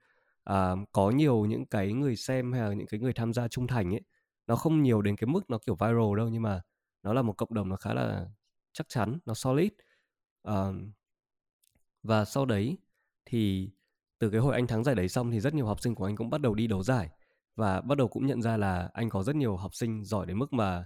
À, 0.43 0.75
có 0.91 1.11
nhiều 1.11 1.45
những 1.45 1.65
cái 1.65 1.93
người 1.93 2.15
xem 2.15 2.53
hay 2.53 2.61
là 2.61 2.73
những 2.73 2.87
cái 2.87 2.99
người 2.99 3.13
tham 3.13 3.33
gia 3.33 3.47
trung 3.47 3.67
thành 3.67 3.93
ấy 3.93 4.01
nó 4.47 4.55
không 4.55 4.83
nhiều 4.83 5.01
đến 5.01 5.15
cái 5.15 5.27
mức 5.27 5.49
nó 5.49 5.57
kiểu 5.57 5.75
viral 5.75 6.17
đâu 6.17 6.29
nhưng 6.29 6.41
mà 6.41 6.61
nó 7.03 7.13
là 7.13 7.21
một 7.21 7.33
cộng 7.33 7.53
đồng 7.53 7.69
nó 7.69 7.75
khá 7.75 7.93
là 7.93 8.25
chắc 8.73 8.89
chắn 8.89 9.19
nó 9.25 9.33
solid. 9.33 9.71
À, 10.43 10.71
và 12.03 12.25
sau 12.25 12.45
đấy 12.45 12.77
thì 13.25 13.71
từ 14.19 14.29
cái 14.29 14.39
hồi 14.39 14.53
anh 14.53 14.67
thắng 14.67 14.83
giải 14.83 14.95
đấy 14.95 15.09
xong 15.09 15.31
thì 15.31 15.39
rất 15.39 15.53
nhiều 15.53 15.65
học 15.65 15.81
sinh 15.81 15.95
của 15.95 16.05
anh 16.05 16.15
cũng 16.15 16.29
bắt 16.29 16.41
đầu 16.41 16.55
đi 16.55 16.67
đấu 16.67 16.83
giải 16.83 17.09
và 17.55 17.81
bắt 17.81 17.97
đầu 17.97 18.07
cũng 18.07 18.25
nhận 18.25 18.41
ra 18.41 18.57
là 18.57 18.89
anh 18.93 19.09
có 19.09 19.23
rất 19.23 19.35
nhiều 19.35 19.57
học 19.57 19.75
sinh 19.75 20.05
giỏi 20.05 20.25
đến 20.25 20.39
mức 20.39 20.53
mà 20.53 20.85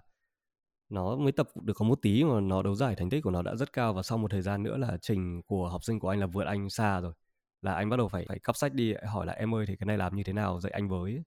nó 0.90 1.16
mới 1.16 1.32
tập 1.32 1.50
được 1.62 1.74
có 1.76 1.86
một 1.86 2.02
tí 2.02 2.24
mà 2.24 2.40
nó 2.40 2.64
đấu 2.64 2.76
giải 2.76 2.96
thành 2.96 3.10
tích 3.10 3.24
của 3.24 3.32
nó 3.32 3.42
đã 3.42 3.56
rất 3.56 3.74
cao 3.74 3.94
và 3.94 4.04
sau 4.04 4.18
một 4.18 4.32
thời 4.32 4.42
gian 4.42 4.64
nữa 4.64 4.78
là 4.78 4.98
trình 5.02 5.42
của 5.42 5.70
học 5.70 5.84
sinh 5.84 6.00
của 6.00 6.10
anh 6.10 6.20
là 6.20 6.26
vượt 6.28 6.44
anh 6.44 6.70
xa 6.70 7.00
rồi. 7.02 7.14
Là 7.62 7.74
anh 7.74 7.90
bắt 7.90 7.98
đầu 7.98 8.08
phải 8.08 8.26
phải 8.28 8.40
cắp 8.40 8.56
sách 8.56 8.74
đi 8.74 8.94
hỏi 9.08 9.26
là 9.26 9.34
em 9.34 9.56
ơi 9.56 9.66
thì 9.68 9.76
cái 9.76 9.86
này 9.86 9.98
làm 9.98 10.16
như 10.16 10.24
thế 10.24 10.34
nào? 10.34 10.60
Dạy 10.60 10.72
anh 10.72 10.90
với. 10.90 11.24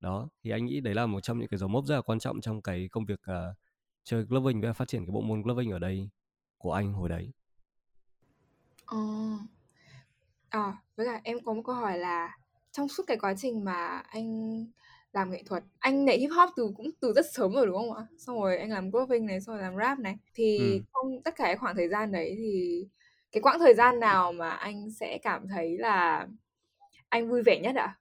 Đó 0.00 0.28
thì 0.44 0.50
anh 0.50 0.64
nghĩ 0.64 0.80
đấy 0.80 0.94
là 0.94 1.06
một 1.06 1.20
trong 1.20 1.38
những 1.38 1.48
cái 1.48 1.58
dấu 1.58 1.68
mốc 1.68 1.86
rất 1.86 1.94
là 1.94 2.02
quan 2.02 2.18
trọng 2.18 2.40
trong 2.40 2.62
cái 2.62 2.88
công 2.92 3.04
việc 3.04 3.20
uh, 3.30 3.56
chơi 4.04 4.22
gloving 4.22 4.60
và 4.60 4.72
phát 4.72 4.88
triển 4.88 5.06
cái 5.06 5.12
bộ 5.12 5.20
môn 5.20 5.42
gloving 5.42 5.70
ở 5.70 5.78
đây 5.78 6.10
của 6.58 6.72
anh 6.72 6.92
hồi 6.92 7.08
đấy. 7.08 7.32
Ờ. 8.86 8.98
À, 10.48 10.82
với 10.96 11.06
cả 11.06 11.20
em 11.24 11.38
có 11.44 11.54
một 11.54 11.62
câu 11.64 11.74
hỏi 11.74 11.98
là 11.98 12.38
trong 12.72 12.88
suốt 12.88 13.02
cái 13.06 13.16
quá 13.16 13.34
trình 13.36 13.64
mà 13.64 14.02
anh 14.08 14.64
làm 15.12 15.30
nghệ 15.30 15.42
thuật, 15.46 15.64
anh 15.78 16.04
nhảy 16.04 16.18
hip 16.18 16.30
hop 16.36 16.50
từ 16.56 16.72
cũng 16.76 16.90
từ 17.00 17.12
rất 17.12 17.26
sớm 17.32 17.52
rồi 17.52 17.66
đúng 17.66 17.76
không 17.76 17.92
ạ? 17.96 18.06
Xong 18.18 18.40
rồi 18.40 18.58
anh 18.58 18.70
làm 18.70 18.90
gloving 18.90 19.26
này, 19.26 19.40
xong 19.40 19.54
rồi 19.56 19.62
làm 19.62 19.76
rap 19.76 19.98
này. 19.98 20.16
Thì 20.34 20.78
ừ. 20.78 20.82
trong 20.92 21.22
tất 21.24 21.34
cả 21.36 21.44
cái 21.44 21.56
khoảng 21.56 21.76
thời 21.76 21.88
gian 21.88 22.12
đấy 22.12 22.34
thì 22.38 22.84
cái 23.32 23.40
quãng 23.42 23.58
thời 23.58 23.74
gian 23.74 24.00
nào 24.00 24.32
mà 24.32 24.50
anh 24.50 24.90
sẽ 24.90 25.18
cảm 25.22 25.48
thấy 25.48 25.78
là 25.78 26.26
anh 27.08 27.28
vui 27.30 27.42
vẻ 27.46 27.60
nhất 27.62 27.76
ạ? 27.76 27.98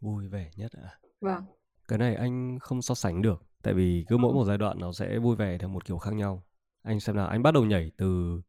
vui 0.00 0.28
vẻ 0.28 0.50
nhất 0.56 0.72
ạ 0.72 0.98
Vâng. 1.20 1.44
cái 1.88 1.98
này 1.98 2.14
anh 2.14 2.58
không 2.60 2.82
so 2.82 2.94
sánh 2.94 3.22
được 3.22 3.42
tại 3.62 3.74
vì 3.74 4.04
cứ 4.08 4.16
mỗi 4.16 4.34
một 4.34 4.44
giai 4.44 4.58
đoạn 4.58 4.78
nó 4.78 4.92
sẽ 4.92 5.18
vui 5.18 5.36
vẻ 5.36 5.58
theo 5.58 5.68
một 5.68 5.84
kiểu 5.84 5.98
khác 5.98 6.14
nhau 6.14 6.44
anh 6.82 7.00
xem 7.00 7.16
nào 7.16 7.26
anh 7.28 7.42
bắt 7.42 7.50
đầu 7.54 7.64
nhảy 7.64 7.90
từ 7.96 8.40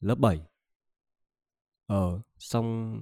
lớp 0.00 0.18
7 0.18 0.40
ờ 1.86 2.20
xong 2.38 2.96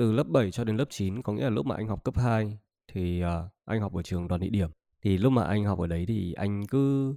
từ 0.00 0.12
lớp 0.12 0.28
7 0.28 0.50
cho 0.50 0.64
đến 0.64 0.76
lớp 0.76 0.84
9 0.90 1.22
có 1.22 1.32
nghĩa 1.32 1.42
là 1.42 1.50
lúc 1.50 1.66
mà 1.66 1.76
anh 1.76 1.88
học 1.88 2.04
cấp 2.04 2.14
2 2.18 2.58
thì 2.92 3.22
uh, 3.24 3.28
anh 3.64 3.80
học 3.80 3.94
ở 3.94 4.02
trường 4.02 4.28
đoàn 4.28 4.40
địa 4.40 4.48
điểm. 4.48 4.70
Thì 5.02 5.18
lúc 5.18 5.32
mà 5.32 5.44
anh 5.44 5.64
học 5.64 5.78
ở 5.78 5.86
đấy 5.86 6.04
thì 6.08 6.32
anh 6.32 6.66
cứ 6.66 7.14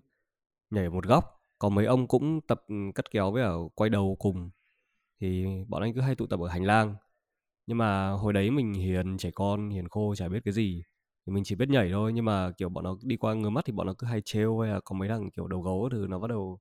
nhảy 0.70 0.90
một 0.90 1.06
góc. 1.06 1.42
Có 1.60 1.70
mấy 1.70 1.86
ông 1.86 2.08
cũng 2.08 2.42
tập 2.42 2.64
ừ, 2.68 2.76
cắt 2.96 3.06
kéo 3.12 3.32
với 3.32 3.44
ở 3.44 3.58
quay 3.76 3.90
đầu 3.90 4.16
cùng. 4.20 4.50
Thì 5.22 5.46
bọn 5.68 5.82
anh 5.82 5.94
cứ 5.94 6.02
hay 6.02 6.16
tụ 6.16 6.28
tập 6.28 6.40
ở 6.40 6.48
hành 6.48 6.64
lang. 6.64 6.96
Nhưng 7.68 7.78
mà 7.78 8.10
hồi 8.10 8.34
đấy 8.34 8.52
mình 8.52 8.74
hiền 8.74 9.18
trẻ 9.18 9.32
con 9.32 9.70
hiền 9.70 9.88
khô 9.90 10.16
chả 10.16 10.30
biết 10.30 10.40
cái 10.46 10.54
gì. 10.54 10.84
Thì 11.26 11.34
mình 11.34 11.44
chỉ 11.44 11.56
biết 11.56 11.70
nhảy 11.70 11.90
thôi 11.92 12.14
nhưng 12.14 12.26
mà 12.26 12.52
kiểu 12.52 12.70
bọn 12.70 12.84
nó 12.84 12.98
đi 13.04 13.18
qua 13.18 13.34
ngứa 13.34 13.50
mắt 13.50 13.66
thì 13.66 13.74
bọn 13.74 13.88
nó 13.88 13.94
cứ 13.98 14.08
hay 14.08 14.22
trêu 14.26 14.60
hay 14.60 14.72
là 14.72 14.80
có 14.86 14.96
mấy 14.96 15.10
thằng 15.10 15.32
kiểu 15.32 15.48
đầu 15.48 15.62
gấu 15.62 15.90
thì 15.92 15.98
nó 16.10 16.20
bắt 16.20 16.28
đầu 16.28 16.60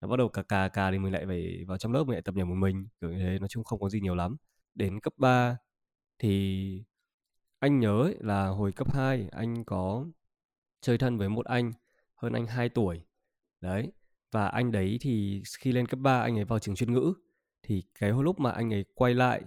nó 0.00 0.08
bắt 0.08 0.16
đầu 0.16 0.28
cà 0.28 0.42
cà 0.42 0.68
cà 0.68 0.90
thì 0.90 0.98
mình 0.98 1.12
lại 1.12 1.26
phải 1.26 1.64
vào 1.68 1.78
trong 1.78 1.92
lớp 1.92 2.04
mình 2.04 2.12
lại 2.12 2.22
tập 2.22 2.34
nhảy 2.34 2.44
một 2.44 2.54
mình 2.54 2.86
kiểu 3.00 3.10
như 3.10 3.18
thế. 3.18 3.38
Nói 3.38 3.48
chung 3.48 3.64
không 3.64 3.80
có 3.80 3.88
gì 3.88 4.00
nhiều 4.00 4.14
lắm 4.14 4.36
đến 4.78 5.00
cấp 5.00 5.12
3 5.16 5.56
thì 6.18 6.84
anh 7.58 7.80
nhớ 7.80 8.02
ấy, 8.02 8.16
là 8.20 8.48
hồi 8.48 8.72
cấp 8.72 8.94
2 8.94 9.28
anh 9.30 9.64
có 9.64 10.06
chơi 10.80 10.98
thân 10.98 11.18
với 11.18 11.28
một 11.28 11.46
anh 11.46 11.72
hơn 12.14 12.32
anh 12.32 12.46
2 12.46 12.68
tuổi. 12.68 13.02
Đấy 13.60 13.92
và 14.32 14.48
anh 14.48 14.72
đấy 14.72 14.98
thì 15.00 15.42
khi 15.58 15.72
lên 15.72 15.86
cấp 15.86 16.00
3 16.02 16.20
anh 16.20 16.38
ấy 16.38 16.44
vào 16.44 16.58
trường 16.58 16.74
chuyên 16.74 16.92
ngữ. 16.92 17.14
Thì 17.62 17.82
cái 18.00 18.10
hồi 18.10 18.24
lúc 18.24 18.40
mà 18.40 18.50
anh 18.50 18.72
ấy 18.72 18.84
quay 18.94 19.14
lại 19.14 19.42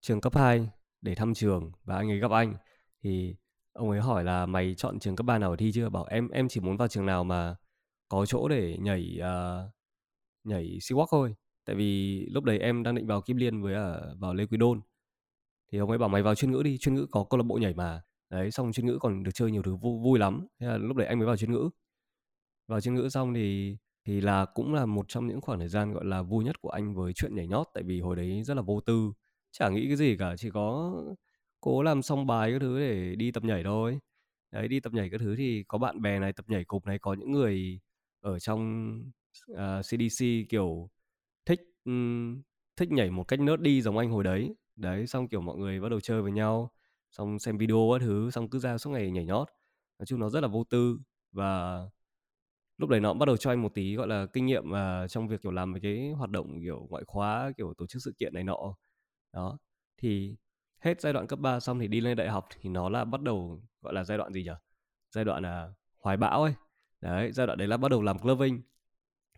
trường 0.00 0.20
cấp 0.20 0.36
2 0.36 0.70
để 1.00 1.14
thăm 1.14 1.34
trường 1.34 1.72
và 1.84 1.96
anh 1.96 2.10
ấy 2.10 2.18
gặp 2.18 2.30
anh 2.30 2.54
thì 3.02 3.36
ông 3.72 3.90
ấy 3.90 4.00
hỏi 4.00 4.24
là 4.24 4.46
mày 4.46 4.74
chọn 4.74 4.98
trường 4.98 5.16
cấp 5.16 5.26
3 5.26 5.38
nào 5.38 5.56
thi 5.56 5.72
chưa? 5.74 5.88
Bảo 5.88 6.04
em 6.04 6.28
em 6.28 6.48
chỉ 6.48 6.60
muốn 6.60 6.76
vào 6.76 6.88
trường 6.88 7.06
nào 7.06 7.24
mà 7.24 7.56
có 8.08 8.26
chỗ 8.26 8.48
để 8.48 8.76
nhảy 8.80 9.18
uh, 9.20 9.70
nhảy 10.44 10.78
sea 10.80 10.98
thôi 11.10 11.34
tại 11.68 11.74
vì 11.74 12.20
lúc 12.26 12.44
đấy 12.44 12.58
em 12.58 12.82
đang 12.82 12.94
định 12.94 13.06
vào 13.06 13.20
kim 13.20 13.36
liên 13.36 13.62
với 13.62 13.74
ở 13.74 14.16
vào 14.18 14.34
lê 14.34 14.46
quý 14.46 14.56
đôn. 14.56 14.80
Thì 15.72 15.78
ông 15.78 15.88
ấy 15.88 15.98
bảo 15.98 16.08
mày 16.08 16.22
vào 16.22 16.34
chuyên 16.34 16.52
ngữ 16.52 16.62
đi 16.62 16.78
chuyên 16.78 16.94
ngữ 16.94 17.06
có 17.10 17.24
câu 17.30 17.38
lạc 17.38 17.44
bộ 17.44 17.58
nhảy 17.58 17.74
mà. 17.74 18.02
Đấy 18.30 18.50
xong 18.50 18.72
chuyên 18.72 18.86
ngữ 18.86 18.98
còn 19.00 19.22
được 19.22 19.30
chơi 19.34 19.50
nhiều 19.50 19.62
thứ 19.62 19.76
vui, 19.76 19.98
vui 20.02 20.18
lắm. 20.18 20.46
Thế 20.60 20.66
là 20.66 20.78
lúc 20.78 20.96
đấy 20.96 21.06
anh 21.06 21.18
mới 21.18 21.26
vào 21.26 21.36
chuyên 21.36 21.52
ngữ. 21.52 21.70
Vào 22.66 22.80
chuyên 22.80 22.94
ngữ 22.94 23.08
xong 23.08 23.34
thì 23.34 23.76
thì 24.04 24.20
là 24.20 24.44
cũng 24.44 24.74
là 24.74 24.86
một 24.86 25.08
trong 25.08 25.26
những 25.26 25.40
khoảng 25.40 25.58
thời 25.58 25.68
gian 25.68 25.92
gọi 25.92 26.04
là 26.04 26.22
vui 26.22 26.44
nhất 26.44 26.60
của 26.60 26.70
anh 26.70 26.94
với 26.94 27.12
chuyện 27.12 27.34
nhảy 27.34 27.46
nhót. 27.46 27.66
Tại 27.74 27.82
vì 27.82 28.00
hồi 28.00 28.16
đấy 28.16 28.42
rất 28.42 28.54
là 28.54 28.62
vô 28.62 28.80
tư 28.80 29.12
chả 29.52 29.68
nghĩ 29.68 29.86
cái 29.86 29.96
gì 29.96 30.16
cả 30.16 30.36
chỉ 30.36 30.50
có 30.50 30.94
cố 31.60 31.82
làm 31.82 32.02
xong 32.02 32.26
bài 32.26 32.52
các 32.52 32.58
thứ 32.60 32.80
để 32.80 33.14
đi 33.16 33.32
tập 33.32 33.44
nhảy 33.44 33.64
thôi. 33.64 33.98
Đấy 34.52 34.68
đi 34.68 34.80
tập 34.80 34.92
nhảy 34.92 35.10
các 35.10 35.20
thứ 35.20 35.36
thì 35.36 35.64
có 35.68 35.78
bạn 35.78 36.02
bè 36.02 36.18
này 36.18 36.32
tập 36.32 36.44
nhảy 36.48 36.64
cục 36.64 36.86
này 36.86 36.98
có 36.98 37.14
những 37.14 37.32
người 37.32 37.80
ở 38.20 38.38
trong 38.38 38.92
à, 39.56 39.78
uh, 39.78 39.84
CDC 39.84 40.24
kiểu 40.48 40.90
um, 41.84 42.42
thích 42.76 42.92
nhảy 42.92 43.10
một 43.10 43.28
cách 43.28 43.40
nớt 43.40 43.60
đi 43.60 43.82
giống 43.82 43.98
anh 43.98 44.10
hồi 44.10 44.24
đấy. 44.24 44.54
Đấy 44.76 45.06
xong 45.06 45.28
kiểu 45.28 45.40
mọi 45.40 45.56
người 45.56 45.80
bắt 45.80 45.88
đầu 45.88 46.00
chơi 46.00 46.22
với 46.22 46.32
nhau 46.32 46.70
xong 47.10 47.38
xem 47.38 47.58
video 47.58 47.90
các 47.92 48.04
thứ 48.04 48.30
xong 48.30 48.50
cứ 48.50 48.58
ra 48.58 48.78
suốt 48.78 48.90
ngày 48.90 49.10
nhảy 49.10 49.24
nhót. 49.24 49.48
Nói 49.98 50.06
chung 50.06 50.20
nó 50.20 50.30
rất 50.30 50.40
là 50.40 50.48
vô 50.48 50.64
tư 50.64 50.98
và 51.32 51.80
lúc 52.78 52.90
đấy 52.90 53.00
nó 53.00 53.08
cũng 53.08 53.18
bắt 53.18 53.26
đầu 53.26 53.36
cho 53.36 53.50
anh 53.52 53.62
một 53.62 53.74
tí 53.74 53.94
gọi 53.96 54.08
là 54.08 54.26
kinh 54.26 54.46
nghiệm 54.46 54.70
uh, 54.70 55.10
trong 55.10 55.28
việc 55.28 55.42
kiểu 55.42 55.52
làm 55.52 55.72
mấy 55.72 55.80
cái 55.80 56.10
hoạt 56.10 56.30
động 56.30 56.60
kiểu 56.62 56.86
ngoại 56.90 57.04
khóa 57.06 57.52
kiểu 57.56 57.74
tổ 57.78 57.86
chức 57.86 58.02
sự 58.02 58.14
kiện 58.18 58.34
này 58.34 58.44
nọ. 58.44 58.74
Đó 59.32 59.58
thì 59.96 60.36
hết 60.80 61.00
giai 61.00 61.12
đoạn 61.12 61.26
cấp 61.26 61.38
3 61.40 61.60
xong 61.60 61.78
thì 61.78 61.88
đi 61.88 62.00
lên 62.00 62.16
đại 62.16 62.28
học 62.28 62.48
thì 62.60 62.70
nó 62.70 62.88
là 62.88 63.04
bắt 63.04 63.22
đầu 63.22 63.62
gọi 63.82 63.94
là 63.94 64.04
giai 64.04 64.18
đoạn 64.18 64.32
gì 64.32 64.42
nhỉ? 64.44 64.50
Giai 65.10 65.24
đoạn 65.24 65.42
là 65.42 65.72
hoài 65.98 66.16
bão 66.16 66.42
ấy. 66.42 66.54
Đấy 67.00 67.32
giai 67.32 67.46
đoạn 67.46 67.58
đấy 67.58 67.68
là 67.68 67.76
bắt 67.76 67.90
đầu 67.90 68.02
làm 68.02 68.18
clubbing 68.18 68.62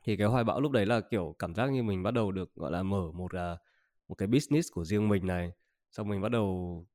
thì 0.02 0.16
cái 0.16 0.26
hoài 0.26 0.44
bão 0.44 0.60
lúc 0.60 0.72
đấy 0.72 0.86
là 0.86 1.00
kiểu 1.00 1.36
cảm 1.38 1.54
giác 1.54 1.66
như 1.72 1.82
mình 1.82 2.02
bắt 2.02 2.10
đầu 2.10 2.32
được 2.32 2.54
gọi 2.54 2.70
là 2.72 2.82
mở 2.82 3.12
một 3.12 3.32
uh, 3.34 3.58
một 4.08 4.14
cái 4.14 4.28
business 4.28 4.68
của 4.72 4.84
riêng 4.84 5.08
mình 5.08 5.26
này. 5.26 5.52
Xong 5.90 6.08
mình 6.08 6.20
bắt 6.20 6.28
đầu 6.28 6.86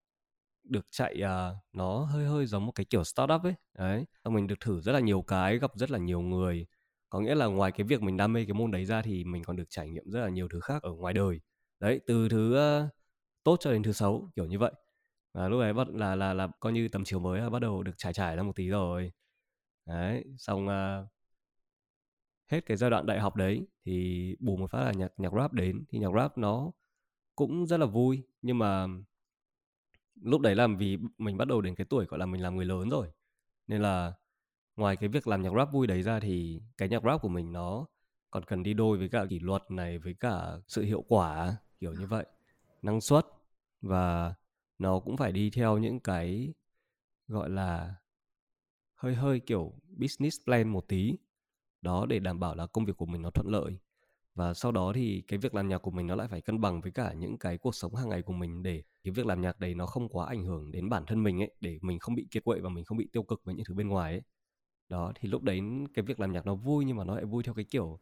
được 0.63 0.87
chạy 0.91 1.21
uh, 1.23 1.57
nó 1.73 2.05
hơi 2.05 2.25
hơi 2.25 2.45
giống 2.45 2.65
một 2.65 2.71
cái 2.71 2.85
kiểu 2.85 3.03
startup 3.03 3.43
ấy 3.43 3.53
đấy. 3.77 4.05
Xong 4.23 4.33
mình 4.33 4.47
được 4.47 4.59
thử 4.59 4.81
rất 4.81 4.91
là 4.91 4.99
nhiều 4.99 5.21
cái 5.21 5.59
gặp 5.59 5.71
rất 5.75 5.91
là 5.91 5.97
nhiều 5.99 6.21
người. 6.21 6.65
Có 7.09 7.19
nghĩa 7.19 7.35
là 7.35 7.45
ngoài 7.45 7.71
cái 7.71 7.87
việc 7.87 8.01
mình 8.01 8.17
đam 8.17 8.33
mê 8.33 8.45
cái 8.45 8.53
môn 8.53 8.71
đấy 8.71 8.85
ra 8.85 9.01
thì 9.01 9.23
mình 9.23 9.43
còn 9.43 9.55
được 9.55 9.69
trải 9.69 9.89
nghiệm 9.89 10.09
rất 10.11 10.21
là 10.21 10.29
nhiều 10.29 10.47
thứ 10.47 10.59
khác 10.59 10.83
ở 10.83 10.91
ngoài 10.91 11.13
đời. 11.13 11.39
Đấy 11.79 11.99
từ 12.07 12.29
thứ 12.29 12.57
uh, 12.85 12.89
tốt 13.43 13.57
cho 13.59 13.71
đến 13.71 13.83
thứ 13.83 13.91
xấu 13.91 14.29
kiểu 14.35 14.45
như 14.45 14.59
vậy. 14.59 14.71
Và 15.33 15.49
lúc 15.49 15.61
đấy 15.61 15.73
bắt 15.73 15.87
là 15.89 16.15
là 16.15 16.33
là 16.33 16.47
coi 16.59 16.73
như 16.73 16.87
tầm 16.87 17.03
chiều 17.03 17.19
mới 17.19 17.41
là 17.41 17.49
bắt 17.49 17.59
đầu 17.59 17.83
được 17.83 17.97
trải 17.97 18.13
trải 18.13 18.35
ra 18.35 18.43
một 18.43 18.55
tí 18.55 18.67
rồi. 18.69 19.11
Đấy 19.85 20.23
xong 20.37 20.67
uh, 20.67 21.07
hết 22.47 22.65
cái 22.65 22.77
giai 22.77 22.89
đoạn 22.89 23.05
đại 23.05 23.19
học 23.19 23.35
đấy 23.35 23.67
thì 23.85 24.35
bù 24.39 24.57
một 24.57 24.71
phát 24.71 24.83
là 24.83 24.91
nhạc 24.91 25.13
nhạc 25.17 25.33
rap 25.33 25.53
đến. 25.53 25.83
Thì 25.89 25.99
nhạc 25.99 26.11
rap 26.15 26.37
nó 26.37 26.71
cũng 27.35 27.67
rất 27.67 27.77
là 27.77 27.85
vui, 27.85 28.23
nhưng 28.41 28.57
mà 28.57 28.87
lúc 30.21 30.41
đấy 30.41 30.55
làm 30.55 30.77
vì 30.77 30.97
mình 31.17 31.37
bắt 31.37 31.47
đầu 31.47 31.61
đến 31.61 31.75
cái 31.75 31.85
tuổi, 31.85 32.05
gọi 32.05 32.19
là, 32.19 32.25
mình 32.25 32.41
làm 32.41 32.55
người 32.55 32.65
lớn 32.65 32.89
rồi. 32.89 33.07
Nên 33.67 33.81
là 33.81 34.13
ngoài 34.75 34.95
cái 34.95 35.09
việc 35.09 35.27
làm 35.27 35.41
nhạc 35.41 35.53
rap 35.55 35.71
vui 35.71 35.87
đấy 35.87 36.01
ra 36.01 36.19
thì 36.19 36.61
cái 36.77 36.89
nhạc 36.89 37.03
rap 37.03 37.21
của 37.21 37.29
mình 37.29 37.51
nó 37.51 37.87
còn 38.31 38.43
cần 38.45 38.63
đi 38.63 38.73
đôi 38.73 38.97
với 38.97 39.09
cả 39.09 39.25
kỷ 39.29 39.39
luật 39.39 39.71
này, 39.71 39.97
với 39.97 40.13
cả 40.13 40.57
sự 40.67 40.81
hiệu 40.83 41.03
quả, 41.07 41.57
kiểu 41.79 41.93
như 41.93 42.07
vậy, 42.07 42.25
năng 42.81 43.01
suất. 43.01 43.25
Và 43.81 44.33
nó 44.79 44.99
cũng 44.99 45.17
phải 45.17 45.31
đi 45.31 45.49
theo 45.49 45.77
những 45.77 45.99
cái, 45.99 46.53
gọi 47.27 47.49
là, 47.49 47.95
hơi 48.95 49.15
hơi 49.15 49.39
kiểu 49.39 49.73
business 49.97 50.37
plan 50.45 50.69
một 50.69 50.87
tí 50.87 51.15
đó 51.85 52.05
để 52.05 52.19
đảm 52.19 52.39
bảo 52.39 52.55
là 52.55 52.67
công 52.67 52.85
việc 52.85 52.97
của 52.97 53.05
mình 53.05 53.21
nó 53.21 53.29
thuận 53.29 53.47
lợi 53.47 53.79
và 54.35 54.53
sau 54.53 54.71
đó 54.71 54.93
thì 54.95 55.23
cái 55.27 55.39
việc 55.39 55.55
làm 55.55 55.67
nhạc 55.69 55.77
của 55.79 55.91
mình 55.91 56.07
nó 56.07 56.15
lại 56.15 56.27
phải 56.27 56.41
cân 56.41 56.61
bằng 56.61 56.81
với 56.81 56.91
cả 56.91 57.13
những 57.13 57.37
cái 57.37 57.57
cuộc 57.57 57.75
sống 57.75 57.95
hàng 57.95 58.09
ngày 58.09 58.21
của 58.21 58.33
mình 58.33 58.63
để 58.63 58.83
cái 59.03 59.11
việc 59.13 59.25
làm 59.25 59.41
nhạc 59.41 59.59
đấy 59.59 59.75
nó 59.75 59.85
không 59.85 60.09
quá 60.09 60.27
ảnh 60.27 60.45
hưởng 60.45 60.71
đến 60.71 60.89
bản 60.89 61.05
thân 61.07 61.23
mình 61.23 61.41
ấy, 61.41 61.51
để 61.61 61.79
mình 61.81 61.99
không 61.99 62.15
bị 62.15 62.27
kiệt 62.31 62.43
quệ 62.43 62.59
và 62.59 62.69
mình 62.69 62.85
không 62.85 62.97
bị 62.97 63.07
tiêu 63.13 63.23
cực 63.23 63.41
với 63.45 63.55
những 63.55 63.65
thứ 63.65 63.75
bên 63.75 63.87
ngoài 63.89 64.13
ấy 64.13 64.21
đó, 64.89 65.13
thì 65.15 65.29
lúc 65.29 65.43
đấy 65.43 65.61
cái 65.93 66.05
việc 66.05 66.19
làm 66.19 66.33
nhạc 66.33 66.45
nó 66.45 66.55
vui 66.55 66.85
nhưng 66.85 66.97
mà 66.97 67.03
nó 67.03 67.15
lại 67.15 67.25
vui 67.25 67.43
theo 67.43 67.53
cái 67.55 67.65
kiểu 67.65 67.99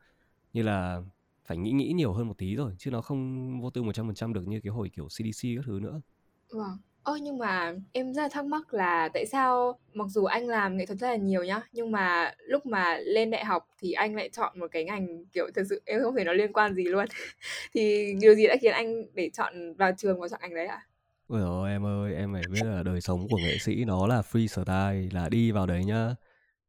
như 0.54 0.64
là 0.64 1.04
phải 1.46 1.58
nghĩ 1.58 1.72
nghĩ 1.72 1.94
nhiều 1.94 2.14
hơn 2.14 2.28
một 2.28 2.38
tí 2.38 2.56
rồi 2.56 2.76
chứ 2.80 2.92
nó 2.92 3.02
không 3.02 3.62
vô 3.62 3.70
tư 3.70 3.84
một 3.84 3.94
trăm 3.94 4.08
phần 4.08 4.16
trăm 4.16 4.34
được 4.34 4.48
như 4.48 4.62
cái 4.62 4.72
hồi 4.72 4.90
kiểu 4.90 5.10
CDC 5.10 5.56
các 5.58 5.66
thứ 5.66 5.80
nữa. 5.80 6.02
Vâng. 6.50 6.78
Ơ 7.04 7.18
nhưng 7.22 7.38
mà 7.38 7.74
em 7.92 8.14
rất 8.14 8.22
là 8.22 8.30
thắc 8.30 8.46
mắc 8.46 8.74
là 8.74 9.10
tại 9.14 9.26
sao 9.26 9.80
mặc 9.94 10.08
dù 10.10 10.26
anh 10.26 10.48
làm 10.48 10.78
nghệ 10.78 10.86
thuật 10.86 11.00
rất 11.00 11.08
là 11.08 11.16
nhiều 11.16 11.44
nhá, 11.44 11.62
nhưng 11.72 11.92
mà 11.92 12.34
lúc 12.48 12.66
mà 12.66 12.98
lên 12.98 13.30
đại 13.30 13.46
học 13.46 13.68
thì 13.80 13.92
anh 13.92 14.16
lại 14.16 14.30
chọn 14.34 14.60
một 14.60 14.68
cái 14.72 14.84
ngành 14.84 15.26
kiểu 15.26 15.48
thật 15.56 15.64
sự 15.70 15.82
em 15.86 16.02
không 16.04 16.16
thể 16.16 16.24
nói 16.24 16.36
liên 16.36 16.54
quan 16.54 16.74
gì 16.74 16.84
luôn. 16.84 17.06
thì 17.74 18.14
điều 18.22 18.36
gì 18.36 18.48
đã 18.48 18.56
khiến 18.62 18.74
anh 18.74 19.04
để 19.14 19.30
chọn 19.34 19.74
vào 19.74 19.92
trường 19.98 20.20
và 20.20 20.28
chọn 20.28 20.40
ngành 20.42 20.56
đấy 20.56 20.66
ạ? 20.66 20.76
À? 20.76 20.88
Ôi 21.28 21.42
dồi 21.42 21.70
em 21.70 21.86
ơi, 21.86 22.16
em 22.16 22.34
phải 22.34 22.44
biết 22.48 22.64
là 22.64 22.84
đời 22.84 23.02
sống 23.02 23.28
của 23.30 23.38
nghệ 23.38 23.58
sĩ 23.58 23.86
nó 23.86 24.08
là 24.08 24.22
freestyle, 24.32 25.10
là 25.14 25.30
đi 25.30 25.52
vào 25.52 25.66
đấy 25.66 25.86
nhá. 25.86 26.16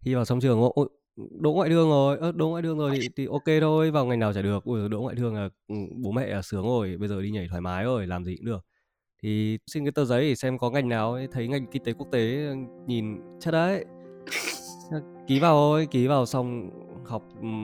Khi 0.04 0.14
vào 0.14 0.24
xong 0.24 0.40
trường, 0.40 0.70
ôi, 0.74 0.88
đỗ 1.40 1.52
ngoại 1.52 1.70
thương 1.70 1.88
rồi, 1.88 2.18
ơ, 2.20 2.32
đỗ 2.32 2.48
ngoại 2.48 2.62
thương 2.62 2.78
rồi 2.78 2.98
thì, 3.00 3.08
thì 3.16 3.26
ok 3.26 3.60
thôi, 3.60 3.90
vào 3.90 4.06
ngành 4.06 4.18
nào 4.18 4.32
chả 4.32 4.42
được. 4.42 4.64
Ui, 4.64 4.88
đỗ 4.88 5.00
ngoại 5.00 5.16
thương 5.16 5.34
là 5.34 5.48
ừ, 5.68 5.74
bố 6.02 6.10
mẹ 6.10 6.26
là 6.26 6.42
sướng 6.42 6.64
rồi, 6.64 6.96
bây 6.96 7.08
giờ 7.08 7.22
đi 7.22 7.30
nhảy 7.30 7.46
thoải 7.48 7.60
mái 7.60 7.84
rồi, 7.84 8.06
làm 8.06 8.24
gì 8.24 8.36
cũng 8.36 8.46
được 8.46 8.64
thì 9.24 9.58
xin 9.66 9.84
cái 9.84 9.92
tờ 9.92 10.04
giấy 10.04 10.28
để 10.28 10.34
xem 10.34 10.58
có 10.58 10.70
ngành 10.70 10.88
nào 10.88 11.12
ấy, 11.12 11.28
thấy 11.32 11.48
ngành 11.48 11.66
kinh 11.66 11.84
tế 11.84 11.92
quốc 11.92 12.08
tế 12.12 12.46
ờ, 12.46 12.54
nhìn 12.86 13.20
chất 13.40 13.50
đấy. 13.50 13.84
Ký 15.26 15.40
vào 15.40 15.54
thôi, 15.54 15.88
ký 15.90 16.06
vào 16.06 16.26
xong 16.26 16.70
học 17.04 17.22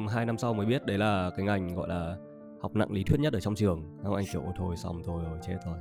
hai 0.09 0.27
năm 0.27 0.39
sau 0.39 0.55
mới 0.55 0.67
biết 0.67 0.87
đấy 0.87 0.99
là 0.99 1.31
cái 1.37 1.47
ngành 1.47 1.75
gọi 1.75 1.89
là 1.89 2.17
học 2.61 2.77
nặng 2.77 2.93
lý 2.93 3.05
thuyết 3.05 3.21
nhất 3.21 3.33
ở 3.33 3.41
trong 3.41 3.55
trường. 3.55 3.99
Không 4.03 4.15
anh 4.15 4.25
kiểu 4.33 4.43
thôi, 4.57 4.77
xong 4.77 5.03
thôi 5.05 5.25
rồi, 5.29 5.39
chết 5.47 5.57
rồi. 5.67 5.79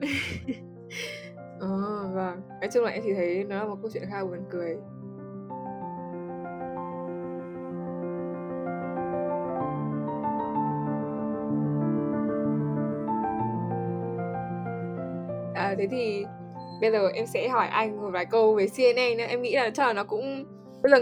Ờ 1.60 2.10
vâng. 2.14 2.40
Nói 2.60 2.70
chung 2.74 2.84
là 2.84 2.90
em 2.90 3.02
chỉ 3.04 3.14
thấy 3.14 3.44
nó 3.44 3.56
là 3.56 3.64
một 3.64 3.76
câu 3.82 3.90
chuyện 3.94 4.02
khá 4.10 4.24
buồn 4.24 4.44
cười. 4.50 4.76
Thế 15.82 15.88
thì 15.90 16.24
bây 16.80 16.90
giờ 16.90 17.08
em 17.08 17.26
sẽ 17.26 17.48
hỏi 17.48 17.68
anh 17.68 17.96
một 18.02 18.10
vài 18.12 18.26
câu 18.26 18.54
về 18.54 18.66
CNN 18.66 19.16
nữa 19.18 19.24
em 19.28 19.42
nghĩ 19.42 19.54
là 19.54 19.70
chắc 19.70 19.86
là 19.86 19.92
nó 19.92 20.04
cũng 20.04 20.44
bây 20.82 20.92
giờ 20.92 20.98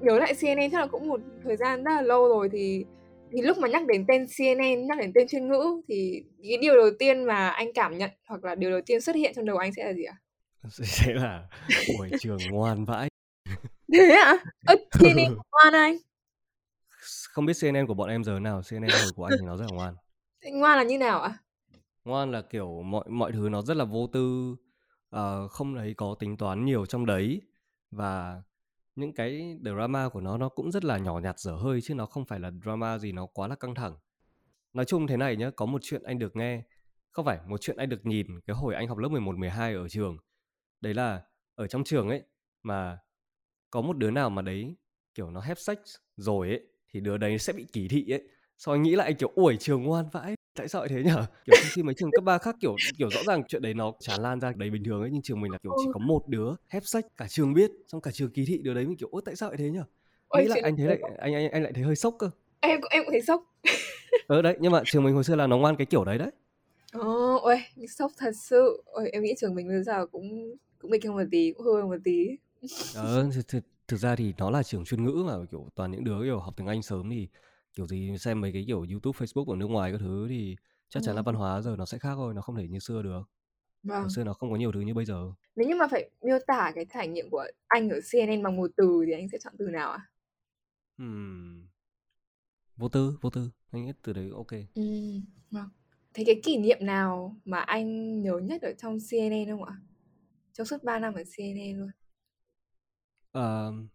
nhớ 0.00 0.18
lại 0.18 0.34
CNN 0.34 0.70
chắc 0.72 0.80
là 0.80 0.86
cũng 0.86 1.08
một 1.08 1.20
thời 1.44 1.56
gian 1.56 1.84
rất 1.84 1.90
là 1.90 2.02
lâu 2.02 2.28
rồi 2.28 2.48
thì 2.52 2.84
thì 3.32 3.42
lúc 3.42 3.58
mà 3.58 3.68
nhắc 3.68 3.86
đến 3.86 4.04
tên 4.08 4.26
CNN 4.26 4.86
nhắc 4.86 4.98
đến 4.98 5.12
tên 5.14 5.28
chuyên 5.28 5.48
ngữ 5.48 5.80
thì 5.88 6.24
cái 6.42 6.58
điều 6.60 6.76
đầu 6.76 6.90
tiên 6.98 7.24
mà 7.24 7.48
anh 7.48 7.72
cảm 7.74 7.98
nhận 7.98 8.10
hoặc 8.28 8.44
là 8.44 8.54
điều 8.54 8.70
đầu 8.70 8.80
tiên 8.86 9.00
xuất 9.00 9.16
hiện 9.16 9.32
trong 9.36 9.44
đầu 9.44 9.56
anh 9.56 9.72
sẽ 9.76 9.84
là 9.84 9.92
gì 9.92 10.02
ạ? 10.04 10.16
Sẽ 10.70 11.14
là 11.14 11.44
buổi 11.98 12.10
trường 12.20 12.38
ngoan 12.50 12.84
vãi. 12.84 13.08
Thế 13.92 14.14
ạ? 14.14 14.24
À? 14.24 14.44
Ơ, 14.66 14.74
CNN 15.00 15.34
ngoan 15.50 15.74
anh? 15.74 15.96
Không 17.32 17.46
biết 17.46 17.54
CNN 17.60 17.86
của 17.86 17.94
bọn 17.94 18.08
em 18.10 18.24
giờ 18.24 18.38
nào, 18.40 18.60
CNN 18.70 18.88
hồi 18.90 19.10
của 19.16 19.24
anh 19.24 19.32
thì 19.40 19.46
nó 19.46 19.56
rất 19.56 19.64
là 19.70 19.76
ngoan. 19.76 19.94
Ngoan 20.52 20.78
là 20.78 20.82
như 20.82 20.98
nào 20.98 21.20
ạ? 21.20 21.38
Ngoan 22.04 22.30
là, 22.32 22.42
kiểu, 22.42 22.82
mọi 22.82 23.04
mọi 23.08 23.32
thứ 23.32 23.48
nó 23.48 23.62
rất 23.62 23.76
là 23.76 23.84
vô 23.84 24.06
tư, 24.06 24.56
uh, 25.16 25.50
không 25.50 25.74
thấy 25.74 25.94
có 25.94 26.14
tính 26.20 26.36
toán 26.36 26.64
nhiều 26.64 26.86
trong 26.86 27.06
đấy. 27.06 27.40
và 27.90 28.42
những 28.96 29.14
cái 29.14 29.58
drama 29.62 30.08
của 30.08 30.20
nó 30.20 30.38
nó 30.38 30.48
cũng 30.48 30.72
rất 30.72 30.84
là 30.84 30.98
nhỏ 30.98 31.18
nhặt 31.20 31.38
dở 31.38 31.52
hơi 31.52 31.80
chứ 31.80 31.94
nó 31.94 32.06
không 32.06 32.24
phải 32.24 32.40
là 32.40 32.50
drama 32.64 32.98
gì 32.98 33.12
nó 33.12 33.26
quá 33.26 33.48
là 33.48 33.54
căng 33.54 33.74
thẳng. 33.74 33.96
Nói 34.72 34.84
chung 34.84 35.06
thế 35.06 35.16
này 35.16 35.36
nhá 35.36 35.50
có 35.50 35.66
một 35.66 35.80
chuyện 35.82 36.02
anh 36.02 36.18
được 36.18 36.36
nghe. 36.36 36.62
Không 37.10 37.24
phải 37.24 37.38
một 37.48 37.60
chuyện 37.60 37.76
anh 37.76 37.88
được 37.88 38.06
nhìn 38.06 38.26
cái 38.46 38.56
hồi 38.56 38.74
anh 38.74 38.88
học 38.88 38.98
lớp 38.98 39.08
11 39.08 39.36
12 39.36 39.74
ở 39.74 39.88
trường. 39.88 40.16
Đấy 40.80 40.94
là 40.94 41.22
ở 41.54 41.66
trong 41.66 41.84
trường 41.84 42.08
ấy 42.08 42.22
mà 42.62 42.98
có 43.70 43.80
một 43.80 43.96
đứa 43.98 44.10
nào 44.10 44.30
mà 44.30 44.42
đấy 44.42 44.76
kiểu 45.14 45.30
nó 45.30 45.40
hép 45.40 45.58
sách 45.58 45.80
rồi 46.16 46.48
ấy 46.48 46.60
thì 46.92 47.00
đứa 47.00 47.18
đấy 47.18 47.38
sẽ 47.38 47.52
bị 47.52 47.66
kỳ 47.72 47.88
thị 47.88 48.10
ấy. 48.10 48.28
Sau 48.58 48.74
anh 48.74 48.82
nghĩ 48.82 48.96
lại 48.96 49.14
kiểu 49.14 49.32
ủi 49.34 49.56
trường 49.56 49.82
ngoan 49.82 50.08
vãi 50.12 50.34
tại 50.54 50.68
sao 50.68 50.82
lại 50.82 50.88
thế 50.88 51.02
nhở 51.02 51.26
kiểu 51.44 51.56
khi 51.72 51.82
mấy 51.82 51.94
trường 51.94 52.10
cấp 52.12 52.24
3 52.24 52.38
khác 52.38 52.56
kiểu 52.60 52.76
kiểu 52.98 53.10
rõ 53.10 53.24
ràng 53.26 53.42
chuyện 53.48 53.62
đấy 53.62 53.74
nó 53.74 53.92
tràn 54.00 54.22
lan 54.22 54.40
ra 54.40 54.52
đấy 54.56 54.70
bình 54.70 54.84
thường 54.84 55.00
ấy 55.00 55.10
nhưng 55.12 55.22
trường 55.22 55.40
mình 55.40 55.52
là 55.52 55.58
kiểu 55.58 55.72
chỉ 55.76 55.88
có 55.92 55.98
một 55.98 56.28
đứa 56.28 56.54
hép 56.68 56.82
sách 56.86 57.06
cả 57.16 57.26
trường 57.28 57.54
biết 57.54 57.70
xong 57.88 58.00
cả 58.00 58.10
trường 58.10 58.30
kỳ 58.30 58.44
thị 58.44 58.58
đứa 58.62 58.74
đấy 58.74 58.86
mình 58.86 58.96
kiểu 58.96 59.08
ôi 59.12 59.22
tại 59.24 59.36
sao 59.36 59.48
lại 59.50 59.56
thế 59.58 59.70
nhở 59.70 59.84
nghĩ 60.38 60.44
lại 60.44 60.60
anh 60.60 60.76
thấy 60.76 60.86
lại 60.86 60.98
anh 61.18 61.34
anh 61.34 61.50
anh 61.50 61.62
lại 61.62 61.72
thấy 61.72 61.84
hơi 61.84 61.96
sốc 61.96 62.16
cơ. 62.18 62.30
Em 62.60 62.80
em 62.90 63.02
cũng 63.04 63.12
thấy 63.12 63.22
sốc. 63.22 63.44
Ờ 64.26 64.42
đấy 64.42 64.56
nhưng 64.60 64.72
mà 64.72 64.82
trường 64.86 65.04
mình 65.04 65.14
hồi 65.14 65.24
xưa 65.24 65.36
là 65.36 65.46
nó 65.46 65.58
ngoan 65.58 65.76
cái 65.76 65.86
kiểu 65.86 66.04
đấy 66.04 66.18
đấy. 66.18 66.30
Ồ 66.92 67.38
ôi 67.42 67.62
sốc 67.88 68.12
thật 68.18 68.32
sự. 68.36 68.82
Ôi 68.86 69.10
em 69.10 69.22
nghĩ 69.22 69.34
trường 69.38 69.54
mình 69.54 69.68
bây 69.68 69.82
giờ 69.82 70.06
cũng 70.06 70.56
cũng 70.78 70.90
bị 70.90 70.98
hơn 71.04 71.16
một 71.16 71.24
tí 71.30 71.52
cũng 71.52 71.66
hơi 71.66 71.82
một 71.82 71.96
tí. 72.04 72.26
Ờ 72.94 73.30
thực, 73.48 73.64
thực 73.88 73.96
ra 73.96 74.16
thì 74.16 74.34
nó 74.38 74.50
là 74.50 74.62
trường 74.62 74.84
chuyên 74.84 75.04
ngữ 75.04 75.24
mà 75.26 75.32
kiểu 75.50 75.68
toàn 75.74 75.90
những 75.90 76.04
đứa 76.04 76.22
kiểu 76.22 76.38
học 76.38 76.54
tiếng 76.56 76.66
anh 76.66 76.82
sớm 76.82 77.10
thì 77.10 77.28
kiểu 77.74 77.86
gì 77.86 78.18
xem 78.18 78.40
mấy 78.40 78.52
cái 78.52 78.64
kiểu 78.66 78.86
youtube 78.90 79.18
facebook 79.18 79.52
ở 79.52 79.56
nước 79.56 79.66
ngoài 79.66 79.92
các 79.92 79.98
thứ 79.98 80.26
thì 80.28 80.56
chắc 80.88 81.02
chắn 81.02 81.16
là 81.16 81.22
văn 81.22 81.34
hóa 81.34 81.60
giờ 81.60 81.76
nó 81.78 81.86
sẽ 81.86 81.98
khác 81.98 82.12
thôi 82.14 82.34
nó 82.34 82.42
không 82.42 82.56
thể 82.56 82.68
như 82.68 82.78
xưa 82.78 83.02
được. 83.02 83.22
Vâng. 83.82 84.00
hồi 84.00 84.10
xưa 84.16 84.24
nó 84.24 84.34
không 84.34 84.50
có 84.50 84.56
nhiều 84.56 84.72
thứ 84.72 84.80
như 84.80 84.94
bây 84.94 85.04
giờ. 85.04 85.32
Nếu 85.56 85.68
như 85.68 85.74
mà 85.74 85.86
phải 85.90 86.10
miêu 86.22 86.38
tả 86.46 86.72
cái 86.74 86.86
trải 86.94 87.08
nghiệm 87.08 87.30
của 87.30 87.44
anh 87.68 87.88
ở 87.88 88.00
cnn 88.12 88.42
bằng 88.42 88.56
một 88.56 88.70
từ 88.76 89.04
thì 89.06 89.12
anh 89.12 89.28
sẽ 89.28 89.38
chọn 89.38 89.54
từ 89.58 89.64
nào 89.64 89.90
ạ? 89.90 89.98
À? 89.98 90.08
hmm. 90.98 91.66
vô 92.76 92.88
tư 92.88 93.18
vô 93.20 93.30
tư. 93.30 93.50
Anh 93.70 93.86
nghĩ 93.86 93.92
từ 94.02 94.12
đấy 94.12 94.30
ok. 94.34 94.50
Ừ, 94.74 94.82
vâng. 95.50 95.68
Thế 96.14 96.24
cái 96.26 96.40
kỷ 96.44 96.56
niệm 96.56 96.78
nào 96.80 97.36
mà 97.44 97.58
anh 97.58 98.20
nhớ 98.22 98.38
nhất 98.38 98.62
ở 98.62 98.72
trong 98.78 98.98
cnn 99.10 99.50
không 99.50 99.64
ạ? 99.64 99.74
Trong 100.52 100.66
suốt 100.66 100.82
3 100.82 100.98
năm 100.98 101.14
ở 101.14 101.22
cnn 101.36 101.78
luôn. 101.78 101.90
Uh, 103.38 103.90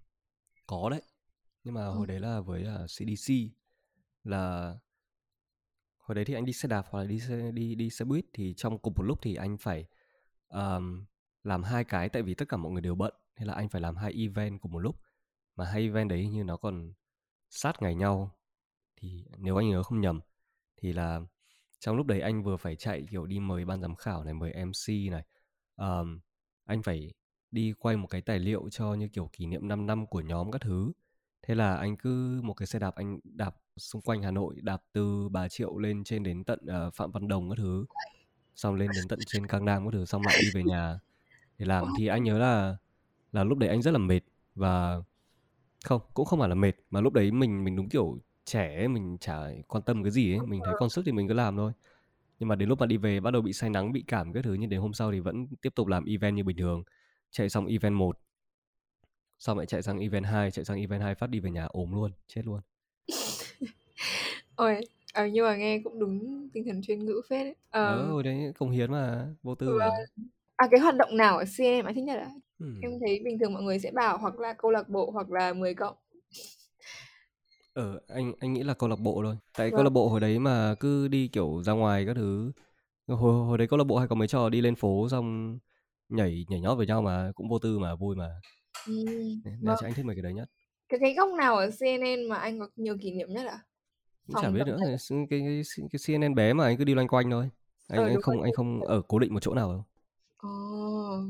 có 0.68 0.90
đấy. 0.90 1.02
Nhưng 1.64 1.74
mà 1.74 1.86
hồi 1.86 2.08
ừ. 2.08 2.12
đấy 2.12 2.20
là 2.20 2.42
với 2.42 2.62
uh, 2.62 2.68
à, 2.68 2.86
CDC 2.88 3.34
là 4.28 4.76
hồi 5.98 6.16
đấy 6.16 6.26
thì 6.26 6.34
anh 6.34 6.46
đi 6.46 6.54
xe 6.54 6.68
đạp 6.68 6.86
hoặc 6.90 7.00
là 7.00 7.06
đi 7.06 7.20
xe 7.20 7.52
đi 7.52 7.76
đi 7.76 7.90
xe 7.90 8.06
buýt 8.06 8.26
thì 8.34 8.54
trong 8.54 8.80
cùng 8.80 8.94
một 8.98 9.04
lúc 9.04 9.20
thì 9.22 9.36
anh 9.36 9.58
phải 9.58 9.86
um, 10.50 11.06
làm 11.44 11.64
hai 11.64 11.84
cái 11.84 12.10
tại 12.10 12.22
vì 12.22 12.34
tất 12.34 12.50
cả 12.50 12.58
mọi 12.58 12.72
người 12.72 12.82
đều 12.82 12.96
bận 12.96 13.14
nên 13.40 13.48
là 13.48 13.54
anh 13.54 13.70
phải 13.70 13.82
làm 13.82 13.96
hai 13.96 14.14
event 14.14 14.62
cùng 14.62 14.72
một 14.72 14.80
lúc. 14.80 14.96
Mà 15.56 15.66
hai 15.66 15.82
event 15.82 16.10
đấy 16.10 16.28
như 16.28 16.44
nó 16.44 16.58
còn 16.58 16.94
sát 17.50 17.82
ngày 17.82 17.96
nhau 17.96 18.38
thì 18.96 19.26
nếu 19.38 19.56
anh 19.56 19.70
nhớ 19.70 19.84
không 19.84 20.02
nhầm 20.02 20.20
thì 20.78 20.94
là 20.94 21.22
trong 21.80 21.96
lúc 21.96 22.06
đấy 22.06 22.22
anh 22.22 22.44
vừa 22.44 22.58
phải 22.58 22.76
chạy 22.76 23.06
kiểu 23.12 23.26
đi 23.26 23.40
mời 23.40 23.66
ban 23.66 23.82
giám 23.82 23.96
khảo 23.96 24.24
này 24.24 24.34
mời 24.34 24.54
mc 24.66 25.12
này 25.12 25.24
um, 25.76 26.20
anh 26.66 26.84
phải 26.84 27.14
đi 27.52 27.74
quay 27.80 27.98
một 27.98 28.08
cái 28.08 28.22
tài 28.22 28.40
liệu 28.40 28.70
cho 28.70 28.94
như 28.94 29.08
kiểu 29.08 29.30
kỷ 29.34 29.46
niệm 29.46 29.68
5 29.68 29.86
năm 29.86 30.08
của 30.08 30.22
nhóm 30.22 30.52
các 30.52 30.62
thứ. 30.62 30.92
Thế 31.42 31.56
là 31.56 31.76
anh 31.76 31.98
cứ 31.98 32.42
một 32.44 32.54
cái 32.54 32.68
xe 32.68 32.80
đạp 32.80 32.96
anh 32.96 33.20
đạp 33.24 33.56
xung 33.78 34.02
quanh 34.02 34.22
Hà 34.24 34.32
Nội 34.32 34.56
đạp 34.62 34.84
từ 34.94 35.30
Bà 35.30 35.48
Triệu 35.48 35.78
lên 35.78 36.04
trên 36.04 36.24
đến 36.24 36.44
tận 36.44 36.60
uh, 36.88 36.94
Phạm 36.94 37.12
Văn 37.12 37.28
Đồng 37.28 37.50
các 37.50 37.56
thứ 37.58 37.86
xong 38.56 38.76
lên 38.76 38.90
đến 38.96 39.08
tận 39.10 39.20
trên 39.26 39.48
Cang 39.48 39.66
Nam 39.66 39.86
các 39.86 39.92
thứ 39.94 40.06
xong 40.06 40.22
lại 40.26 40.38
đi 40.42 40.50
về 40.54 40.64
nhà 40.64 41.00
để 41.58 41.66
làm. 41.66 41.86
Thì 41.98 42.08
anh 42.08 42.24
nhớ 42.24 42.40
là 42.40 42.78
là 43.32 43.44
lúc 43.44 43.58
đấy 43.58 43.70
anh 43.70 43.82
rất 43.82 43.92
là 43.92 43.98
mệt 43.98 44.22
và 44.56 45.02
không 45.86 46.02
cũng 46.14 46.26
không 46.26 46.40
phải 46.40 46.50
là 46.50 46.56
mệt 46.56 46.74
mà 46.90 47.02
lúc 47.02 47.14
đấy 47.14 47.32
mình 47.32 47.64
mình 47.64 47.76
đúng 47.76 47.90
kiểu 47.90 48.18
trẻ 48.46 48.76
ấy, 48.76 48.88
mình 48.88 49.18
chả 49.18 49.40
quan 49.68 49.84
tâm 49.84 50.04
cái 50.04 50.12
gì 50.12 50.34
ấy 50.34 50.46
mình 50.48 50.62
thấy 50.66 50.74
con 50.80 50.90
sức 50.90 51.02
thì 51.06 51.12
mình 51.12 51.28
cứ 51.28 51.34
làm 51.34 51.58
thôi. 51.58 51.72
Nhưng 52.40 52.50
mà 52.50 52.56
đến 52.56 52.70
lúc 52.70 52.80
mà 52.80 52.86
đi 52.86 52.98
về 52.98 53.20
bắt 53.20 53.32
đầu 53.32 53.42
bị 53.42 53.54
say 53.54 53.70
nắng 53.70 53.92
bị 53.92 54.04
cảm 54.08 54.34
các 54.34 54.44
thứ 54.44 54.54
nhưng 54.54 54.70
đến 54.70 54.82
hôm 54.82 54.94
sau 54.94 55.12
thì 55.12 55.20
vẫn 55.20 55.48
tiếp 55.62 55.76
tục 55.76 55.88
làm 55.88 56.06
event 56.06 56.36
như 56.36 56.44
bình 56.44 56.58
thường. 56.58 56.84
Chạy 57.32 57.50
xong 57.50 57.66
event 57.66 57.96
1 57.96 58.20
xong 59.40 59.58
lại 59.58 59.66
chạy 59.66 59.82
sang 59.82 60.00
event 60.00 60.26
2 60.26 60.52
chạy 60.52 60.66
sang 60.66 60.80
event 60.80 61.02
2 61.02 61.16
phát 61.16 61.30
đi 61.30 61.40
về 61.40 61.52
nhà 61.52 61.66
ốm 61.66 61.92
luôn 61.92 62.12
chết 62.28 62.42
luôn 62.46 62.62
ôi 64.58 64.82
à, 65.14 65.28
nhưng 65.28 65.46
mà 65.46 65.56
nghe 65.56 65.82
cũng 65.84 66.00
đúng 66.00 66.50
tinh 66.54 66.64
thần 66.66 66.82
chuyên 66.82 67.06
ngữ 67.06 67.22
phết 67.30 67.46
đấy. 67.46 67.56
Ờ, 67.70 67.98
ờ 67.98 68.06
hồi 68.06 68.24
đấy 68.24 68.52
công 68.60 68.72
hiến 68.72 68.92
mà 68.92 69.28
vô 69.44 69.56
tư 69.56 69.78
mà. 69.80 69.90
à 70.56 70.68
cái 70.72 70.80
hoạt 70.80 70.96
động 70.96 71.18
nào 71.18 71.38
ở 71.38 71.46
CN 71.58 71.86
mà 71.86 71.92
thích 71.96 72.04
nhất 72.04 72.20
hmm. 72.60 72.82
em 72.82 72.92
thấy 73.00 73.22
bình 73.26 73.40
thường 73.40 73.54
mọi 73.54 73.64
người 73.64 73.80
sẽ 73.80 73.92
bảo 73.92 74.18
hoặc 74.18 74.40
là 74.40 74.54
câu 74.54 74.72
lạc 74.72 74.90
bộ 74.90 75.12
hoặc 75.12 75.32
là 75.32 75.54
10 75.54 75.74
cộng. 75.74 75.96
Ờ 77.74 78.00
anh 78.08 78.34
anh 78.40 78.54
nghĩ 78.54 78.64
là 78.64 78.74
câu 78.74 78.90
lạc 78.90 79.00
bộ 79.00 79.22
thôi. 79.24 79.36
Tại 79.58 79.68
vâng. 79.68 79.76
câu 79.76 79.84
lạc 79.84 79.90
bộ 79.90 80.10
hồi 80.10 80.20
đấy 80.20 80.40
mà 80.40 80.76
cứ 80.80 81.08
đi 81.08 81.28
kiểu 81.28 81.64
ra 81.64 81.74
ngoài 81.74 82.06
các 82.06 82.14
thứ. 82.16 82.52
Hồi 83.08 83.46
hồi 83.46 83.58
đấy 83.58 83.68
câu 83.68 83.78
lạc 83.78 83.84
bộ 83.84 83.98
hay 83.98 84.08
có 84.08 84.16
mấy 84.16 84.28
trò 84.28 84.50
đi 84.50 84.62
lên 84.62 84.76
phố 84.76 85.08
xong 85.12 85.58
nhảy 86.10 86.46
nhảy 86.50 86.60
nhót 86.60 86.78
với 86.78 86.88
nhau 86.88 87.02
mà 87.02 87.32
cũng 87.36 87.50
vô 87.50 87.60
tư 87.60 87.80
mà 87.80 87.96
vui 87.96 88.16
mà. 88.16 88.30
Ừ, 88.88 88.94
nên 89.44 89.60
vâng. 89.62 89.78
anh 89.84 89.94
thích 89.94 90.06
mấy 90.06 90.16
cái 90.16 90.24
đấy 90.24 90.34
nhất. 90.34 90.50
Cái 90.90 91.00
cái 91.00 91.14
góc 91.14 91.30
nào 91.38 91.58
ở 91.58 91.70
CNN 91.80 92.30
mà 92.30 92.36
anh 92.36 92.60
có 92.60 92.68
nhiều 92.76 92.98
kỷ 93.02 93.12
niệm 93.12 93.34
nhất 93.34 93.48
ạ 93.48 93.60
à? 94.34 94.42
chả 94.42 94.50
biết 94.50 94.68
nữa 94.68 94.78
cái, 94.82 94.98
cái, 95.30 95.40
cái, 95.78 95.88
cái 95.92 96.00
CNN 96.00 96.36
bé 96.36 96.54
mà 96.54 96.64
anh 96.66 96.78
cứ 96.78 96.84
đi 96.84 96.96
loanh 96.96 97.08
quanh 97.08 97.32
thôi. 97.32 97.50
Anh, 97.88 98.00
ờ, 98.00 98.08
anh 98.08 98.22
không 98.22 98.42
anh 98.42 98.54
không 98.54 98.82
ở 98.82 99.02
cố 99.08 99.20
định 99.20 99.34
một 99.34 99.40
chỗ 99.44 99.54
nào 99.54 99.72
đâu. 99.72 99.84
Ồ, 100.38 100.50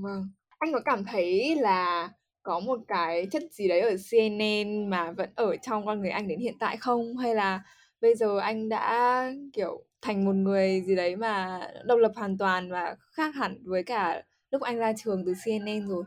vâng. 0.01 0.29
Anh 0.59 0.73
có 0.73 0.79
cảm 0.85 1.05
thấy 1.05 1.55
là 1.55 2.09
có 2.43 2.59
một 2.59 2.79
cái 2.87 3.27
chất 3.31 3.43
gì 3.51 3.67
đấy 3.67 3.79
ở 3.79 3.95
CNN 4.11 4.89
mà 4.89 5.11
vẫn 5.11 5.29
ở 5.35 5.55
trong 5.57 5.85
con 5.85 5.99
người 6.01 6.09
anh 6.09 6.27
đến 6.27 6.39
hiện 6.39 6.55
tại 6.59 6.77
không? 6.77 7.17
Hay 7.17 7.35
là 7.35 7.63
bây 8.01 8.15
giờ 8.15 8.37
anh 8.39 8.69
đã 8.69 9.23
kiểu 9.53 9.83
thành 10.01 10.25
một 10.25 10.33
người 10.35 10.81
gì 10.81 10.95
đấy 10.95 11.15
mà 11.15 11.59
độc 11.85 11.99
lập 11.99 12.11
hoàn 12.15 12.37
toàn 12.37 12.71
và 12.71 12.95
khác 13.11 13.35
hẳn 13.35 13.57
với 13.65 13.83
cả 13.83 14.21
lúc 14.51 14.61
anh 14.61 14.77
ra 14.77 14.93
trường 14.97 15.25
từ 15.25 15.33
CNN 15.45 15.87
rồi? 15.89 16.03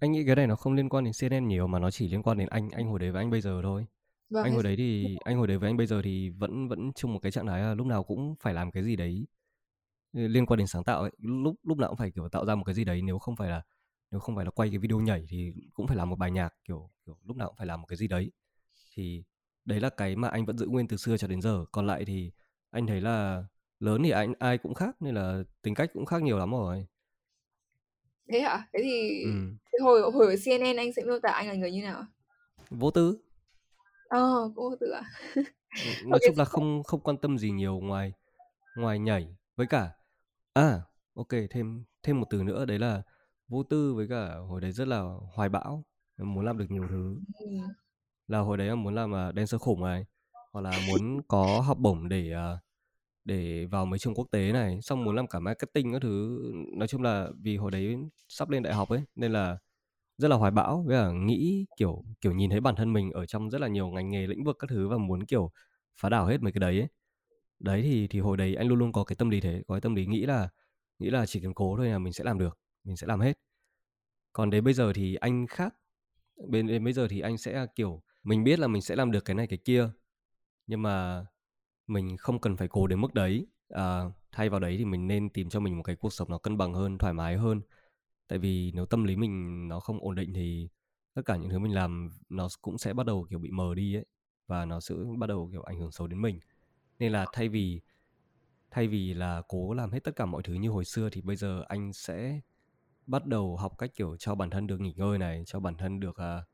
Anh 0.00 0.12
nghĩ 0.12 0.24
cái 0.26 0.36
này 0.36 0.46
nó 0.46 0.56
không 0.56 0.72
liên 0.72 0.88
quan 0.88 1.04
đến 1.04 1.12
CNN 1.20 1.48
nhiều 1.48 1.66
mà 1.66 1.78
nó 1.78 1.90
chỉ 1.90 2.08
liên 2.08 2.22
quan 2.22 2.38
đến 2.38 2.48
anh 2.48 2.70
anh 2.70 2.88
hồi 2.88 2.98
đấy 2.98 3.10
với 3.10 3.22
anh 3.22 3.30
bây 3.30 3.40
giờ 3.40 3.60
thôi 3.62 3.86
vâng, 4.30 4.44
anh 4.44 4.52
hồi 4.54 4.62
đấy 4.62 4.76
thì 4.76 5.16
anh 5.24 5.36
hồi 5.38 5.46
đấy 5.46 5.58
với 5.58 5.70
anh 5.70 5.76
bây 5.76 5.86
giờ 5.86 6.02
thì 6.04 6.30
vẫn 6.30 6.68
vẫn 6.68 6.92
chung 6.94 7.12
một 7.12 7.18
cái 7.22 7.32
trạng 7.32 7.46
thái 7.46 7.60
là 7.60 7.74
lúc 7.74 7.86
nào 7.86 8.04
cũng 8.04 8.34
phải 8.40 8.54
làm 8.54 8.70
cái 8.70 8.82
gì 8.84 8.96
đấy 8.96 9.26
ừ, 10.12 10.28
liên 10.28 10.46
quan 10.46 10.58
đến 10.58 10.66
sáng 10.66 10.84
tạo 10.84 11.00
ấy. 11.02 11.10
Lúc 11.18 11.56
lúc 11.62 11.78
nào 11.78 11.88
cũng 11.88 11.96
phải 11.98 12.10
kiểu 12.10 12.28
tạo 12.28 12.46
ra 12.46 12.54
một 12.54 12.64
cái 12.64 12.74
gì 12.74 12.84
đấy 12.84 13.02
nếu 13.02 13.18
không 13.18 13.36
phải 13.36 13.50
là 13.50 13.62
nếu 14.10 14.20
không 14.20 14.36
phải 14.36 14.44
là 14.44 14.50
quay 14.50 14.68
cái 14.70 14.78
video 14.78 15.00
nhảy 15.00 15.26
thì 15.28 15.52
cũng 15.72 15.86
phải 15.86 15.96
làm 15.96 16.10
một 16.10 16.16
bài 16.18 16.30
nhạc 16.30 16.54
kiểu 16.64 16.90
kiểu 17.06 17.18
lúc 17.24 17.36
nào 17.36 17.48
cũng 17.48 17.56
phải 17.56 17.66
làm 17.66 17.80
một 17.80 17.86
cái 17.86 17.96
gì 17.96 18.08
đấy. 18.08 18.30
Thì 18.94 19.24
đấy 19.64 19.80
là 19.80 19.90
cái 19.90 20.16
mà 20.16 20.28
anh 20.28 20.46
vẫn 20.46 20.58
giữ 20.58 20.66
nguyên 20.66 20.88
từ 20.88 20.96
xưa 20.96 21.16
cho 21.16 21.28
đến 21.28 21.42
giờ. 21.42 21.64
Còn 21.72 21.86
lại 21.86 22.04
thì 22.04 22.32
anh 22.70 22.86
thấy 22.86 23.00
là 23.00 23.44
lớn 23.80 24.02
thì 24.04 24.10
anh 24.10 24.34
ai 24.38 24.58
cũng 24.58 24.74
khác 24.74 24.96
nên 25.02 25.14
là 25.14 25.42
tính 25.62 25.74
cách 25.74 25.90
cũng 25.94 26.06
khác 26.06 26.22
nhiều 26.22 26.38
lắm 26.38 26.50
rồi. 26.50 26.86
Thế 28.32 28.40
hả 28.40 28.68
thế 28.72 28.80
thì 28.82 29.22
ừ. 29.24 29.30
hồi 29.82 30.12
hồi 30.12 30.26
ở 30.26 30.36
CNN 30.44 30.76
anh 30.76 30.92
sẽ 30.92 31.02
miêu 31.06 31.20
tả 31.22 31.30
anh 31.30 31.48
là 31.48 31.54
người 31.54 31.72
như 31.72 31.82
nào? 31.82 32.06
Vô 32.70 32.90
tư 32.90 33.18
ờ 34.08 34.48
vô 34.48 34.76
tư 34.80 34.90
à 34.90 35.02
ừ, 35.74 36.06
nói 36.06 36.20
chung 36.26 36.38
là 36.38 36.44
không 36.44 36.82
không 36.82 37.00
quan 37.00 37.16
tâm 37.16 37.38
gì 37.38 37.50
nhiều 37.50 37.78
ngoài 37.78 38.12
ngoài 38.76 38.98
nhảy. 38.98 39.36
Với 39.56 39.66
cả 39.66 39.90
à 40.52 40.80
ok 41.14 41.28
thêm 41.50 41.84
thêm 42.02 42.20
một 42.20 42.26
từ 42.30 42.42
nữa 42.42 42.64
đấy 42.64 42.78
là 42.78 43.02
vô 43.48 43.62
tư 43.62 43.94
với 43.94 44.08
cả 44.08 44.34
hồi 44.36 44.60
đấy 44.60 44.72
rất 44.72 44.88
là 44.88 45.02
hoài 45.32 45.48
bão. 45.48 45.84
Muốn 46.18 46.44
làm 46.44 46.58
được 46.58 46.70
nhiều 46.70 46.86
thứ. 46.88 47.16
Ừ. 47.38 47.46
là 48.26 48.38
hồi 48.38 48.56
đấy 48.56 48.68
em 48.68 48.82
muốn 48.82 48.94
làm 48.94 49.12
uh, 49.12 49.34
dancer 49.36 49.60
khủng 49.60 49.84
này 49.84 50.06
hoặc 50.52 50.60
là 50.60 50.72
muốn 50.88 51.22
có 51.28 51.60
học 51.60 51.78
bổng 51.78 52.08
để 52.08 52.34
uh, 52.34 52.58
để 53.24 53.66
vào 53.66 53.86
mấy 53.86 53.98
trường 53.98 54.14
quốc 54.14 54.28
tế 54.30 54.52
này 54.52 54.78
xong 54.82 55.04
muốn 55.04 55.16
làm 55.16 55.26
cả 55.26 55.38
marketing 55.38 55.92
các 55.92 56.02
thứ. 56.02 56.40
Nói 56.76 56.88
chung 56.88 57.02
là 57.02 57.28
vì 57.42 57.56
hồi 57.56 57.70
đấy 57.70 57.96
sắp 58.28 58.50
lên 58.50 58.62
đại 58.62 58.74
học 58.74 58.88
ấy 58.88 59.02
nên 59.14 59.32
là 59.32 59.58
rất 60.18 60.28
là 60.28 60.36
hoài 60.36 60.50
bão 60.50 60.82
với 60.86 60.96
cả 60.98 61.10
nghĩ 61.12 61.66
kiểu 61.76 62.04
kiểu 62.20 62.32
nhìn 62.32 62.50
thấy 62.50 62.60
bản 62.60 62.76
thân 62.76 62.92
mình 62.92 63.12
ở 63.12 63.26
trong 63.26 63.50
rất 63.50 63.60
là 63.60 63.68
nhiều 63.68 63.88
ngành 63.88 64.10
nghề 64.10 64.26
lĩnh 64.26 64.44
vực 64.44 64.56
các 64.58 64.70
thứ 64.70 64.88
và 64.88 64.98
muốn 64.98 65.26
kiểu 65.26 65.50
phá 66.00 66.08
đảo 66.08 66.26
hết 66.26 66.42
mấy 66.42 66.52
cái 66.52 66.60
đấy 66.60 66.78
ấy. 66.80 66.88
đấy 67.60 67.82
thì 67.82 68.08
thì 68.08 68.20
hồi 68.20 68.36
đấy 68.36 68.54
anh 68.54 68.68
luôn 68.68 68.78
luôn 68.78 68.92
có 68.92 69.04
cái 69.04 69.16
tâm 69.16 69.30
lý 69.30 69.40
thế 69.40 69.62
có 69.68 69.74
cái 69.74 69.80
tâm 69.80 69.94
lý 69.94 70.06
nghĩ 70.06 70.26
là 70.26 70.48
nghĩ 70.98 71.10
là 71.10 71.26
chỉ 71.26 71.40
cần 71.40 71.54
cố 71.54 71.76
thôi 71.76 71.88
là 71.88 71.98
mình 71.98 72.12
sẽ 72.12 72.24
làm 72.24 72.38
được 72.38 72.58
mình 72.84 72.96
sẽ 72.96 73.06
làm 73.06 73.20
hết. 73.20 73.38
Còn 74.32 74.50
đến 74.50 74.64
bây 74.64 74.74
giờ 74.74 74.92
thì 74.92 75.14
anh 75.14 75.46
khác 75.46 75.74
bên 76.48 76.66
đến 76.66 76.84
bây 76.84 76.92
giờ 76.92 77.08
thì 77.10 77.20
anh 77.20 77.38
sẽ 77.38 77.66
kiểu 77.76 78.02
mình 78.22 78.44
biết 78.44 78.58
là 78.58 78.68
mình 78.68 78.82
sẽ 78.82 78.96
làm 78.96 79.10
được 79.12 79.24
cái 79.24 79.34
này 79.36 79.46
cái 79.46 79.58
kia 79.64 79.90
nhưng 80.66 80.82
mà 80.82 81.26
mình 81.86 82.16
không 82.18 82.40
cần 82.40 82.56
phải 82.56 82.68
cố 82.68 82.86
đến 82.86 83.00
mức 83.00 83.14
đấy. 83.14 83.46
À, 83.70 84.02
thay 84.32 84.50
vào 84.50 84.60
đấy 84.60 84.76
thì 84.78 84.84
mình 84.84 85.08
nên 85.08 85.30
tìm 85.30 85.50
cho 85.50 85.60
mình 85.60 85.76
một 85.76 85.82
cái 85.82 85.96
cuộc 85.96 86.12
sống 86.12 86.30
nó 86.30 86.38
cân 86.38 86.58
bằng 86.58 86.74
hơn 86.74 86.98
thoải 86.98 87.14
mái 87.14 87.36
hơn 87.36 87.62
tại 88.28 88.38
vì 88.38 88.72
nếu 88.74 88.86
tâm 88.86 89.04
lý 89.04 89.16
mình 89.16 89.68
nó 89.68 89.80
không 89.80 90.00
ổn 90.00 90.14
định 90.14 90.32
thì 90.34 90.68
tất 91.14 91.22
cả 91.24 91.36
những 91.36 91.50
thứ 91.50 91.58
mình 91.58 91.74
làm 91.74 92.10
nó 92.28 92.48
cũng 92.62 92.78
sẽ 92.78 92.94
bắt 92.94 93.06
đầu 93.06 93.26
kiểu 93.30 93.38
bị 93.38 93.50
mờ 93.50 93.74
đi 93.74 93.94
ấy 93.94 94.06
và 94.46 94.64
nó 94.64 94.80
sẽ 94.80 94.94
bắt 95.18 95.26
đầu 95.26 95.48
kiểu 95.52 95.62
ảnh 95.62 95.78
hưởng 95.78 95.92
xấu 95.92 96.06
đến 96.06 96.22
mình 96.22 96.40
nên 96.98 97.12
là 97.12 97.26
thay 97.32 97.48
vì 97.48 97.80
thay 98.70 98.88
vì 98.88 99.14
là 99.14 99.42
cố 99.48 99.74
làm 99.74 99.90
hết 99.90 100.04
tất 100.04 100.16
cả 100.16 100.26
mọi 100.26 100.42
thứ 100.42 100.54
như 100.54 100.70
hồi 100.70 100.84
xưa 100.84 101.08
thì 101.12 101.20
bây 101.20 101.36
giờ 101.36 101.64
anh 101.68 101.92
sẽ 101.92 102.40
bắt 103.08 103.26
đầu 103.26 103.56
học 103.56 103.78
cách 103.78 103.90
kiểu 103.94 104.16
cho 104.16 104.34
bản 104.34 104.50
thân 104.50 104.66
được 104.66 104.80
nghỉ 104.80 104.92
ngơi 104.96 105.18
này, 105.18 105.42
cho 105.46 105.60
bản 105.60 105.76
thân 105.76 106.00
được 106.00 106.16
uh, 106.20 106.44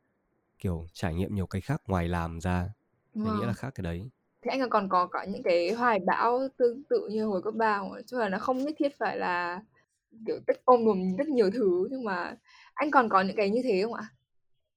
kiểu 0.59 0.87
trải 0.93 1.15
nghiệm 1.15 1.35
nhiều 1.35 1.47
cái 1.47 1.61
khác 1.61 1.83
ngoài 1.87 2.09
làm 2.09 2.41
ra. 2.41 2.69
Wow. 3.15 3.27
Em 3.27 3.41
nghĩ 3.41 3.47
là 3.47 3.53
khác 3.53 3.75
cái 3.75 3.83
đấy. 3.83 4.11
Thế 4.43 4.51
anh 4.51 4.71
còn 4.71 4.89
có 4.89 5.07
có 5.07 5.25
những 5.29 5.43
cái 5.43 5.73
hoài 5.73 6.01
bão 6.07 6.49
tương 6.57 6.83
tự 6.91 7.09
như 7.11 7.25
hồi 7.25 7.43
cấp 7.43 7.55
ba 7.55 7.79
không? 7.79 7.93
Chứ 8.07 8.19
là 8.19 8.29
nó 8.29 8.39
không 8.39 8.59
nhất 8.59 8.75
thiết 8.79 8.99
phải 8.99 9.19
là 9.19 9.63
kiểu 10.27 10.37
tất 10.47 10.53
ôm 10.65 10.85
đùm 10.85 11.17
rất 11.17 11.29
nhiều 11.29 11.51
thứ 11.51 11.89
nhưng 11.91 12.05
mà 12.05 12.37
anh 12.75 12.91
còn 12.91 13.09
có 13.09 13.23
những 13.23 13.37
cái 13.37 13.51
như 13.51 13.61
thế 13.65 13.83
không 13.83 13.95
ạ? 13.95 14.05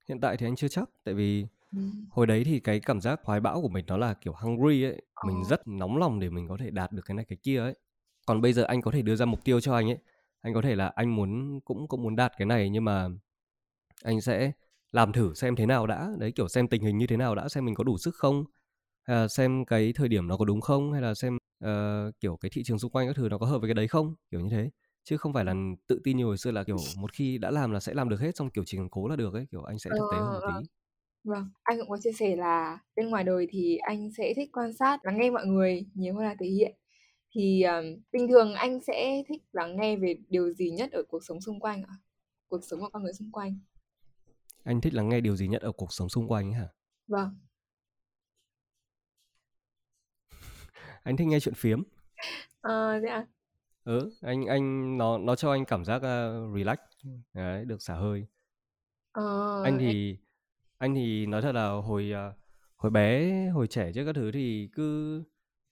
Hiện 0.10 0.20
tại 0.20 0.38
thì 0.38 0.48
anh 0.48 0.56
chưa 0.56 0.68
chắc 0.68 0.90
tại 1.04 1.14
vì 1.14 1.46
ừ. 1.72 1.80
hồi 2.10 2.28
đấy 2.28 2.44
thì 2.44 2.60
cái 2.60 2.80
cảm 2.80 3.02
giác 3.02 3.20
hoài 3.24 3.40
bão 3.40 3.62
của 3.62 3.70
mình 3.70 3.86
nó 3.88 3.98
là 3.98 4.14
kiểu 4.14 4.34
hungry 4.34 4.84
ấy, 4.84 5.02
mình 5.26 5.40
oh. 5.42 5.48
rất 5.48 5.68
nóng 5.68 5.98
lòng 5.98 6.20
để 6.20 6.30
mình 6.30 6.48
có 6.48 6.58
thể 6.60 6.72
đạt 6.72 6.92
được 6.92 7.02
cái 7.06 7.16
này 7.16 7.26
cái 7.26 7.38
kia 7.44 7.60
ấy. 7.60 7.74
Còn 8.26 8.42
bây 8.42 8.54
giờ 8.54 8.64
anh 8.64 8.82
có 8.82 8.92
thể 8.92 9.02
đưa 9.02 9.16
ra 9.16 9.26
mục 9.26 9.44
tiêu 9.44 9.60
cho 9.60 9.76
anh 9.76 9.90
ấy. 9.90 9.98
Anh 10.42 10.54
có 10.54 10.62
thể 10.62 10.76
là 10.76 10.88
anh 10.96 11.16
muốn 11.16 11.60
cũng 11.66 11.88
cũng 11.88 12.04
muốn 12.04 12.16
đạt 12.16 12.32
cái 12.38 12.46
này 12.46 12.70
nhưng 12.70 12.86
mà 12.86 13.08
anh 14.04 14.22
sẽ 14.22 14.52
làm 14.92 15.14
thử 15.14 15.34
xem 15.34 15.56
thế 15.56 15.66
nào 15.66 15.88
đã, 15.88 16.10
đấy 16.18 16.32
kiểu 16.32 16.48
xem 16.48 16.68
tình 16.68 16.82
hình 16.82 16.98
như 16.98 17.08
thế 17.08 17.18
nào 17.18 17.36
đã, 17.36 17.50
xem 17.50 17.66
mình 17.66 17.76
có 17.76 17.84
đủ 17.84 17.98
sức 17.98 18.16
không, 18.16 18.46
hay 19.04 19.18
là 19.18 19.28
xem 19.28 19.66
cái 19.66 19.94
thời 19.94 20.08
điểm 20.08 20.28
nó 20.28 20.38
có 20.38 20.46
đúng 20.46 20.62
không 20.62 20.92
hay 20.92 21.02
là 21.02 21.14
xem 21.14 21.38
uh, 21.66 21.70
kiểu 22.20 22.38
cái 22.38 22.50
thị 22.54 22.64
trường 22.64 22.80
xung 22.80 22.92
quanh 22.92 23.08
các 23.08 23.16
thứ 23.16 23.30
nó 23.30 23.38
có 23.38 23.46
hợp 23.46 23.60
với 23.60 23.68
cái 23.68 23.74
đấy 23.74 23.88
không, 23.88 24.16
kiểu 24.32 24.42
như 24.42 24.50
thế 24.50 24.70
chứ 25.08 25.18
không 25.18 25.34
phải 25.34 25.46
là 25.46 25.54
tự 25.88 26.02
tin 26.04 26.18
như 26.18 26.26
hồi 26.26 26.38
xưa 26.38 26.52
là 26.52 26.64
kiểu 26.64 26.78
một 27.02 27.14
khi 27.14 27.38
đã 27.38 27.52
làm 27.52 27.72
là 27.72 27.80
sẽ 27.80 27.94
làm 27.94 28.10
được 28.10 28.20
hết 28.20 28.36
xong 28.38 28.50
kiểu 28.50 28.64
chỉ 28.68 28.78
cần 28.78 28.90
cố 28.90 29.08
là 29.08 29.16
được 29.16 29.34
ấy 29.34 29.46
kiểu 29.52 29.64
anh 29.64 29.80
sẽ 29.80 29.90
thực 29.90 30.06
tế 30.12 30.18
hơn 30.18 30.34
một 30.34 30.40
ờ, 30.44 30.52
tí. 30.62 30.68
Vâng 31.24 31.50
anh 31.64 31.78
cũng 31.80 31.90
có 31.90 31.98
chia 32.04 32.12
sẻ 32.12 32.36
là 32.36 32.80
bên 32.96 33.10
ngoài 33.10 33.24
đời 33.24 33.48
thì 33.50 33.78
anh 33.78 34.12
sẽ 34.18 34.34
thích 34.36 34.50
quan 34.54 34.74
sát 34.74 35.06
lắng 35.06 35.18
nghe 35.18 35.30
mọi 35.30 35.46
người 35.46 35.86
nhiều 35.94 36.14
hơn 36.14 36.24
là 36.24 36.36
thể 36.40 36.48
hiện. 36.48 36.76
Thì 37.36 37.64
um, 37.64 37.86
bình 38.12 38.28
thường 38.28 38.54
anh 38.54 38.80
sẽ 38.88 39.24
thích 39.28 39.44
lắng 39.52 39.78
nghe 39.80 39.96
về 39.96 40.16
điều 40.30 40.54
gì 40.54 40.72
nhất 40.72 40.92
ở 40.92 41.04
cuộc 41.10 41.24
sống 41.24 41.42
xung 41.42 41.60
quanh 41.60 41.84
ạ? 41.84 41.96
Cuộc 42.48 42.62
sống 42.64 42.80
của 42.80 42.90
con 42.94 43.04
người 43.04 43.14
xung 43.14 43.32
quanh. 43.32 43.60
Anh 44.64 44.82
thích 44.82 44.94
lắng 44.94 45.10
nghe 45.10 45.22
điều 45.22 45.36
gì 45.36 45.48
nhất 45.48 45.62
ở 45.62 45.72
cuộc 45.72 45.94
sống 45.94 46.10
xung 46.10 46.28
quanh 46.28 46.48
ấy 46.48 46.54
hả? 46.54 46.68
Vâng. 47.08 47.40
Anh 51.04 51.18
thích 51.18 51.28
nghe 51.28 51.40
chuyện 51.40 51.56
phiếm. 51.56 51.84
Ờ 52.62 52.92
à, 52.92 53.00
à 53.12 53.26
ừ 53.88 54.10
anh 54.22 54.46
anh 54.46 54.98
nó 54.98 55.18
nó 55.18 55.36
cho 55.36 55.52
anh 55.52 55.66
cảm 55.66 55.86
giác 55.86 55.96
uh, 55.96 56.56
relax. 56.58 56.78
Đấy 57.34 57.66
được 57.66 57.82
xả 57.82 57.96
hơi. 57.96 58.26
Ờ, 59.12 59.64
anh 59.64 59.78
thì 59.80 60.18
anh 60.78 60.96
thì 60.96 61.26
nói 61.26 61.42
thật 61.42 61.52
là 61.56 61.70
hồi 61.70 62.12
uh, 62.14 62.36
hồi 62.76 62.92
bé 62.92 63.32
hồi 63.50 63.68
trẻ 63.68 63.92
trước 63.94 64.06
các 64.06 64.16
thứ 64.16 64.32
thì 64.32 64.70
cứ 64.74 65.24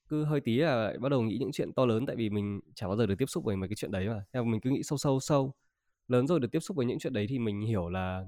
cứ 0.08 0.24
hơi 0.24 0.40
tí 0.40 0.56
là 0.56 0.92
bắt 1.00 1.08
đầu 1.08 1.22
nghĩ 1.22 1.36
những 1.40 1.50
chuyện 1.52 1.72
to 1.72 1.86
lớn. 1.86 2.06
Tại 2.06 2.16
vì 2.16 2.30
mình 2.30 2.60
chả 2.74 2.86
bao 2.86 2.96
giờ 2.96 3.06
được 3.06 3.14
tiếp 3.18 3.26
xúc 3.26 3.44
với 3.44 3.56
mấy 3.56 3.68
cái 3.68 3.76
chuyện 3.76 3.90
đấy 3.90 4.08
mà. 4.08 4.24
Theo 4.32 4.44
mình 4.44 4.60
cứ 4.60 4.70
nghĩ 4.70 4.82
sâu 4.82 4.98
sâu 4.98 5.20
sâu. 5.20 5.54
Lớn 6.08 6.26
rồi 6.26 6.40
được 6.40 6.48
tiếp 6.52 6.60
xúc 6.60 6.76
với 6.76 6.86
những 6.86 6.98
chuyện 6.98 7.12
đấy 7.12 7.26
thì 7.28 7.38
mình 7.38 7.60
hiểu 7.60 7.88
là 7.88 8.24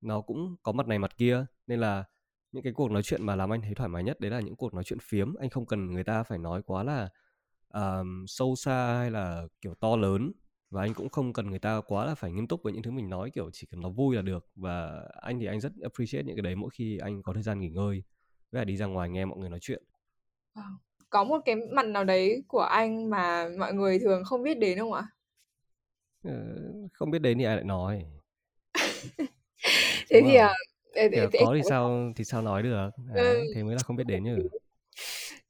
nó 0.00 0.20
cũng 0.20 0.56
có 0.62 0.72
mặt 0.72 0.86
này 0.86 0.98
mặt 0.98 1.16
kia. 1.16 1.46
Nên 1.66 1.80
là 1.80 2.04
những 2.52 2.62
cái 2.62 2.72
cuộc 2.72 2.90
nói 2.90 3.02
chuyện 3.02 3.26
mà 3.26 3.36
làm 3.36 3.52
anh 3.52 3.62
thấy 3.62 3.74
thoải 3.74 3.88
mái 3.88 4.04
nhất 4.04 4.20
đấy 4.20 4.30
là 4.30 4.40
những 4.40 4.56
cuộc 4.56 4.74
nói 4.74 4.84
chuyện 4.84 4.98
phiếm. 5.02 5.34
Anh 5.34 5.50
không 5.50 5.66
cần 5.66 5.86
người 5.92 6.04
ta 6.04 6.22
phải 6.22 6.38
nói 6.38 6.62
quá 6.62 6.82
là 6.82 7.08
um, 7.74 8.24
sâu 8.26 8.56
xa 8.56 8.98
hay 8.98 9.10
là 9.10 9.46
kiểu 9.60 9.74
to 9.74 9.96
lớn 9.96 10.32
và 10.70 10.82
anh 10.82 10.94
cũng 10.94 11.08
không 11.08 11.32
cần 11.32 11.50
người 11.50 11.58
ta 11.58 11.80
quá 11.86 12.04
là 12.04 12.14
phải 12.14 12.32
nghiêm 12.32 12.46
túc 12.46 12.62
với 12.62 12.72
những 12.72 12.82
thứ 12.82 12.90
mình 12.90 13.10
nói 13.10 13.30
kiểu 13.30 13.50
chỉ 13.52 13.66
cần 13.70 13.80
nó 13.80 13.88
vui 13.88 14.16
là 14.16 14.22
được. 14.22 14.46
Và 14.54 15.02
anh 15.20 15.40
thì 15.40 15.46
anh 15.46 15.60
rất 15.60 15.72
appreciate 15.82 16.24
những 16.24 16.36
cái 16.36 16.42
đấy 16.42 16.56
mỗi 16.56 16.70
khi 16.70 16.98
anh 16.98 17.22
có 17.22 17.32
thời 17.32 17.42
gian 17.42 17.60
nghỉ 17.60 17.68
ngơi 17.68 18.02
với 18.52 18.60
là 18.60 18.64
đi 18.64 18.76
ra 18.76 18.86
ngoài 18.86 19.08
nghe 19.08 19.24
mọi 19.24 19.38
người 19.38 19.50
nói 19.50 19.58
chuyện. 19.62 19.82
Có 21.10 21.24
một 21.24 21.38
cái 21.44 21.56
mặt 21.56 21.86
nào 21.86 22.04
đấy 22.04 22.44
của 22.48 22.60
anh 22.60 23.10
mà 23.10 23.48
mọi 23.58 23.74
người 23.74 23.98
thường 23.98 24.24
không 24.24 24.42
biết 24.42 24.58
đến 24.58 24.78
không 24.78 24.92
ạ? 24.92 25.06
Ờ, 26.24 26.32
không 26.92 27.10
biết 27.10 27.18
đến 27.18 27.38
thì 27.38 27.44
ai 27.44 27.56
lại 27.56 27.64
nói. 27.64 28.06
Thế 30.10 30.22
thì 30.26 30.34
à, 30.34 30.54
để, 30.94 31.08
để, 31.08 31.28
để, 31.32 31.40
có 31.44 31.54
thì 31.56 31.62
sao 31.68 32.12
thì 32.16 32.24
sao 32.24 32.42
nói 32.42 32.62
được 32.62 32.90
ừ. 33.14 33.44
thế 33.54 33.62
mới 33.62 33.74
là 33.74 33.82
không 33.82 33.96
biết 33.96 34.04
đến 34.06 34.24
chứ 34.24 34.48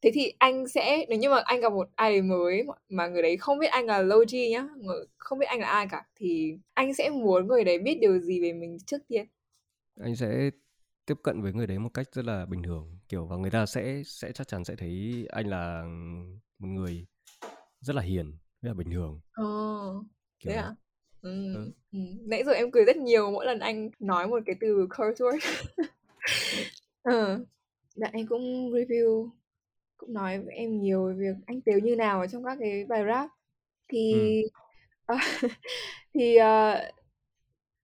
thế 0.03 0.11
thì 0.15 0.33
anh 0.39 0.69
sẽ 0.69 1.07
nếu 1.09 1.19
như 1.19 1.31
mà 1.31 1.43
anh 1.45 1.61
gặp 1.61 1.73
một 1.73 1.89
ai 1.95 2.23
mới 2.23 2.67
mà 2.89 3.07
người 3.07 3.23
đấy 3.23 3.37
không 3.37 3.59
biết 3.59 3.67
anh 3.67 3.87
là 3.87 4.03
Logi 4.03 4.51
nhá 4.51 4.69
không 5.19 5.39
biết 5.39 5.47
anh 5.47 5.61
là 5.61 5.67
ai 5.67 5.87
cả 5.91 6.07
thì 6.17 6.59
anh 6.75 6.95
sẽ 6.95 7.11
muốn 7.11 7.47
người 7.47 7.65
đấy 7.65 7.79
biết 7.79 7.99
điều 8.01 8.19
gì 8.19 8.41
về 8.43 8.53
mình 8.53 8.79
trước 8.87 8.99
tiên 9.09 9.27
anh 10.01 10.17
sẽ 10.17 10.51
tiếp 11.07 11.15
cận 11.23 11.43
với 11.43 11.53
người 11.53 11.67
đấy 11.67 11.79
một 11.79 11.91
cách 11.95 12.07
rất 12.13 12.25
là 12.25 12.47
bình 12.47 12.63
thường 12.63 12.99
kiểu 13.09 13.27
và 13.27 13.37
người 13.37 13.51
ta 13.51 13.67
sẽ 13.67 14.03
sẽ 14.07 14.33
chắc 14.33 14.49
chắn 14.49 14.65
sẽ 14.65 14.75
thấy 14.79 15.27
anh 15.29 15.47
là 15.47 15.85
một 16.59 16.69
người 16.69 17.07
rất 17.81 17.97
là 17.97 18.03
hiền 18.03 18.33
rất 18.63 18.69
là 18.69 18.75
bình 18.75 18.91
thường 18.91 19.21
ờ 19.33 19.45
kiểu 20.41 20.53
thế 20.53 20.59
à 20.59 20.75
ừ. 21.23 21.55
Ừ. 21.55 21.73
ừ. 21.93 21.99
nãy 22.21 22.45
giờ 22.45 22.53
em 22.53 22.71
cười 22.71 22.85
rất 22.85 22.97
nhiều 22.97 23.31
mỗi 23.31 23.47
lần 23.47 23.59
anh 23.59 23.91
nói 23.99 24.29
một 24.29 24.39
cái 24.47 24.57
từ 24.61 24.87
curse 24.87 25.25
word 25.25 25.39
ờ 27.03 27.45
bạn 27.97 28.11
anh 28.13 28.27
cũng 28.27 28.73
review 28.73 29.31
cũng 30.01 30.13
nói 30.13 30.39
với 30.39 30.55
em 30.55 30.83
nhiều 30.83 31.07
về 31.07 31.15
việc 31.19 31.37
anh 31.47 31.61
Tiếu 31.61 31.79
như 31.79 31.97
nào 31.97 32.21
ở 32.21 32.27
trong 32.27 32.45
các 32.45 32.59
cái 32.61 32.85
bài 32.85 33.05
rap 33.07 33.31
thì 33.89 34.43
ừ. 35.07 35.15
uh, 35.15 35.21
thì 36.15 36.39
uh, 36.41 36.95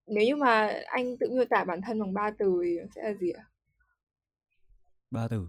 nếu 0.06 0.24
như 0.24 0.36
mà 0.36 0.72
anh 0.86 1.18
tự 1.18 1.30
miêu 1.30 1.44
tả 1.50 1.64
bản 1.64 1.80
thân 1.86 2.00
bằng 2.00 2.14
ba 2.14 2.30
từ 2.38 2.60
thì 2.64 2.78
sẽ 2.94 3.02
là 3.02 3.14
gì 3.14 3.30
ạ? 3.30 3.44
Ba 5.10 5.28
từ. 5.28 5.48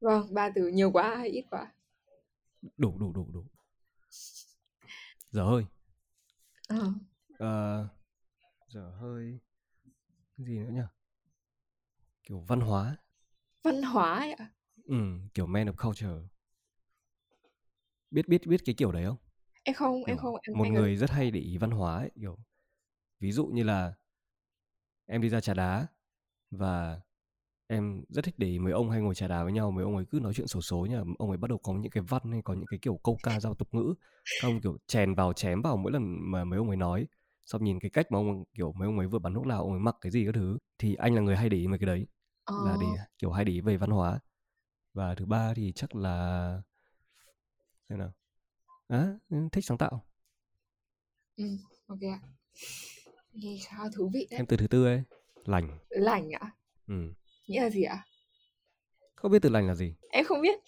Vâng, 0.00 0.34
ba 0.34 0.50
từ 0.54 0.68
nhiều 0.68 0.90
quá 0.90 1.16
hay 1.16 1.28
ít 1.28 1.44
quá? 1.50 1.72
Đủ 2.76 2.98
đủ 2.98 3.12
đủ 3.12 3.26
đủ. 3.32 3.44
Giờ 5.30 5.44
hơi. 5.44 5.64
Ờ. 6.68 6.92
Uh, 7.32 7.90
giờ 8.68 8.90
hơi 9.00 9.38
cái 10.36 10.46
gì 10.46 10.58
nữa 10.58 10.70
nhỉ? 10.72 10.82
Kiểu 12.22 12.40
văn 12.40 12.60
hóa. 12.60 12.96
Văn 13.62 13.82
hóa 13.82 14.18
ấy 14.18 14.32
ạ? 14.32 14.50
Ừ, 14.88 14.94
kiểu 15.34 15.46
man 15.46 15.66
of 15.66 15.72
culture. 15.88 16.28
Biết 18.10 18.28
biết 18.28 18.46
biết 18.46 18.60
cái 18.64 18.74
kiểu 18.74 18.92
đấy 18.92 19.04
không? 19.04 19.16
Em 19.62 19.74
không, 19.74 19.94
kiểu 20.06 20.14
em 20.14 20.18
không. 20.18 20.34
Em, 20.42 20.56
một 20.58 20.64
em 20.64 20.74
người 20.74 20.96
rất 20.96 21.10
hay 21.10 21.30
để 21.30 21.40
ý 21.40 21.58
văn 21.58 21.70
hóa 21.70 21.96
ấy, 21.98 22.10
kiểu 22.20 22.36
ví 23.20 23.32
dụ 23.32 23.46
như 23.46 23.62
là 23.62 23.92
em 25.06 25.22
đi 25.22 25.28
ra 25.28 25.40
trà 25.40 25.54
đá 25.54 25.86
và 26.50 27.00
em 27.66 28.04
rất 28.08 28.24
thích 28.24 28.34
để 28.38 28.46
ý 28.46 28.58
mấy 28.58 28.72
ông 28.72 28.90
hay 28.90 29.00
ngồi 29.00 29.14
trà 29.14 29.28
đá 29.28 29.44
với 29.44 29.52
nhau 29.52 29.70
mấy 29.70 29.84
ông 29.84 29.96
ấy 29.96 30.04
cứ 30.10 30.20
nói 30.20 30.34
chuyện 30.34 30.46
sổ 30.46 30.60
số 30.60 30.86
nhá 30.90 31.00
ông 31.18 31.28
ấy 31.28 31.38
bắt 31.38 31.48
đầu 31.48 31.58
có 31.58 31.72
những 31.72 31.90
cái 31.90 32.02
văn 32.08 32.22
hay 32.32 32.42
có 32.44 32.54
những 32.54 32.66
cái 32.66 32.78
kiểu 32.78 33.00
câu 33.04 33.20
ca 33.22 33.40
giao 33.40 33.54
tục 33.54 33.68
ngữ 33.74 33.94
các 34.38 34.48
ông 34.48 34.60
kiểu 34.60 34.78
chèn 34.86 35.14
vào 35.14 35.32
chém 35.32 35.62
vào 35.62 35.76
mỗi 35.76 35.92
lần 35.92 36.30
mà 36.30 36.44
mấy 36.44 36.58
ông 36.58 36.68
ấy 36.68 36.76
nói 36.76 37.06
xong 37.46 37.64
nhìn 37.64 37.80
cái 37.80 37.90
cách 37.90 38.12
mà 38.12 38.18
ông 38.18 38.44
kiểu 38.54 38.72
mấy 38.72 38.86
ông 38.86 38.98
ấy 38.98 39.06
vừa 39.08 39.18
bắn 39.18 39.34
thuốc 39.34 39.46
lào 39.46 39.62
ông 39.62 39.70
ấy 39.72 39.80
mặc 39.80 39.96
cái 40.00 40.12
gì 40.12 40.26
các 40.26 40.34
thứ 40.34 40.58
thì 40.78 40.94
anh 40.94 41.14
là 41.14 41.20
người 41.20 41.36
hay 41.36 41.48
để 41.48 41.58
ý 41.58 41.66
mấy 41.66 41.78
cái 41.78 41.86
đấy 41.86 42.06
oh. 42.52 42.66
là 42.66 42.76
để 42.76 42.86
kiểu 43.18 43.30
hay 43.32 43.44
để 43.44 43.52
ý 43.52 43.60
về 43.60 43.76
văn 43.76 43.90
hóa 43.90 44.20
và 44.98 45.14
thứ 45.14 45.26
ba 45.26 45.52
thì 45.56 45.72
chắc 45.72 45.96
là 45.96 46.62
thế 47.88 47.96
nào. 47.96 48.12
À, 48.88 49.14
thích 49.52 49.64
sáng 49.64 49.78
tạo. 49.78 50.04
Ừ, 51.36 51.44
ok 51.86 52.00
nghe 53.32 53.58
khá 53.66 53.76
thú 53.96 54.10
vị 54.14 54.26
đấy. 54.30 54.36
Em 54.38 54.46
từ 54.46 54.56
thứ 54.56 54.66
tư 54.66 54.86
ấy 54.86 55.02
lành. 55.44 55.78
Lành 55.88 56.30
ạ? 56.30 56.50
Ừ. 56.88 56.94
Nghĩa 57.46 57.62
là 57.62 57.70
gì 57.70 57.82
ạ? 57.82 58.04
Không 59.14 59.30
biết 59.30 59.38
từ 59.42 59.48
lành 59.48 59.66
là 59.66 59.74
gì. 59.74 59.94
Em 60.10 60.24
không 60.24 60.40
biết. 60.40 60.58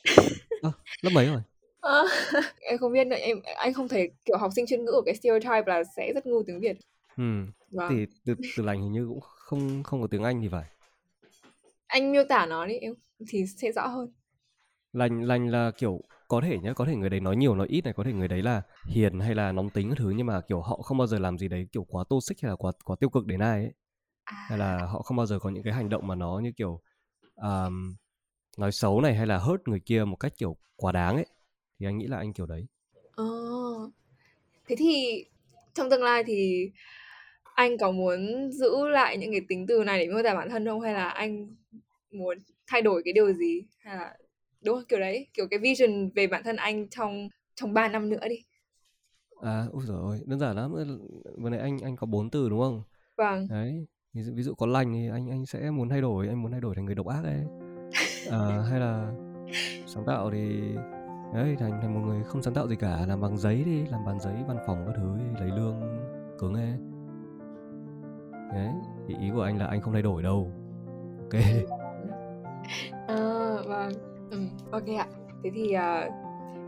À, 0.62 0.70
lớp 1.02 1.10
mấy 1.14 1.26
rồi? 1.26 1.42
À, 1.80 2.02
em 2.60 2.78
không 2.78 2.92
biết 2.92 3.06
nữa. 3.06 3.16
Em 3.16 3.40
anh 3.56 3.72
không 3.72 3.88
thể 3.88 4.08
kiểu 4.24 4.36
học 4.36 4.52
sinh 4.56 4.66
chuyên 4.66 4.84
ngữ 4.84 4.92
của 4.92 5.02
cái 5.06 5.14
stereotype 5.14 5.64
là 5.66 5.82
sẽ 5.96 6.12
rất 6.14 6.26
ngu 6.26 6.42
tiếng 6.42 6.60
việt. 6.60 6.76
Ừ 7.16 7.24
vâng. 7.70 7.88
thì 7.90 8.06
từ 8.24 8.34
từ 8.56 8.62
lành 8.62 8.82
hình 8.82 8.92
như 8.92 9.06
cũng 9.08 9.20
không 9.20 9.82
không 9.82 10.00
có 10.00 10.06
tiếng 10.10 10.22
anh 10.22 10.40
thì 10.42 10.48
phải. 10.48 10.64
Anh 11.86 12.12
miêu 12.12 12.24
tả 12.24 12.46
nó 12.46 12.66
đi 12.66 12.74
em 12.74 12.94
thì 13.28 13.46
sẽ 13.46 13.72
rõ 13.72 13.86
hơn 13.86 14.12
lành 14.92 15.22
lành 15.22 15.48
là 15.48 15.70
kiểu 15.78 16.00
có 16.28 16.40
thể 16.40 16.58
nhá 16.58 16.72
có 16.72 16.84
thể 16.84 16.96
người 16.96 17.10
đấy 17.10 17.20
nói 17.20 17.36
nhiều 17.36 17.54
nói 17.54 17.66
ít 17.70 17.84
này 17.84 17.94
có 17.96 18.04
thể 18.04 18.12
người 18.12 18.28
đấy 18.28 18.42
là 18.42 18.62
hiền 18.86 19.20
hay 19.20 19.34
là 19.34 19.52
nóng 19.52 19.70
tính 19.70 19.88
cái 19.88 19.96
thứ 19.98 20.10
nhưng 20.16 20.26
mà 20.26 20.40
kiểu 20.40 20.60
họ 20.60 20.76
không 20.82 20.98
bao 20.98 21.06
giờ 21.06 21.18
làm 21.18 21.38
gì 21.38 21.48
đấy 21.48 21.66
kiểu 21.72 21.84
quá 21.84 22.04
toxic 22.10 22.42
hay 22.42 22.48
là 22.50 22.56
quá 22.56 22.72
quá 22.84 22.96
tiêu 23.00 23.10
cực 23.10 23.26
đến 23.26 23.40
ai 23.40 23.62
ấy. 23.62 23.72
Hay 24.24 24.58
là 24.58 24.76
à. 24.78 24.86
họ 24.86 25.02
không 25.02 25.16
bao 25.16 25.26
giờ 25.26 25.38
có 25.38 25.50
những 25.50 25.62
cái 25.62 25.72
hành 25.72 25.88
động 25.88 26.06
mà 26.06 26.14
nó 26.14 26.40
như 26.44 26.52
kiểu 26.56 26.80
um, 27.34 27.94
nói 28.58 28.72
xấu 28.72 29.00
này 29.00 29.14
hay 29.14 29.26
là 29.26 29.38
hurt 29.38 29.60
người 29.66 29.80
kia 29.80 30.04
một 30.04 30.16
cách 30.16 30.32
kiểu 30.38 30.56
quá 30.76 30.92
đáng 30.92 31.16
ấy. 31.16 31.26
Thì 31.80 31.86
anh 31.86 31.98
nghĩ 31.98 32.06
là 32.06 32.16
anh 32.18 32.32
kiểu 32.32 32.46
đấy. 32.46 32.66
Ờ. 33.12 33.24
Thế 34.68 34.76
thì 34.76 35.24
trong 35.74 35.90
tương 35.90 36.02
lai 36.02 36.24
thì 36.24 36.70
anh 37.54 37.78
có 37.78 37.90
muốn 37.90 38.50
giữ 38.52 38.88
lại 38.88 39.16
những 39.18 39.32
cái 39.32 39.40
tính 39.48 39.66
từ 39.66 39.84
này 39.84 39.98
để 39.98 40.12
miêu 40.12 40.22
tả 40.22 40.34
bản 40.34 40.50
thân 40.50 40.66
không? 40.66 40.80
Hay 40.80 40.94
là 40.94 41.08
anh 41.08 41.56
muốn 42.10 42.38
thay 42.66 42.82
đổi 42.82 43.02
cái 43.04 43.12
điều 43.12 43.32
gì? 43.32 43.62
Hay 43.78 43.96
là 43.96 44.16
đúng 44.64 44.74
không? 44.74 44.84
Kiểu 44.88 45.00
đấy 45.00 45.26
kiểu 45.34 45.46
cái 45.50 45.58
vision 45.58 46.10
về 46.14 46.26
bản 46.26 46.42
thân 46.44 46.56
anh 46.56 46.88
trong 46.88 47.28
trong 47.54 47.74
3 47.74 47.88
năm 47.88 48.08
nữa 48.08 48.28
đi. 48.28 48.36
À 49.42 49.66
ôi 49.72 49.82
rồi 49.86 50.20
đơn 50.26 50.38
giản 50.38 50.56
lắm. 50.56 50.72
Vừa 51.38 51.50
nãy 51.50 51.60
anh 51.60 51.78
anh 51.78 51.96
có 51.96 52.06
bốn 52.06 52.30
từ 52.30 52.48
đúng 52.48 52.60
không? 52.60 52.82
Vâng. 53.16 53.46
Đấy 53.50 53.86
ví 54.12 54.22
dụ, 54.22 54.32
ví 54.34 54.42
dụ 54.42 54.54
có 54.54 54.66
lành 54.66 54.92
thì 54.92 55.08
anh 55.08 55.30
anh 55.30 55.46
sẽ 55.46 55.70
muốn 55.70 55.88
thay 55.88 56.00
đổi 56.00 56.28
anh 56.28 56.42
muốn 56.42 56.52
thay 56.52 56.60
đổi 56.60 56.74
thành 56.74 56.84
người 56.84 56.94
độc 56.94 57.06
ác 57.06 57.24
ấy. 57.24 57.44
À, 58.30 58.62
hay 58.70 58.80
là 58.80 59.12
sáng 59.86 60.04
tạo 60.06 60.30
thì 60.30 60.60
đấy 61.34 61.56
thành 61.58 61.78
thành 61.82 61.94
một 61.94 62.00
người 62.06 62.24
không 62.24 62.42
sáng 62.42 62.54
tạo 62.54 62.68
gì 62.68 62.76
cả 62.76 63.06
làm 63.08 63.20
bằng 63.20 63.38
giấy 63.38 63.64
đi 63.64 63.86
làm 63.86 64.04
bàn 64.04 64.20
giấy 64.20 64.34
văn 64.48 64.56
phòng 64.66 64.84
các 64.86 64.92
thứ 64.96 65.16
lấy 65.40 65.58
lương 65.58 65.80
cứng 66.38 66.54
ấy. 66.54 66.72
Đấy 68.52 68.72
thì 69.08 69.14
ý 69.20 69.30
của 69.34 69.42
anh 69.42 69.58
là 69.58 69.66
anh 69.66 69.80
không 69.80 69.92
thay 69.92 70.02
đổi 70.02 70.22
đâu. 70.22 70.52
Ok. 71.18 71.40
Vâng 71.68 71.79
ừ, 74.30 74.38
ok 74.70 74.86
ạ. 74.98 75.06
Thế 75.44 75.50
thì 75.54 75.76
uh, 75.76 76.12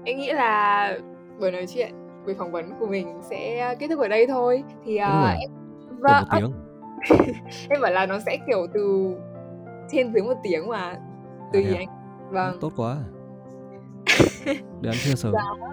em 0.05 0.19
nghĩ 0.19 0.33
là 0.33 0.99
buổi 1.41 1.51
nói 1.51 1.67
chuyện 1.67 1.95
buổi 2.25 2.35
phỏng 2.35 2.53
vấn 2.53 2.73
của 2.81 2.87
mình 2.87 3.21
sẽ 3.31 3.75
kết 3.79 3.89
thúc 3.89 4.01
ở 4.01 4.09
đây 4.09 4.27
thôi. 4.27 4.65
Thì 4.85 4.95
uh, 4.97 5.41
em 5.41 5.51
vâng, 6.01 6.25
một 6.31 6.37
tiếng. 6.37 6.53
em 7.69 7.81
bảo 7.81 7.93
là 7.93 8.07
nó 8.07 8.19
sẽ 8.27 8.39
kiểu 8.47 8.67
từ 8.75 9.15
trên 9.91 10.13
dưới 10.13 10.23
một 10.23 10.37
tiếng 10.43 10.69
mà 10.69 10.97
tùy 11.53 11.65
à, 11.65 11.75
anh. 11.77 11.89
Vâng. 12.31 12.59
Tốt 12.61 12.73
quá 12.77 12.97
để 14.81 14.91
ăn 14.91 14.97
trưa 15.05 15.15
sớm. 15.15 15.33
Dạ. 15.33 15.69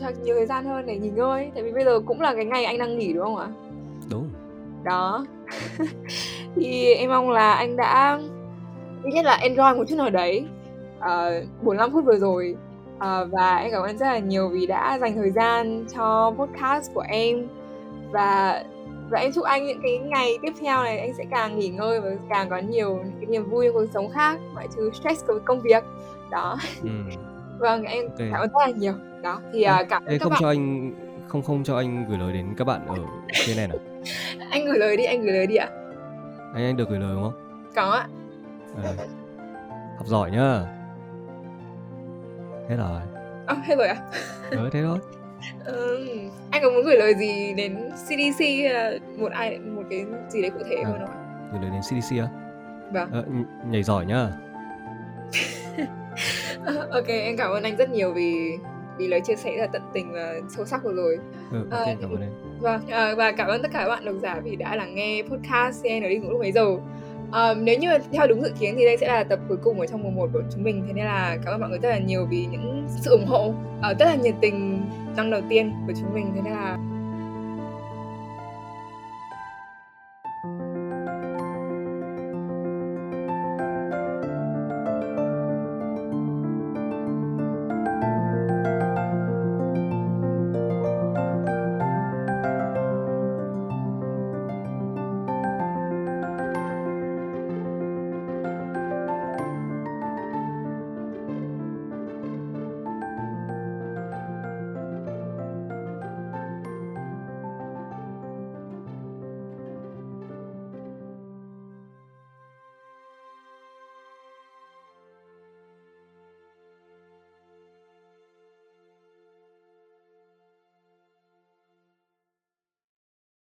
cho 0.00 0.06
nhiều 0.22 0.36
thời 0.36 0.46
gian 0.46 0.64
hơn 0.64 0.86
để 0.86 0.98
nghỉ 0.98 1.08
ngơi 1.08 1.50
tại 1.54 1.62
vì 1.62 1.72
bây 1.72 1.84
giờ 1.84 2.00
cũng 2.00 2.20
là 2.20 2.34
cái 2.34 2.44
ngày 2.44 2.64
anh 2.64 2.78
đang 2.78 2.98
nghỉ 2.98 3.12
đúng 3.12 3.24
không 3.24 3.36
ạ? 3.36 3.48
Đúng. 4.10 4.28
Đó. 4.84 5.26
Thì 6.56 6.94
em 6.94 7.10
mong 7.10 7.30
là 7.30 7.52
anh 7.52 7.76
đã 7.76 8.18
thứ 9.02 9.08
nhất 9.12 9.24
là 9.24 9.38
enjoy 9.42 9.76
một 9.76 9.84
chút 9.88 9.96
nào 9.96 10.10
đấy 10.10 10.46
uh, 11.02 11.62
45 11.62 11.92
phút 11.92 12.04
vừa 12.04 12.18
rồi. 12.18 12.56
Uh, 12.96 13.30
và 13.32 13.56
em 13.56 13.70
cảm 13.72 13.82
ơn 13.82 13.98
rất 13.98 14.06
là 14.06 14.18
nhiều 14.18 14.48
vì 14.48 14.66
đã 14.66 14.98
dành 15.00 15.14
thời 15.14 15.30
gian 15.30 15.84
cho 15.94 16.34
podcast 16.38 16.94
của 16.94 17.04
em. 17.08 17.48
Và 18.12 18.62
và 19.10 19.18
em 19.18 19.32
chúc 19.32 19.44
anh 19.44 19.66
những 19.66 19.80
cái 19.82 19.98
ngày 19.98 20.38
tiếp 20.42 20.52
theo 20.60 20.82
này 20.82 20.98
anh 20.98 21.14
sẽ 21.18 21.24
càng 21.30 21.58
nghỉ 21.58 21.68
ngơi 21.68 22.00
và 22.00 22.10
càng 22.30 22.50
có 22.50 22.58
nhiều 22.58 22.96
những 22.96 23.16
cái 23.20 23.26
niềm 23.26 23.50
vui 23.50 23.66
trong 23.66 23.74
cuộc 23.74 23.86
sống 23.94 24.10
khác 24.10 24.38
ngoại 24.54 24.68
trừ 24.76 24.90
stress 24.94 25.26
của 25.26 25.38
công 25.44 25.60
việc. 25.60 25.84
Đó. 26.30 26.58
Ừ. 26.82 26.88
vâng 27.58 27.84
em 27.84 28.04
okay. 28.10 28.28
cảm 28.32 28.40
ơn 28.40 28.48
rất 28.52 28.60
là 28.66 28.72
nhiều. 28.76 28.92
Đó 29.22 29.40
thì 29.52 29.66
uh, 29.66 29.88
cảm 29.88 30.04
ơn 30.04 30.18
các 30.18 30.22
không 30.22 30.30
bạn. 30.30 30.40
cho 30.42 30.48
anh 30.48 30.92
không 31.28 31.42
không 31.42 31.64
cho 31.64 31.76
anh 31.76 32.06
gửi 32.08 32.18
lời 32.18 32.32
đến 32.32 32.54
các 32.56 32.66
bạn 32.66 32.86
ở 32.86 32.96
trên 33.46 33.56
này 33.56 33.68
nào. 33.68 33.78
Anh 34.50 34.66
gửi 34.66 34.78
lời 34.78 34.96
đi 34.96 35.04
anh 35.04 35.22
gửi 35.22 35.32
lời 35.32 35.46
đi 35.46 35.56
ạ. 35.56 35.68
Anh 36.54 36.64
anh 36.64 36.76
được 36.76 36.88
gửi 36.88 36.98
lời 36.98 37.10
đúng 37.14 37.22
không? 37.22 37.64
Có 37.74 37.90
ạ. 37.90 38.06
À, 38.84 38.92
học 39.98 40.06
giỏi 40.06 40.30
nhá 40.30 40.81
hết 42.72 42.84
rồi. 42.84 43.00
À, 43.46 43.54
hết 43.64 43.74
rồi 43.76 43.88
à? 43.88 43.96
Ừ, 44.50 44.70
thế 44.72 44.82
thôi. 44.82 44.98
Ừ, 45.64 46.06
anh 46.50 46.62
có 46.62 46.70
muốn 46.70 46.84
gửi 46.84 46.96
lời 46.96 47.14
gì 47.14 47.54
đến 47.56 47.76
CDC 47.94 48.40
hay 48.40 48.68
là 48.68 48.92
một 49.18 49.32
ai 49.32 49.58
một 49.58 49.82
cái 49.90 50.04
gì 50.28 50.42
đấy 50.42 50.50
cụ 50.50 50.58
thể 50.70 50.76
à, 50.76 50.88
hơn 50.90 51.00
không 51.06 51.16
gửi 51.52 51.60
lời 51.62 51.70
đến 51.70 51.80
CDC 51.80 52.18
á? 52.18 52.28
Vâng. 52.92 53.12
À, 53.12 53.22
nhảy 53.70 53.82
giỏi 53.82 54.06
nhá. 54.06 54.28
Ok 56.90 57.06
em 57.06 57.36
cảm 57.36 57.50
ơn 57.50 57.62
anh 57.62 57.76
rất 57.76 57.90
nhiều 57.90 58.12
vì 58.12 58.58
vì 58.98 59.08
lời 59.08 59.20
chia 59.20 59.36
sẻ 59.36 59.56
là 59.56 59.66
tận 59.66 59.82
tình 59.94 60.12
và 60.12 60.34
sâu 60.48 60.64
sắc 60.64 60.84
vừa 60.84 60.94
rồi. 60.94 61.18
Ừ, 61.52 61.66
okay, 61.70 61.94
à, 61.94 61.96
cảm 62.00 62.10
ơn 62.10 62.20
em. 62.20 62.30
Vâng, 62.60 62.86
à, 62.90 63.14
và 63.16 63.32
cảm 63.32 63.48
ơn 63.48 63.62
tất 63.62 63.68
cả 63.72 63.78
các 63.82 63.88
bạn 63.88 64.04
độc 64.04 64.14
giả 64.22 64.40
vì 64.44 64.56
đã 64.56 64.76
lắng 64.76 64.94
nghe 64.94 65.22
podcast 65.30 65.82
CN 65.82 66.02
ở 66.02 66.08
đi 66.08 66.16
ngủ 66.16 66.30
lúc 66.30 66.40
mấy 66.40 66.52
giờ 66.52 66.66
um, 67.32 67.64
nếu 67.64 67.78
như 67.78 67.88
theo 68.12 68.26
đúng 68.26 68.42
dự 68.42 68.52
kiến 68.60 68.74
thì 68.78 68.84
đây 68.84 68.96
sẽ 68.96 69.08
là 69.08 69.24
tập 69.24 69.38
cuối 69.48 69.58
cùng 69.62 69.80
ở 69.80 69.86
trong 69.86 70.02
mùa 70.02 70.10
1 70.10 70.30
của 70.32 70.42
chúng 70.54 70.64
mình. 70.64 70.84
Thế 70.86 70.92
nên 70.92 71.04
là 71.04 71.36
cảm 71.44 71.54
ơn 71.54 71.60
mọi 71.60 71.70
người 71.70 71.78
rất 71.78 71.88
là 71.88 71.98
nhiều 71.98 72.26
vì 72.30 72.46
những 72.50 72.86
sự 72.88 73.10
ủng 73.10 73.26
hộ 73.26 73.54
uh, 73.78 73.98
Rất 73.98 74.06
là 74.06 74.14
nhiệt 74.14 74.34
tình 74.40 74.86
năm 75.16 75.30
đầu 75.30 75.40
tiên 75.48 75.72
của 75.86 75.92
chúng 76.00 76.14
mình. 76.14 76.32
Thế 76.34 76.40
nên 76.44 76.52
là 76.52 76.78